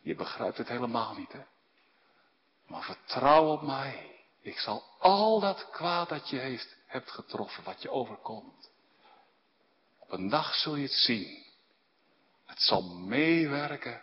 Je 0.00 0.14
begrijpt 0.14 0.58
het 0.58 0.68
helemaal 0.68 1.14
niet, 1.14 1.32
hè? 1.32 1.42
Maar 2.66 2.82
vertrouw 2.82 3.52
op 3.52 3.62
mij. 3.62 4.13
Ik 4.44 4.58
zal 4.58 4.84
al 4.98 5.40
dat 5.40 5.70
kwaad 5.70 6.08
dat 6.08 6.28
je 6.28 6.38
heeft, 6.38 6.76
hebt 6.86 7.10
getroffen, 7.10 7.64
wat 7.64 7.82
je 7.82 7.90
overkomt. 7.90 8.70
Op 9.98 10.12
een 10.12 10.28
dag 10.28 10.54
zul 10.54 10.76
je 10.76 10.82
het 10.82 10.92
zien. 10.92 11.44
Het 12.46 12.60
zal 12.60 12.82
meewerken 12.82 14.02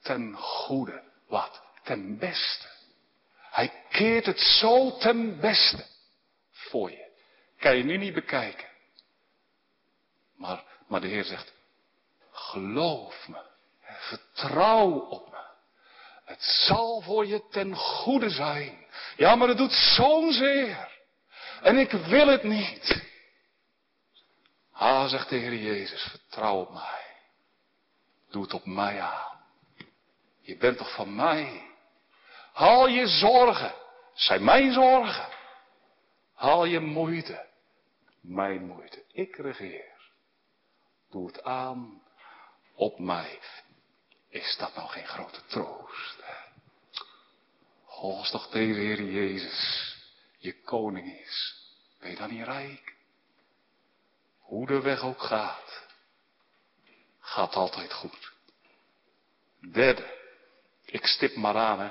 ten 0.00 0.36
goede. 0.36 1.02
Wat? 1.26 1.62
Ten 1.82 2.18
beste. 2.18 2.68
Hij 3.50 3.84
keert 3.90 4.26
het 4.26 4.40
zo 4.40 4.96
ten 4.96 5.40
beste 5.40 5.86
voor 6.50 6.90
je. 6.90 7.10
Kan 7.58 7.76
je 7.76 7.84
nu 7.84 7.96
niet 7.96 8.14
bekijken. 8.14 8.68
Maar, 10.36 10.64
maar 10.88 11.00
de 11.00 11.08
Heer 11.08 11.24
zegt, 11.24 11.52
geloof 12.30 13.28
me. 13.28 13.42
Vertrouw 13.82 14.90
op 14.90 15.30
me. 15.30 15.46
Het 16.24 16.42
zal 16.42 17.00
voor 17.00 17.26
je 17.26 17.48
ten 17.48 17.74
goede 17.74 18.30
zijn. 18.30 18.86
Ja, 19.18 19.34
maar 19.34 19.48
het 19.48 19.56
doet 19.56 19.72
zo'n 19.72 20.32
zeer. 20.32 20.96
En 21.62 21.78
ik 21.78 21.90
wil 21.90 22.28
het 22.28 22.42
niet. 22.42 23.06
Ah, 24.72 25.08
zegt 25.08 25.28
de 25.28 25.36
Heer 25.36 25.54
Jezus, 25.54 26.02
vertrouw 26.02 26.60
op 26.60 26.72
mij. 26.72 27.06
Doe 28.30 28.42
het 28.42 28.54
op 28.54 28.66
mij 28.66 29.00
aan. 29.00 29.44
Je 30.40 30.56
bent 30.56 30.78
toch 30.78 30.94
van 30.94 31.14
mij? 31.14 31.70
Haal 32.52 32.88
je 32.88 33.06
zorgen. 33.06 33.74
Zijn 34.14 34.44
mijn 34.44 34.72
zorgen. 34.72 35.28
Haal 36.34 36.64
je 36.64 36.80
moeite. 36.80 37.46
Mijn 38.20 38.66
moeite. 38.66 39.04
Ik 39.12 39.36
regeer. 39.36 39.92
Doe 41.10 41.26
het 41.26 41.42
aan 41.42 42.02
op 42.74 42.98
mij. 42.98 43.38
Is 44.28 44.56
dat 44.58 44.74
nou 44.74 44.88
geen 44.88 45.06
grote 45.06 45.40
troost? 45.46 46.17
Als 48.00 48.30
toch 48.30 48.48
deze 48.48 48.80
Heer 48.80 49.02
Jezus 49.02 49.94
je 50.38 50.60
koning 50.62 51.18
is, 51.20 51.56
ben 52.00 52.10
je 52.10 52.16
dan 52.16 52.30
niet 52.30 52.44
rijk? 52.44 52.94
Hoe 54.38 54.66
de 54.66 54.80
weg 54.80 55.02
ook 55.02 55.22
gaat, 55.22 55.86
gaat 57.20 57.54
altijd 57.54 57.92
goed. 57.92 58.32
Derde, 59.72 60.14
ik 60.84 61.06
stip 61.06 61.36
maar 61.36 61.56
aan, 61.56 61.80
hè. 61.80 61.90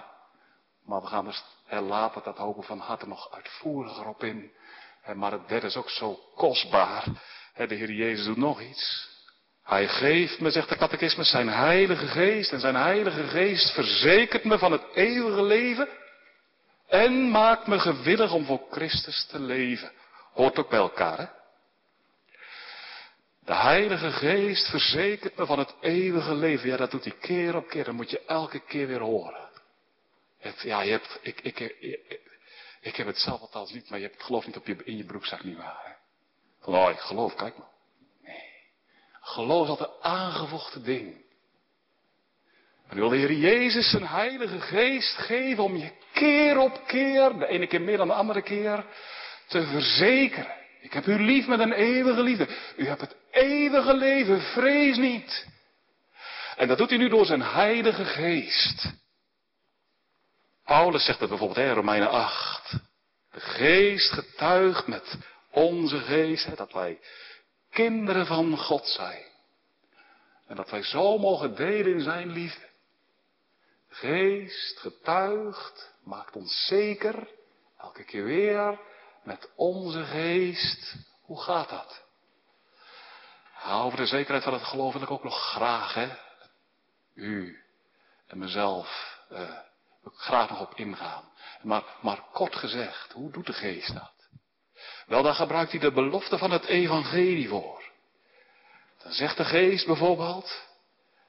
Maar 0.85 1.01
we 1.01 1.07
gaan 1.07 1.33
er 1.67 1.81
later, 1.81 2.23
dat 2.23 2.37
hopen 2.37 2.63
van 2.63 2.79
harte, 2.79 3.07
nog 3.07 3.31
uitvoeriger 3.31 4.07
op 4.07 4.23
in. 4.23 4.51
Maar 5.13 5.31
het 5.31 5.47
derde 5.47 5.67
is 5.67 5.75
ook 5.75 5.89
zo 5.89 6.19
kostbaar. 6.35 7.05
De 7.55 7.75
Heer 7.75 7.91
Jezus 7.91 8.25
doet 8.25 8.37
nog 8.37 8.61
iets. 8.61 9.15
Hij 9.67 9.87
geeft 9.87 10.39
me, 10.39 10.51
zegt 10.51 10.69
de 10.69 10.77
catechismus, 10.77 11.29
zijn 11.29 11.49
heilige 11.49 12.07
geest. 12.07 12.51
En 12.51 12.59
zijn 12.59 12.75
heilige 12.75 13.23
geest 13.23 13.73
verzekert 13.73 14.43
me 14.43 14.57
van 14.57 14.71
het 14.71 14.83
eeuwige 14.93 15.43
leven. 15.43 15.87
En 16.87 17.29
maakt 17.29 17.67
me 17.67 17.79
gewillig 17.79 18.31
om 18.31 18.45
voor 18.45 18.61
Christus 18.71 19.25
te 19.25 19.39
leven. 19.39 19.91
Hoort 20.33 20.57
ook 20.57 20.69
bij 20.69 20.79
elkaar, 20.79 21.17
hè? 21.17 21.25
De 23.47 23.55
Heilige 23.55 24.11
Geest 24.11 24.69
verzekert 24.69 25.37
me 25.37 25.45
van 25.45 25.59
het 25.59 25.75
eeuwige 25.81 26.33
leven. 26.33 26.69
Ja, 26.69 26.77
dat 26.77 26.91
doet 26.91 27.03
hij 27.03 27.13
keer 27.13 27.55
op 27.55 27.67
keer. 27.67 27.83
Dat 27.83 27.93
moet 27.93 28.09
je 28.09 28.25
elke 28.25 28.59
keer 28.59 28.87
weer 28.87 28.99
horen. 28.99 29.49
ja, 30.61 30.81
je 30.81 30.91
hebt, 30.91 31.19
ik, 31.21 31.41
ik, 31.41 31.59
ik, 31.59 32.19
ik, 32.81 32.95
heb 32.95 33.07
het 33.07 33.17
zelf 33.17 33.41
althans 33.41 33.71
niet, 33.71 33.89
maar 33.89 33.99
je 33.99 34.05
hebt 34.05 34.17
het 34.17 34.25
geloof 34.25 34.45
niet 34.45 34.57
op 34.57 34.67
je, 34.67 34.83
in 34.83 34.97
je 34.97 35.05
broekzak, 35.05 35.43
niet 35.43 35.57
waar. 35.57 35.81
Hè? 35.83 35.91
Van, 36.61 36.75
oh, 36.75 36.89
ik 36.89 36.99
geloof, 36.99 37.35
kijk 37.35 37.57
maar. 37.57 37.75
Geloof 39.27 39.63
is 39.63 39.69
altijd 39.69 39.89
een 39.89 40.03
aangevochten 40.03 40.83
ding. 40.83 41.25
En 42.87 42.95
wil 42.95 43.09
de 43.09 43.17
Heer 43.17 43.31
Jezus 43.31 43.89
zijn 43.89 44.07
heilige 44.07 44.59
geest 44.59 45.17
geven 45.17 45.63
om 45.63 45.75
je 45.77 45.91
keer 46.13 46.57
op 46.57 46.87
keer, 46.87 47.37
de 47.37 47.47
ene 47.47 47.67
keer 47.67 47.81
meer 47.81 47.97
dan 47.97 48.07
de 48.07 48.13
andere 48.13 48.41
keer, 48.41 48.85
te 49.47 49.65
verzekeren. 49.65 50.55
Ik 50.81 50.93
heb 50.93 51.05
u 51.05 51.19
lief 51.19 51.47
met 51.47 51.59
een 51.59 51.71
eeuwige 51.71 52.21
liefde. 52.21 52.47
U 52.75 52.87
hebt 52.87 53.01
het 53.01 53.15
eeuwige 53.31 53.93
leven, 53.93 54.41
vrees 54.41 54.97
niet. 54.97 55.47
En 56.55 56.67
dat 56.67 56.77
doet 56.77 56.89
hij 56.89 56.97
nu 56.97 57.09
door 57.09 57.25
zijn 57.25 57.41
heilige 57.41 58.05
geest. 58.05 58.91
Paulus 60.63 61.05
zegt 61.05 61.19
dat 61.19 61.29
bijvoorbeeld 61.29 61.67
in 61.67 61.73
Romeinen 61.73 62.09
8. 62.09 62.71
De 63.31 63.39
geest 63.39 64.11
getuigt 64.11 64.87
met 64.87 65.17
onze 65.51 65.99
geest, 65.99 66.57
dat 66.57 66.73
wij 66.73 66.99
kinderen 67.77 68.25
van 68.25 68.57
God 68.57 68.87
zijn. 68.87 69.25
En 70.47 70.55
dat 70.55 70.69
wij 70.69 70.83
zo 70.83 71.17
mogen 71.17 71.55
delen 71.55 71.93
in 71.93 72.01
zijn 72.01 72.29
liefde. 72.29 72.69
Geest 73.89 74.79
getuigt, 74.79 75.93
maakt 76.03 76.35
ons 76.35 76.65
zeker, 76.65 77.27
elke 77.77 78.03
keer 78.03 78.23
weer, 78.23 78.79
met 79.23 79.49
onze 79.55 80.03
geest. 80.03 80.95
Hoe 81.21 81.41
gaat 81.41 81.69
dat? 81.69 82.05
over 83.69 83.97
de 83.97 84.05
zekerheid 84.05 84.43
van 84.43 84.53
het 84.53 84.63
geloof 84.63 84.93
wil 84.93 85.01
ik 85.01 85.11
ook 85.11 85.23
nog 85.23 85.51
graag, 85.51 85.93
hè, 85.93 86.09
u 87.13 87.63
en 88.27 88.37
mezelf, 88.37 89.19
uh, 89.31 89.57
graag 90.03 90.49
nog 90.49 90.59
op 90.61 90.75
ingaan. 90.75 91.31
Maar, 91.61 91.83
maar 92.01 92.23
kort 92.33 92.55
gezegd, 92.55 93.11
hoe 93.11 93.31
doet 93.31 93.45
de 93.45 93.53
geest 93.53 93.93
dat? 93.93 94.16
Wel, 95.07 95.23
dan 95.23 95.35
gebruikt 95.35 95.71
hij 95.71 95.79
de 95.79 95.91
belofte 95.91 96.37
van 96.37 96.51
het 96.51 96.65
evangelie 96.65 97.47
voor. 97.47 97.91
Dan 99.03 99.11
zegt 99.11 99.37
de 99.37 99.45
geest 99.45 99.85
bijvoorbeeld, 99.85 100.67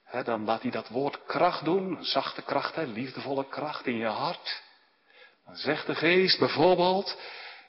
hè, 0.04 0.22
dan 0.22 0.44
laat 0.44 0.62
hij 0.62 0.70
dat 0.70 0.88
woord 0.88 1.24
kracht 1.24 1.64
doen, 1.64 1.96
een 1.96 2.04
zachte 2.04 2.42
kracht, 2.42 2.74
hè, 2.74 2.84
liefdevolle 2.84 3.48
kracht 3.48 3.86
in 3.86 3.96
je 3.96 4.06
hart. 4.06 4.62
Dan 5.44 5.56
zegt 5.56 5.86
de 5.86 5.94
geest 5.94 6.38
bijvoorbeeld, 6.38 7.18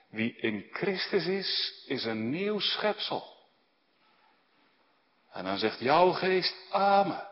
wie 0.09 0.35
in 0.35 0.67
Christus 0.71 1.25
is, 1.25 1.83
is 1.85 2.03
een 2.03 2.29
nieuw 2.29 2.59
schepsel. 2.59 3.37
En 5.31 5.43
dan 5.43 5.57
zegt 5.57 5.79
jouw 5.79 6.11
geest, 6.11 6.55
amen. 6.71 7.27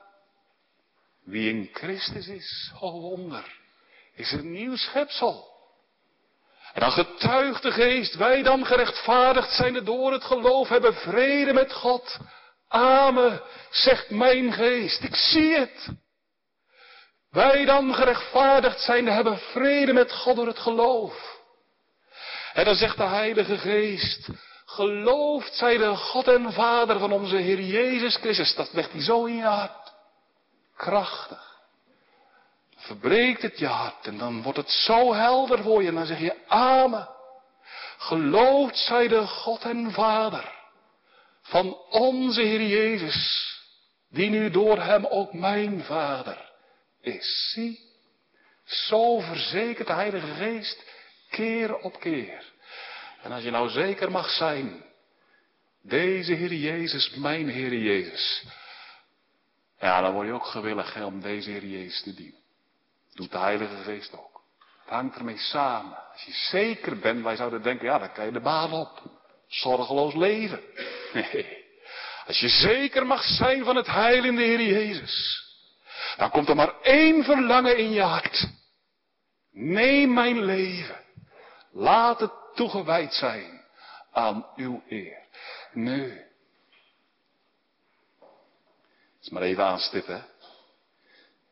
Wie 1.23 1.49
in 1.49 1.69
Christus 1.73 2.28
is, 2.28 2.71
oh 2.80 3.01
wonder, 3.01 3.59
is 4.13 4.32
een 4.32 4.51
nieuw 4.51 4.75
schepsel. 4.75 5.57
En 6.74 6.82
dan 6.82 6.91
getuigt 6.91 7.61
de 7.61 7.72
geest, 7.72 8.15
wij 8.15 8.43
dan 8.43 8.65
gerechtvaardigd 8.65 9.51
zijn 9.51 9.84
door 9.84 10.11
het 10.11 10.24
geloof 10.24 10.70
hebben 10.70 10.93
vrede 10.93 11.53
met 11.53 11.74
God. 11.74 12.18
Amen, 12.68 13.41
zegt 13.70 14.09
mijn 14.09 14.53
geest, 14.53 15.03
ik 15.03 15.15
zie 15.15 15.57
het. 15.57 15.89
Wij 17.30 17.65
dan 17.65 17.93
gerechtvaardigd 17.93 18.82
zijn 18.82 19.07
hebben 19.07 19.38
vrede 19.38 19.93
met 19.93 20.11
God 20.11 20.36
door 20.36 20.47
het 20.47 20.59
geloof. 20.59 21.38
En 22.53 22.65
dan 22.65 22.76
zegt 22.76 22.97
de 22.97 23.03
Heilige 23.03 23.57
Geest, 23.57 24.30
geloofd 24.65 25.53
zij 25.53 25.78
de 25.78 25.95
God 25.95 26.28
en 26.28 26.53
Vader 26.53 26.99
van 26.99 27.11
onze 27.11 27.36
Heer 27.36 27.61
Jezus 27.61 28.15
Christus. 28.15 28.55
Dat 28.55 28.74
legt 28.74 28.91
hij 28.91 29.01
zo 29.01 29.26
in 29.26 29.36
je 29.36 29.43
hart. 29.43 29.93
Krachtig. 30.76 31.57
Verbreekt 32.88 33.41
het 33.41 33.59
je 33.59 33.67
hart 33.67 34.07
en 34.07 34.17
dan 34.17 34.41
wordt 34.41 34.57
het 34.57 34.69
zo 34.69 35.13
helder 35.13 35.63
voor 35.63 35.81
je 35.81 35.88
en 35.88 35.95
dan 35.95 36.05
zeg 36.05 36.19
je 36.19 36.47
Amen. 36.47 37.09
Geloofd 37.97 38.77
zij 38.77 39.07
de 39.07 39.27
God 39.27 39.63
en 39.63 39.91
Vader 39.91 40.55
van 41.41 41.77
onze 41.89 42.41
Heer 42.41 42.61
Jezus, 42.61 43.47
die 44.09 44.29
nu 44.29 44.49
door 44.49 44.81
Hem 44.81 45.05
ook 45.05 45.33
mijn 45.33 45.83
Vader 45.83 46.51
is. 47.01 47.51
Zie, 47.53 47.79
zo 48.63 49.19
verzekert 49.19 49.88
de 49.88 49.93
Heilige 49.93 50.33
Geest 50.33 50.85
keer 51.29 51.77
op 51.77 51.99
keer. 51.99 52.43
En 53.21 53.31
als 53.31 53.43
je 53.43 53.51
nou 53.51 53.69
zeker 53.69 54.11
mag 54.11 54.29
zijn, 54.29 54.83
deze 55.81 56.33
Heer 56.33 56.53
Jezus, 56.53 57.15
mijn 57.15 57.49
Heer 57.49 57.73
Jezus, 57.73 58.43
ja, 59.79 60.01
dan 60.01 60.13
word 60.13 60.27
je 60.27 60.33
ook 60.33 60.45
gewillig 60.45 61.03
om 61.03 61.21
deze 61.21 61.49
Heer 61.49 61.65
Jezus 61.65 62.03
te 62.03 62.13
dienen. 62.13 62.45
Doet 63.18 63.32
de 63.32 63.38
Heilige 63.38 63.76
Geest 63.76 64.13
ook. 64.13 64.41
Het 64.84 64.93
hangt 64.93 65.15
ermee 65.15 65.38
samen. 65.38 65.97
Als 66.11 66.24
je 66.24 66.32
zeker 66.32 66.99
bent, 66.99 67.24
wij 67.24 67.36
zouden 67.36 67.61
denken, 67.61 67.86
ja, 67.86 67.97
dan 67.97 68.11
kan 68.11 68.26
je 68.26 68.32
de 68.32 68.39
baan 68.39 68.72
op. 68.72 69.01
Zorgeloos 69.47 70.13
leven. 70.13 70.61
Nee. 71.13 71.65
Als 72.28 72.39
je 72.39 72.49
zeker 72.49 73.05
mag 73.05 73.24
zijn 73.24 73.63
van 73.63 73.76
het 73.76 73.88
heil 73.88 74.24
in 74.24 74.36
de 74.36 74.41
Heer 74.41 74.61
Jezus, 74.61 75.45
dan 76.18 76.30
komt 76.30 76.49
er 76.49 76.55
maar 76.55 76.82
één 76.82 77.24
verlangen 77.24 77.78
in 77.78 77.91
je 77.91 78.01
hart. 78.01 78.47
Neem 79.51 80.13
mijn 80.13 80.43
leven. 80.43 81.03
Laat 81.72 82.20
het 82.20 82.32
toegewijd 82.55 83.13
zijn 83.13 83.61
aan 84.11 84.45
uw 84.55 84.84
eer. 84.88 85.18
Nu. 85.74 86.22
Is 89.22 89.30
maar 89.30 89.41
even 89.41 89.63
aanstippen. 89.63 90.26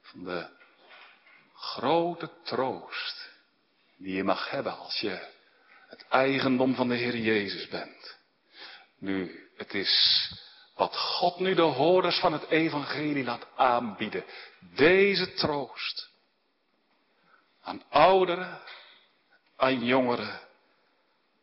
Van 0.02 0.24
de 0.24 0.55
grote 1.66 2.30
troost 2.44 3.30
die 3.98 4.16
je 4.16 4.24
mag 4.24 4.50
hebben 4.50 4.78
als 4.78 5.00
je 5.00 5.28
het 5.88 6.06
eigendom 6.10 6.76
van 6.76 6.88
de 6.88 6.96
Heer 6.96 7.18
Jezus 7.18 7.68
bent. 7.68 8.18
Nu, 9.00 9.50
het 9.58 9.74
is 9.74 10.30
wat 10.76 10.98
God 10.98 11.40
nu 11.40 11.54
de 11.54 11.62
hoorders 11.62 12.20
van 12.20 12.34
het 12.34 12.50
evangelie 12.50 13.24
laat 13.24 13.48
aanbieden. 13.56 14.26
Deze 14.76 15.34
troost. 15.34 16.10
Aan 17.62 17.84
ouderen, 17.90 18.60
aan 19.56 19.86
jongeren, 19.86 20.40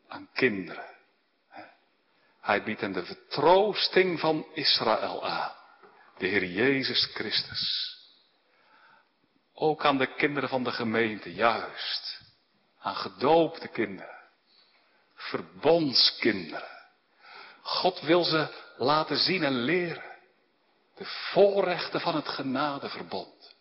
aan 0.09 0.29
kinderen. 0.33 0.91
Hij 2.41 2.63
biedt 2.63 2.81
hen 2.81 2.93
de 2.93 3.05
vertroosting 3.05 4.21
van 4.21 4.47
Israël 4.55 5.27
aan. 5.27 5.53
De 6.19 6.27
Heer 6.27 6.45
Jezus 6.45 7.11
Christus. 7.15 7.92
Ook 9.55 9.85
aan 9.85 9.99
de 9.99 10.15
kinderen 10.15 10.49
van 10.49 10.65
de 10.65 10.73
gemeente, 10.73 11.35
juist. 11.35 12.21
Aan 12.79 12.97
gedoopte 12.97 13.69
kinderen. 13.69 14.21
Verbondskinderen. 15.15 16.69
God 17.63 18.01
wil 18.01 18.25
ze 18.25 18.49
laten 18.77 19.17
zien 19.17 19.43
en 19.43 19.53
leren. 19.55 20.11
De 20.95 21.05
voorrechten 21.05 22.01
van 22.01 22.15
het 22.15 22.29
genadeverbond. 22.29 23.57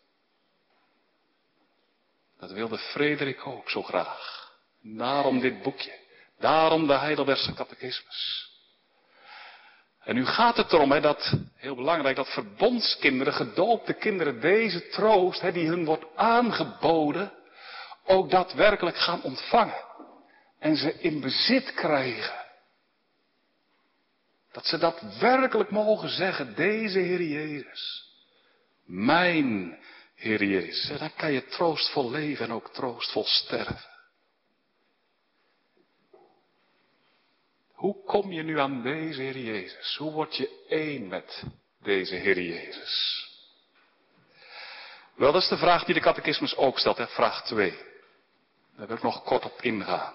Dat 2.38 2.50
wilde 2.50 2.78
Frederik 2.78 3.46
ook 3.46 3.70
zo 3.70 3.82
graag. 3.82 4.50
Daarom 4.82 5.40
dit 5.40 5.62
boekje. 5.62 6.00
Daarom 6.38 6.86
de 6.86 6.98
Heidelbergse 6.98 7.54
catechismus. 7.54 8.51
En 10.04 10.14
nu 10.14 10.24
gaat 10.24 10.56
het 10.56 10.72
erom, 10.72 10.92
hè, 10.92 11.00
dat, 11.00 11.32
heel 11.56 11.74
belangrijk, 11.74 12.16
dat 12.16 12.32
verbondskinderen, 12.32 13.32
gedoopte 13.32 13.92
kinderen, 13.92 14.40
deze 14.40 14.88
troost, 14.88 15.40
hè, 15.40 15.52
die 15.52 15.66
hun 15.66 15.84
wordt 15.84 16.04
aangeboden, 16.14 17.32
ook 18.04 18.30
daadwerkelijk 18.30 18.96
gaan 18.96 19.22
ontvangen. 19.22 19.84
En 20.58 20.76
ze 20.76 21.00
in 21.00 21.20
bezit 21.20 21.74
krijgen. 21.74 22.40
Dat 24.52 24.66
ze 24.66 24.78
dat 24.78 25.02
werkelijk 25.20 25.70
mogen 25.70 26.08
zeggen, 26.08 26.54
deze 26.54 26.98
Heer 26.98 27.22
Jezus. 27.22 28.10
Mijn 28.86 29.78
Heer 30.14 30.44
Jezus. 30.44 30.90
En 30.90 30.98
dan 30.98 31.14
kan 31.16 31.32
je 31.32 31.46
troostvol 31.46 32.10
leven 32.10 32.44
en 32.44 32.52
ook 32.52 32.72
troostvol 32.72 33.24
sterven. 33.24 33.91
Hoe 37.82 38.04
kom 38.04 38.32
je 38.32 38.42
nu 38.42 38.58
aan 38.58 38.82
deze 38.82 39.20
Heer 39.20 39.38
Jezus? 39.38 39.96
Hoe 39.96 40.12
word 40.12 40.36
je 40.36 40.64
één 40.68 41.08
met 41.08 41.44
deze 41.82 42.14
Heer 42.14 42.40
Jezus? 42.40 43.26
Wel, 45.16 45.32
dat 45.32 45.42
is 45.42 45.48
de 45.48 45.56
vraag 45.56 45.84
die 45.84 45.94
de 45.94 46.00
catechismus 46.00 46.56
ook 46.56 46.78
stelt, 46.78 46.96
hè? 46.96 47.06
vraag 47.06 47.44
2. 47.44 47.78
Daar 48.76 48.86
wil 48.86 48.96
ik 48.96 49.02
nog 49.02 49.22
kort 49.22 49.44
op 49.44 49.62
ingaan. 49.62 50.14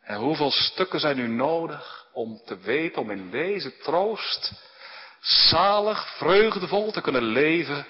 En 0.00 0.16
hoeveel 0.16 0.50
stukken 0.50 1.00
zijn 1.00 1.16
nu 1.16 1.26
nodig 1.28 2.06
om 2.12 2.42
te 2.44 2.58
weten, 2.58 3.02
om 3.02 3.10
in 3.10 3.30
deze 3.30 3.76
troost 3.76 4.52
zalig, 5.20 6.16
vreugdevol 6.16 6.92
te 6.92 7.00
kunnen 7.00 7.24
leven 7.24 7.86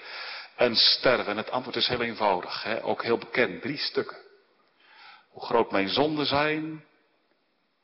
en 0.55 0.75
sterven? 0.75 1.31
En 1.31 1.37
het 1.37 1.51
antwoord 1.51 1.75
is 1.75 1.87
heel 1.87 2.01
eenvoudig, 2.01 2.63
hè? 2.63 2.83
ook 2.83 3.03
heel 3.03 3.17
bekend, 3.17 3.61
drie 3.61 3.77
stukken. 3.77 4.17
Hoe 5.29 5.45
groot 5.45 5.71
mijn 5.71 5.89
zonden 5.89 6.25
zijn, 6.25 6.83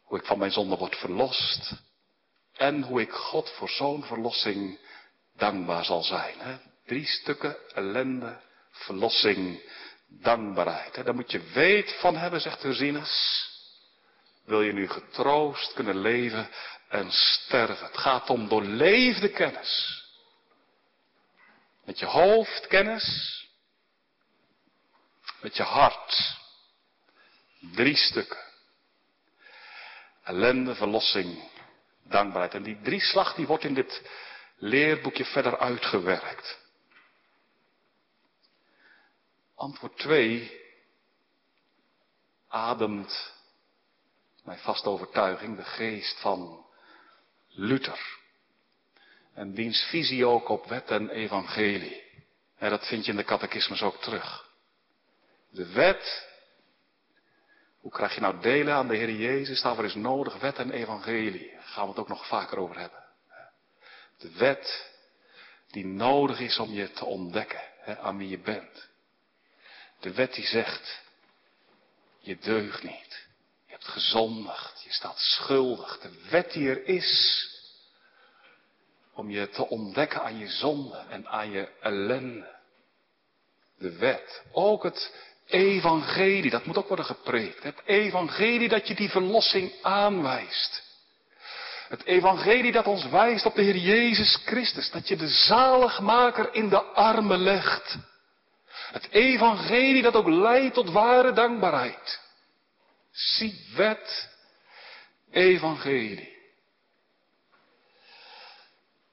hoe 0.10 0.20
ik 0.20 0.26
van 0.26 0.38
mijn 0.38 0.52
zonde 0.52 0.76
word 0.76 0.96
verlost. 0.96 1.72
En 2.54 2.82
hoe 2.82 3.02
ik 3.02 3.12
God 3.12 3.50
voor 3.50 3.70
zo'n 3.70 4.04
verlossing 4.04 4.80
dankbaar 5.36 5.86
zal 5.86 6.04
zijn. 6.04 6.40
Hè? 6.40 6.58
Drie 6.86 7.06
stukken 7.06 7.58
ellende, 7.74 8.42
verlossing, 8.72 9.62
dankbaarheid. 10.08 10.96
Hè? 10.96 11.04
Daar 11.04 11.16
moet 11.16 11.32
je 11.32 11.42
weet 11.54 11.96
van 12.00 12.18
hebben, 12.18 12.42
zegt 12.42 12.64
Ursinus. 12.64 13.48
Wil 14.46 14.62
je 14.62 14.74
nu 14.74 14.88
getroost 14.88 15.74
kunnen 15.74 15.98
leven 15.98 16.50
en 16.90 17.12
sterven. 17.12 17.86
Het 17.86 17.98
gaat 17.98 18.30
om 18.30 18.48
doorleefde 18.48 19.30
kennis. 19.30 20.04
Met 21.86 22.00
je 22.00 22.06
hoofd 22.06 22.68
kennis. 22.68 23.38
Met 25.42 25.58
je 25.58 25.64
hart. 25.64 26.38
Drie 27.60 27.96
stukken 27.96 28.49
ellende, 30.30 30.76
verlossing, 30.76 31.38
dankbaarheid. 32.04 32.54
En 32.54 32.64
die 32.64 32.82
drie 32.82 33.02
slag 33.02 33.36
die 33.36 33.48
wordt 33.48 33.64
in 33.64 33.74
dit 33.74 34.02
leerboekje 34.58 35.26
verder 35.26 35.58
uitgewerkt. 35.58 36.58
Antwoord 39.56 39.98
2 39.98 40.52
ademt 42.48 43.34
mijn 44.44 44.60
vaste 44.60 44.90
overtuiging, 44.90 45.58
de 45.58 45.64
geest 45.64 46.20
van 46.20 46.66
Luther. 47.48 48.18
En 49.34 49.54
diens 49.54 49.82
visie 49.90 50.26
ook 50.26 50.50
op 50.50 50.66
wet 50.66 50.90
en 50.90 51.10
evangelie. 51.10 52.04
En 52.58 52.70
dat 52.70 52.88
vind 52.88 53.06
je 53.06 53.12
in 53.12 53.18
de 53.18 53.24
catechismus 53.24 53.82
ook 53.82 54.02
terug. 54.02 54.50
De 55.50 55.72
wet. 55.72 56.29
Hoe 57.90 57.98
krijg 57.98 58.16
je 58.16 58.22
nou 58.22 58.40
delen 58.42 58.74
aan 58.74 58.88
de 58.88 58.96
Heer 58.96 59.12
Jezus? 59.12 59.62
Daarvoor 59.62 59.86
is 59.86 59.96
nodig 59.96 60.40
wet 60.40 60.58
en 60.58 60.72
evangelie. 60.72 61.52
Daar 61.52 61.64
gaan 61.64 61.84
we 61.84 61.90
het 61.90 62.00
ook 62.00 62.08
nog 62.08 62.28
vaker 62.28 62.58
over 62.58 62.80
hebben. 62.80 63.04
De 64.18 64.32
wet 64.32 64.92
die 65.68 65.86
nodig 65.86 66.40
is 66.40 66.60
om 66.60 66.72
je 66.72 66.92
te 66.92 67.06
ontdekken 67.06 67.62
hè, 67.80 67.98
aan 67.98 68.18
wie 68.18 68.30
je 68.30 68.40
bent. 68.40 68.90
De 70.00 70.14
wet 70.14 70.34
die 70.34 70.46
zegt, 70.46 71.02
je 72.20 72.38
deugt 72.38 72.84
niet. 72.84 73.28
Je 73.66 73.72
hebt 73.72 73.88
gezondigd. 73.88 74.82
Je 74.84 74.94
staat 74.94 75.18
schuldig. 75.18 76.00
De 76.00 76.28
wet 76.30 76.52
die 76.52 76.70
er 76.70 76.86
is 76.86 77.50
om 79.14 79.30
je 79.30 79.50
te 79.50 79.68
ontdekken 79.68 80.22
aan 80.22 80.38
je 80.38 80.48
zonde 80.48 80.98
en 80.98 81.28
aan 81.28 81.52
je 81.52 81.72
ellende. 81.82 82.58
De 83.78 83.98
wet. 83.98 84.44
Ook 84.52 84.84
het 84.84 85.29
evangelie, 85.50 86.50
dat 86.50 86.66
moet 86.66 86.78
ook 86.78 86.88
worden 86.88 87.06
gepreekt. 87.06 87.64
Het 87.64 87.82
evangelie 87.86 88.70
dat 88.70 88.88
je 88.88 88.96
die 88.96 89.10
verlossing 89.10 89.72
aanwijst. 89.82 90.88
Het 91.88 92.04
evangelie 92.04 92.72
dat 92.72 92.86
ons 92.86 93.06
wijst 93.10 93.46
op 93.46 93.56
de 93.56 93.62
Heer 93.62 93.78
Jezus 93.78 94.42
Christus. 94.46 94.92
Dat 94.92 95.08
je 95.08 95.16
de 95.16 95.28
zaligmaker 95.28 96.54
in 96.54 96.70
de 96.70 96.82
armen 96.82 97.40
legt. 97.40 97.98
Het 98.92 99.08
evangelie 99.12 100.02
dat 100.02 100.16
ook 100.16 100.28
leidt 100.28 100.74
tot 100.74 100.92
ware 100.92 101.34
dankbaarheid. 101.34 102.20
Zie 103.12 103.66
wet, 103.76 104.30
evangelie. 105.32 106.38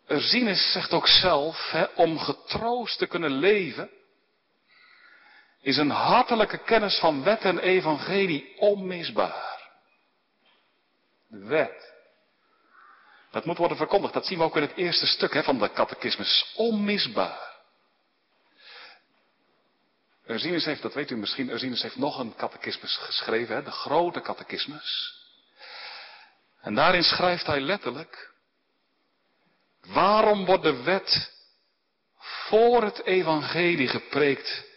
Ursinus 0.09 0.73
zegt 0.73 0.93
ook 0.93 1.07
zelf, 1.07 1.71
hè, 1.71 1.85
om 1.95 2.19
getroost 2.19 2.99
te 2.99 3.07
kunnen 3.07 3.31
leven, 3.31 3.91
is 5.67 5.77
een 5.77 5.91
hartelijke 5.91 6.59
kennis 6.59 6.99
van 6.99 7.23
wet 7.23 7.41
en 7.41 7.59
evangelie 7.59 8.55
onmisbaar. 8.59 9.69
De 11.29 11.45
wet. 11.45 11.95
Dat 13.31 13.45
moet 13.45 13.59
worden 13.59 13.77
verkondigd. 13.77 14.15
Dat 14.15 14.27
zien 14.27 14.39
we 14.39 14.45
ook 14.45 14.57
in 14.57 14.63
het 14.63 14.77
eerste 14.77 15.07
stuk 15.07 15.35
hè, 15.35 15.43
van 15.43 15.59
de 15.59 15.73
catechismus. 15.73 16.53
Onmisbaar. 16.57 17.55
Ursinus 20.27 20.65
heeft, 20.65 20.83
dat 20.83 20.95
weet 20.95 21.11
u 21.11 21.17
misschien, 21.17 21.51
Ursinus 21.51 21.83
heeft 21.83 21.97
nog 21.97 22.19
een 22.19 22.35
catechismus 22.37 22.97
geschreven, 22.97 23.55
hè, 23.55 23.63
de 23.63 23.71
grote 23.71 24.21
catechismus. 24.21 25.15
En 26.61 26.75
daarin 26.75 27.03
schrijft 27.03 27.47
hij 27.47 27.61
letterlijk, 27.61 28.33
waarom 29.87 30.45
wordt 30.45 30.63
de 30.63 30.83
wet 30.83 31.33
voor 32.19 32.83
het 32.83 33.03
evangelie 33.03 33.89
gepreekt 33.89 34.75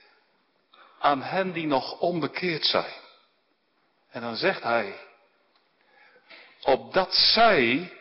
aan 0.99 1.21
hen 1.21 1.51
die 1.51 1.67
nog 1.67 1.99
onbekeerd 1.99 2.65
zijn? 2.65 2.93
En 4.09 4.21
dan 4.21 4.35
zegt 4.35 4.63
hij, 4.63 4.95
opdat 6.61 7.13
zij 7.13 7.93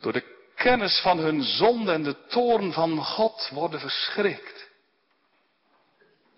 door 0.00 0.12
de 0.12 0.36
kennis 0.54 1.00
van 1.00 1.18
hun 1.18 1.42
zonde 1.42 1.92
en 1.92 2.02
de 2.02 2.26
toorn 2.26 2.72
van 2.72 3.04
God 3.04 3.48
worden 3.52 3.80
verschrikt. 3.80 4.68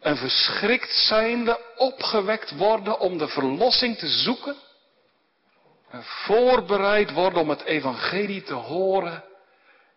En 0.01 0.17
verschrikt 0.17 0.95
zijnde 0.95 1.61
opgewekt 1.77 2.57
worden 2.57 2.99
om 2.99 3.19
de 3.19 3.29
verlossing 3.29 3.99
te 3.99 4.09
zoeken. 4.09 4.57
En 5.91 6.05
voorbereid 6.05 7.13
worden 7.13 7.41
om 7.41 7.51
het 7.51 7.63
evangelie 7.63 8.43
te 8.43 8.55
horen 8.55 9.25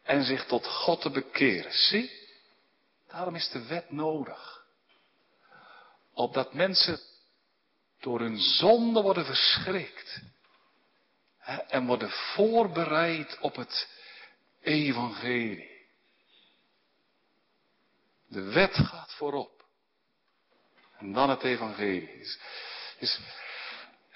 en 0.04 0.24
zich 0.24 0.46
tot 0.46 0.68
God 0.68 1.02
te 1.02 1.10
bekeren. 1.10 1.74
Zie, 1.74 2.12
daarom 3.08 3.36
is 3.36 3.50
de 3.50 3.66
wet 3.66 3.92
nodig. 3.92 4.63
Opdat 6.14 6.54
mensen 6.54 7.00
door 8.00 8.20
hun 8.20 8.40
zonde 8.40 9.02
worden 9.02 9.26
verschrikt. 9.26 10.22
En 11.68 11.86
worden 11.86 12.10
voorbereid 12.10 13.38
op 13.40 13.56
het 13.56 13.88
evangelie. 14.62 15.72
De 18.28 18.42
wet 18.42 18.76
gaat 18.76 19.14
voorop. 19.14 19.66
En 20.98 21.14
dan 21.14 21.30
het 21.30 21.44
evangelie. 21.44 22.20
Is, 22.20 22.40
is, 23.00 23.20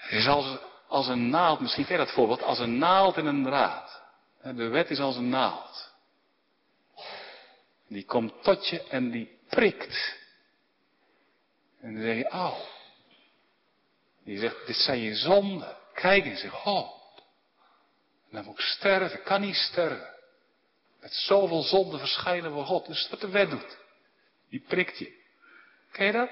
is 0.08 0.26
als, 0.26 0.58
als 0.88 1.06
een 1.06 1.30
naald, 1.30 1.60
misschien 1.60 1.86
ken 1.86 1.98
je 1.98 2.04
dat 2.04 2.14
voorbeeld, 2.14 2.42
als 2.42 2.58
een 2.58 2.78
naald 2.78 3.16
in 3.16 3.26
een 3.26 3.44
draad. 3.44 4.02
De 4.42 4.68
wet 4.68 4.90
is 4.90 4.98
als 4.98 5.16
een 5.16 5.28
naald. 5.28 5.92
Die 7.88 8.04
komt 8.04 8.42
tot 8.42 8.68
je 8.68 8.82
en 8.82 9.10
die 9.10 9.38
prikt. 9.48 10.17
En 11.80 11.94
dan 11.94 12.02
zeg 12.02 12.16
je, 12.16 12.28
auw. 12.28 12.56
Die 14.24 14.38
zegt, 14.38 14.66
dit 14.66 14.76
zijn 14.76 14.98
je 14.98 15.14
zonden. 15.14 15.76
Kijk 15.94 16.24
en 16.24 16.36
zeg, 16.36 16.66
oh. 16.66 16.90
En 18.30 18.36
dan 18.36 18.44
moet 18.44 18.58
ik 18.58 18.64
sterven, 18.64 19.18
ik 19.18 19.24
kan 19.24 19.40
niet 19.40 19.56
sterven. 19.56 20.14
Met 21.00 21.12
zoveel 21.12 21.62
zonde 21.62 21.98
verschijnen 21.98 22.56
we 22.56 22.64
God. 22.64 22.86
Dus 22.86 23.08
wat 23.08 23.20
de 23.20 23.28
wet 23.28 23.50
doet. 23.50 23.78
Die 24.48 24.64
prikt 24.68 24.98
je. 24.98 25.16
Ken 25.92 26.06
je 26.06 26.12
dat? 26.12 26.30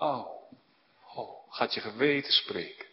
Oh, 0.00 0.26
oh, 1.14 1.52
gaat 1.52 1.74
je 1.74 1.80
geweten 1.80 2.32
spreken. 2.32 2.86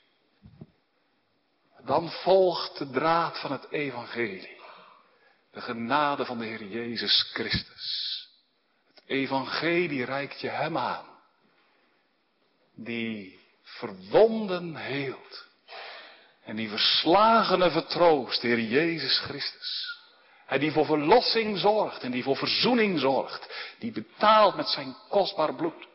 Dan 1.85 2.11
volgt 2.11 2.77
de 2.77 2.89
draad 2.89 3.39
van 3.39 3.51
het 3.51 3.71
evangelie. 3.71 4.57
De 5.51 5.61
genade 5.61 6.25
van 6.25 6.37
de 6.37 6.45
Heer 6.45 6.63
Jezus 6.63 7.29
Christus. 7.33 8.06
Evangelie 9.07 10.05
reikt 10.05 10.39
je 10.39 10.49
hem 10.49 10.77
aan. 10.77 11.05
Die 12.75 13.39
verwonden 13.63 14.75
heelt. 14.75 15.45
En 16.43 16.55
die 16.55 16.69
verslagene 16.69 17.71
vertroost, 17.71 18.41
Heer 18.41 18.59
Jezus 18.59 19.19
Christus. 19.19 19.85
Hij 20.45 20.59
die 20.59 20.71
voor 20.71 20.85
verlossing 20.85 21.57
zorgt 21.57 22.03
en 22.03 22.11
die 22.11 22.23
voor 22.23 22.37
verzoening 22.37 22.99
zorgt. 22.99 23.75
Die 23.79 23.91
betaalt 23.91 24.55
met 24.55 24.67
zijn 24.67 24.95
kostbaar 25.09 25.55
bloed 25.55 25.87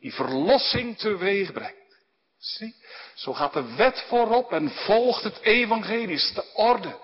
die 0.00 0.14
verlossing 0.14 0.98
teweeg 0.98 1.52
brengt. 1.52 1.78
Zie, 2.38 2.74
zo 3.14 3.32
gaat 3.32 3.52
de 3.52 3.74
wet 3.74 4.04
voorop 4.08 4.52
en 4.52 4.70
volgt 4.70 5.22
het 5.22 5.40
evangelie, 5.40 6.14
is 6.14 6.32
de 6.34 6.44
orde. 6.54 6.98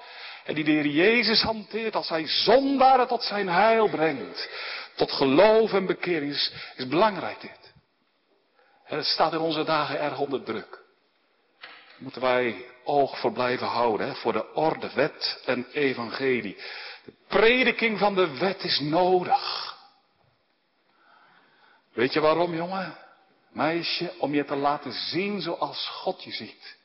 En 0.45 0.55
die 0.55 0.65
de 0.65 0.71
Heer 0.71 0.87
Jezus 0.87 1.43
hanteert 1.43 1.95
als 1.95 2.09
hij 2.09 2.27
zondaren 2.27 3.07
tot 3.07 3.23
zijn 3.23 3.49
heil 3.49 3.89
brengt. 3.89 4.49
Tot 4.97 5.13
geloof 5.13 5.73
en 5.73 5.87
bekering 5.87 6.33
is, 6.33 6.53
is 6.77 6.89
belangrijk 6.89 7.41
dit. 7.41 7.73
het 8.85 9.05
staat 9.05 9.33
in 9.33 9.39
onze 9.39 9.65
dagen 9.65 10.01
erg 10.01 10.19
onder 10.19 10.43
druk. 10.43 10.85
Moeten 11.99 12.21
wij 12.21 12.65
oog 12.85 13.19
voor 13.19 13.33
blijven 13.33 13.67
houden, 13.67 14.17
voor 14.17 14.33
de 14.33 14.55
orde, 14.55 14.91
wet 14.95 15.43
en 15.45 15.67
evangelie. 15.73 16.57
De 17.05 17.13
prediking 17.29 17.99
van 17.99 18.15
de 18.15 18.39
wet 18.39 18.65
is 18.65 18.81
nodig. 18.81 19.75
Weet 21.93 22.13
je 22.13 22.21
waarom, 22.21 22.55
jongen? 22.55 22.97
Meisje, 23.53 24.13
om 24.19 24.35
je 24.35 24.45
te 24.45 24.57
laten 24.57 24.93
zien 24.93 25.41
zoals 25.41 25.89
God 25.89 26.23
je 26.25 26.33
ziet. 26.33 26.77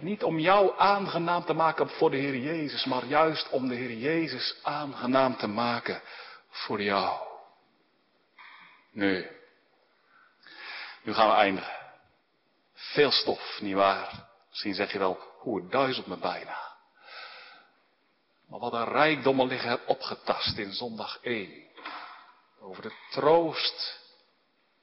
Niet 0.00 0.22
om 0.22 0.38
jou 0.38 0.72
aangenaam 0.78 1.44
te 1.44 1.52
maken 1.52 1.88
voor 1.88 2.10
de 2.10 2.16
Heer 2.16 2.36
Jezus, 2.36 2.84
maar 2.84 3.04
juist 3.04 3.48
om 3.50 3.68
de 3.68 3.74
Heer 3.74 3.92
Jezus 3.92 4.56
aangenaam 4.62 5.36
te 5.36 5.46
maken 5.46 6.02
voor 6.52 6.82
jou. 6.82 7.28
Nu, 8.90 9.30
nu 11.02 11.14
gaan 11.14 11.28
we 11.28 11.34
eindigen. 11.34 11.80
Veel 12.74 13.10
stof, 13.10 13.58
nietwaar? 13.60 14.28
Misschien 14.48 14.74
zeg 14.74 14.92
je 14.92 14.98
wel, 14.98 15.18
hoe 15.38 15.60
het 15.60 15.70
duizelt 15.70 16.06
me 16.06 16.16
bijna. 16.16 16.72
Maar 18.48 18.60
wat 18.60 18.72
een 18.72 18.88
rijkdommen 18.88 19.46
liggen 19.46 19.86
opgetast 19.86 20.58
in 20.58 20.72
zondag 20.72 21.18
1. 21.22 21.70
Over 22.60 22.82
de 22.82 22.92
troost 23.10 24.00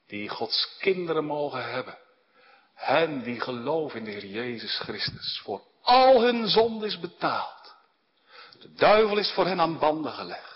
die 0.06 0.28
Gods 0.28 0.76
kinderen 0.78 1.24
mogen 1.24 1.70
hebben. 1.70 1.98
Hen 2.74 3.22
die 3.22 3.40
geloven 3.40 3.98
in 3.98 4.04
de 4.04 4.10
Heer 4.10 4.26
Jezus 4.26 4.78
Christus. 4.78 5.40
Voor 5.44 5.62
al 5.82 6.22
hun 6.22 6.48
zonde 6.48 6.86
is 6.86 7.00
betaald. 7.00 7.74
De 8.60 8.72
duivel 8.72 9.18
is 9.18 9.32
voor 9.32 9.46
hen 9.46 9.60
aan 9.60 9.78
banden 9.78 10.12
gelegd. 10.12 10.49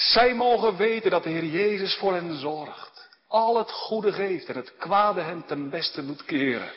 Zij 0.00 0.34
mogen 0.34 0.76
weten 0.76 1.10
dat 1.10 1.22
de 1.22 1.30
Heer 1.30 1.44
Jezus 1.44 1.94
voor 1.94 2.12
hen 2.12 2.38
zorgt. 2.38 3.08
Al 3.28 3.58
het 3.58 3.70
goede 3.70 4.12
geeft 4.12 4.48
en 4.48 4.56
het 4.56 4.76
kwade 4.76 5.20
hen 5.20 5.46
ten 5.46 5.70
beste 5.70 6.02
moet 6.02 6.24
keren. 6.24 6.72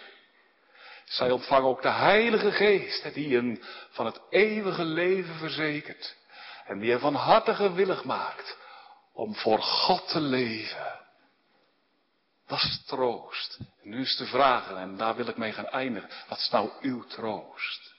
Zij 1.06 1.32
ontvangen 1.32 1.70
ook 1.70 1.82
de 1.82 1.90
Heilige 1.92 2.52
Geest, 2.52 3.14
die 3.14 3.36
hen 3.36 3.64
van 3.90 4.06
het 4.06 4.22
eeuwige 4.30 4.84
leven 4.84 5.36
verzekert. 5.36 6.16
En 6.66 6.80
die 6.80 6.92
hen 6.92 7.00
van 7.00 7.16
harte 7.16 7.56
gewillig 7.56 8.04
maakt 8.04 8.58
om 9.14 9.36
voor 9.36 9.62
God 9.62 10.08
te 10.08 10.20
leven. 10.20 11.00
Dat 12.48 12.60
is 12.60 12.84
troost. 12.86 13.60
En 13.84 13.90
nu 13.90 14.02
is 14.02 14.18
de 14.18 14.26
vraag, 14.26 14.72
en 14.72 14.98
daar 14.98 15.16
wil 15.16 15.28
ik 15.28 15.38
mee 15.38 15.52
gaan 15.52 15.68
eindigen. 15.68 16.10
Wat 16.28 16.38
is 16.38 16.50
nou 16.50 16.70
uw 16.82 17.04
troost? 17.04 17.94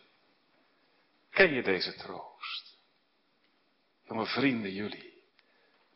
Ken 1.30 1.52
je 1.52 1.62
deze 1.62 1.94
troost? 1.94 2.78
Jonge 4.08 4.26
vrienden, 4.26 4.72
jullie, 4.72 5.13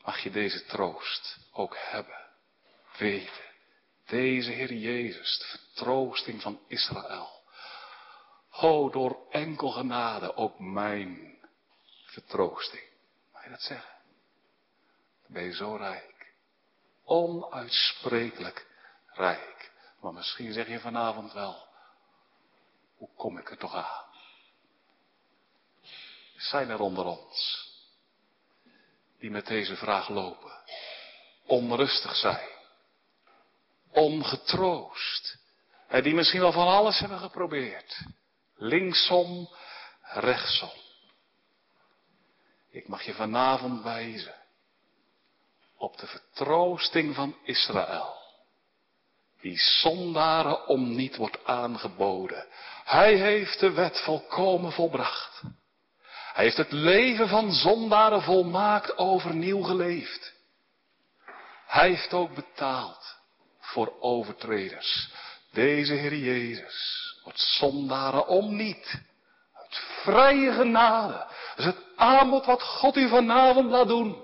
mag 0.08 0.22
je 0.22 0.30
deze 0.30 0.64
troost 0.64 1.38
ook 1.52 1.76
hebben. 1.78 2.26
Weten, 2.98 3.44
deze 4.06 4.50
Heer 4.50 4.72
Jezus, 4.72 5.38
de 5.38 5.44
vertroosting 5.44 6.42
van 6.42 6.60
Israël. 6.66 7.42
O, 8.50 8.90
door 8.90 9.18
enkel 9.30 9.70
genade 9.70 10.36
ook 10.36 10.58
mijn 10.58 11.38
vertroosting. 12.04 12.82
Mag 13.32 13.44
je 13.44 13.50
dat 13.50 13.62
zeggen? 13.62 13.94
Dan 15.22 15.32
ben 15.32 15.42
je 15.42 15.54
zo 15.54 15.76
rijk. 15.76 16.32
Onuitsprekelijk 17.04 18.66
rijk. 19.06 19.72
Maar 20.00 20.12
misschien 20.12 20.52
zeg 20.52 20.68
je 20.68 20.80
vanavond 20.80 21.32
wel, 21.32 21.68
hoe 22.96 23.10
kom 23.16 23.38
ik 23.38 23.50
er 23.50 23.58
toch 23.58 23.74
aan? 23.74 24.04
Zijn 26.36 26.70
er 26.70 26.80
onder 26.80 27.04
ons 27.04 27.67
die 29.18 29.30
met 29.30 29.46
deze 29.46 29.76
vraag 29.76 30.08
lopen, 30.08 30.52
onrustig 31.46 32.16
zijn, 32.16 32.48
ongetroost, 33.90 35.38
en 35.88 36.02
die 36.02 36.14
misschien 36.14 36.40
wel 36.40 36.52
van 36.52 36.68
alles 36.68 36.98
hebben 36.98 37.18
geprobeerd, 37.18 38.02
linksom, 38.56 39.48
rechtsom. 40.02 40.70
Ik 42.70 42.88
mag 42.88 43.02
je 43.02 43.14
vanavond 43.14 43.82
wijzen 43.82 44.34
op 45.76 45.98
de 45.98 46.06
vertroosting 46.06 47.14
van 47.14 47.36
Israël. 47.42 48.16
Die 49.40 49.58
zondaren 49.58 50.66
om 50.66 50.94
niet 50.94 51.16
wordt 51.16 51.44
aangeboden. 51.44 52.46
Hij 52.84 53.14
heeft 53.14 53.60
de 53.60 53.70
wet 53.70 54.00
volkomen 54.00 54.72
volbracht. 54.72 55.42
Hij 56.38 56.46
heeft 56.46 56.58
het 56.58 56.72
leven 56.72 57.28
van 57.28 57.52
zondaren 57.52 58.22
volmaakt 58.22 58.98
overnieuw 58.98 59.62
geleefd. 59.62 60.32
Hij 61.66 61.88
heeft 61.88 62.12
ook 62.12 62.34
betaald 62.34 63.16
voor 63.60 63.92
overtreders. 64.00 65.10
Deze 65.52 65.92
Heer 65.92 66.14
Jezus 66.16 67.16
wordt 67.24 67.40
zondaren 67.40 68.26
om 68.26 68.56
niet. 68.56 69.00
Uit 69.54 69.76
vrije 70.02 70.52
genade. 70.52 71.12
Dat 71.12 71.58
is 71.58 71.64
het 71.64 71.82
aanbod 71.96 72.44
wat 72.44 72.62
God 72.62 72.96
u 72.96 73.08
vanavond 73.08 73.70
laat 73.70 73.88
doen. 73.88 74.22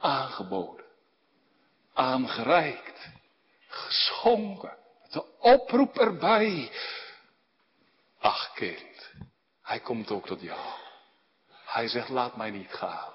Aangeboden. 0.00 0.84
Aangereikt. 1.94 3.08
Geschonken. 3.68 4.76
De 5.10 5.38
oproep 5.38 5.98
erbij. 5.98 6.70
Ach 8.20 8.52
kind, 8.54 8.93
hij 9.64 9.80
komt 9.80 10.10
ook 10.10 10.26
tot 10.26 10.40
jou. 10.40 10.60
Hij 11.64 11.88
zegt 11.88 12.08
laat 12.08 12.36
mij 12.36 12.50
niet 12.50 12.72
gaan. 12.72 13.12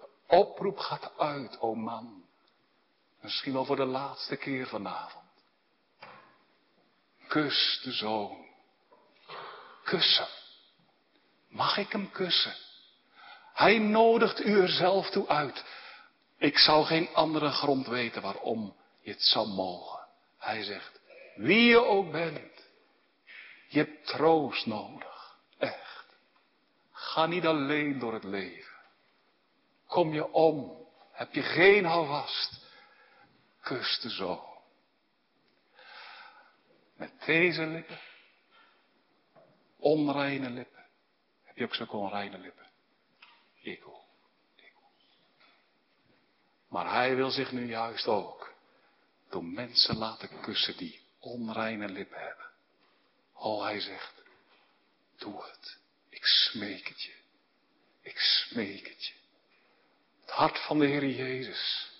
De 0.00 0.36
oproep 0.36 0.78
gaat 0.78 1.12
uit, 1.18 1.60
o 1.60 1.74
man. 1.74 2.24
Misschien 3.20 3.52
wel 3.52 3.64
voor 3.64 3.76
de 3.76 3.84
laatste 3.84 4.36
keer 4.36 4.66
vanavond. 4.66 5.24
Kus 7.28 7.80
de 7.82 7.92
zoon. 7.92 8.46
Kussen. 9.84 10.28
Mag 11.48 11.76
ik 11.76 11.92
hem 11.92 12.10
kussen? 12.10 12.54
Hij 13.52 13.78
nodigt 13.78 14.44
u 14.44 14.60
er 14.60 14.68
zelf 14.68 15.10
toe 15.10 15.28
uit. 15.28 15.64
Ik 16.38 16.58
zou 16.58 16.84
geen 16.84 17.08
andere 17.14 17.50
grond 17.50 17.86
weten 17.86 18.22
waarom 18.22 18.76
je 19.00 19.10
het 19.10 19.22
zou 19.22 19.48
mogen. 19.48 20.00
Hij 20.38 20.62
zegt, 20.62 21.00
wie 21.34 21.64
je 21.64 21.84
ook 21.84 22.10
bent, 22.10 22.68
je 23.68 23.78
hebt 23.78 24.06
troost 24.06 24.66
nodig. 24.66 25.09
Ga 27.10 27.26
niet 27.26 27.46
alleen 27.46 27.98
door 27.98 28.12
het 28.12 28.24
leven. 28.24 28.74
Kom 29.86 30.12
je 30.12 30.32
om, 30.32 30.86
heb 31.12 31.34
je 31.34 31.42
geen 31.42 31.84
houvast. 31.84 32.66
Kus 33.60 34.00
de 34.00 34.10
zoon. 34.10 34.44
Met 36.96 37.12
deze 37.26 37.66
lippen. 37.66 38.00
Onreine 39.76 40.50
lippen. 40.50 40.86
Heb 41.42 41.56
je 41.56 41.64
ook 41.64 41.74
zulke 41.74 41.96
onreine 41.96 42.38
lippen? 42.38 42.66
Ik 43.60 43.86
ook. 43.86 44.04
Maar 46.68 46.92
hij 46.92 47.16
wil 47.16 47.30
zich 47.30 47.52
nu 47.52 47.66
juist 47.66 48.06
ook 48.06 48.54
door 49.28 49.44
mensen 49.44 49.96
laten 49.96 50.40
kussen 50.40 50.76
die 50.76 51.00
onreine 51.18 51.88
lippen 51.88 52.20
hebben. 52.20 52.50
Oh, 53.32 53.62
hij 53.62 53.80
zegt, 53.80 54.22
doe 55.16 55.42
het. 55.42 55.79
Ik 56.20 56.26
smeek 56.26 56.88
het 56.88 57.02
je. 57.02 57.12
Ik 58.02 58.18
smeek 58.18 58.88
het 58.88 59.06
je. 59.06 59.12
Het 60.20 60.30
hart 60.30 60.58
van 60.58 60.78
de 60.78 60.86
Heer 60.86 61.06
Jezus 61.06 61.90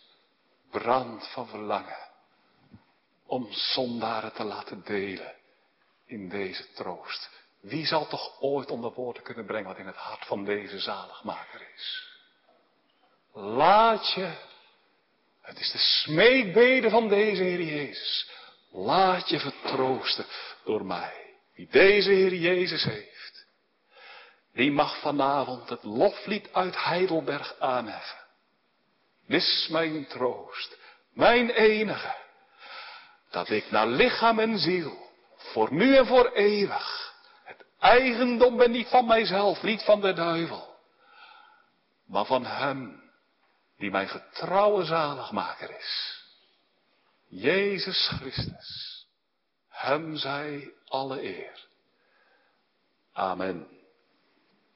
brandt 0.71 1.33
van 1.33 1.49
verlangen 1.49 2.09
om 3.27 3.53
zondaren 3.53 4.33
te 4.33 4.45
laten 4.45 4.85
delen 4.85 5.35
in 6.07 6.29
deze 6.29 6.73
troost. 6.73 7.31
Wie 7.61 7.87
zal 7.87 8.07
toch 8.07 8.41
ooit 8.41 8.71
onder 8.71 8.93
woorden 8.93 9.23
kunnen 9.23 9.47
brengen 9.47 9.69
wat 9.69 9.79
in 9.79 9.87
het 9.87 9.97
hart 9.97 10.27
van 10.27 10.45
deze 10.45 10.79
zaligmaker 10.79 11.69
is? 11.75 12.09
Laat 13.33 14.13
je, 14.13 14.33
het 15.41 15.61
is 15.61 15.71
de 15.71 15.79
smeekbede 15.79 16.91
van 16.91 17.09
deze 17.09 17.43
Heer 17.43 17.63
Jezus, 17.63 18.31
laat 18.71 19.29
je 19.29 19.41
vertroosten 19.41 20.27
door 20.65 20.85
mij. 20.85 21.35
Wie 21.55 21.69
deze 21.71 22.11
Heer 22.11 22.35
Jezus 22.35 22.85
heeft, 22.85 23.10
die 24.53 24.73
mag 24.73 25.01
vanavond 25.01 25.69
het 25.69 25.83
loflied 25.83 26.53
uit 26.53 26.85
Heidelberg 26.85 27.55
aanheffen. 27.59 28.19
Dit 29.27 29.43
is 29.43 29.69
mijn 29.71 30.07
troost, 30.07 30.79
mijn 31.13 31.51
enige 31.51 32.17
dat 33.31 33.51
ik 33.51 33.71
naar 33.71 33.87
lichaam 33.87 34.39
en 34.39 34.59
ziel, 34.59 35.09
voor 35.37 35.73
nu 35.73 35.97
en 35.97 36.07
voor 36.07 36.33
eeuwig, 36.33 37.15
het 37.45 37.65
eigendom 37.79 38.57
ben 38.57 38.71
niet 38.71 38.89
van 38.89 39.07
mijzelf, 39.07 39.63
niet 39.63 39.83
van 39.83 40.01
de 40.01 40.13
duivel, 40.13 40.77
maar 42.07 42.25
van 42.25 42.45
Hem 42.45 43.03
die 43.77 43.91
mijn 43.91 44.09
getrouwe 44.09 44.85
zaligmaker 44.85 45.77
is. 45.79 46.19
Jezus 47.29 48.09
Christus. 48.09 49.07
Hem 49.69 50.17
zij 50.17 50.73
alle 50.87 51.23
eer. 51.23 51.67
Amen. 53.13 53.80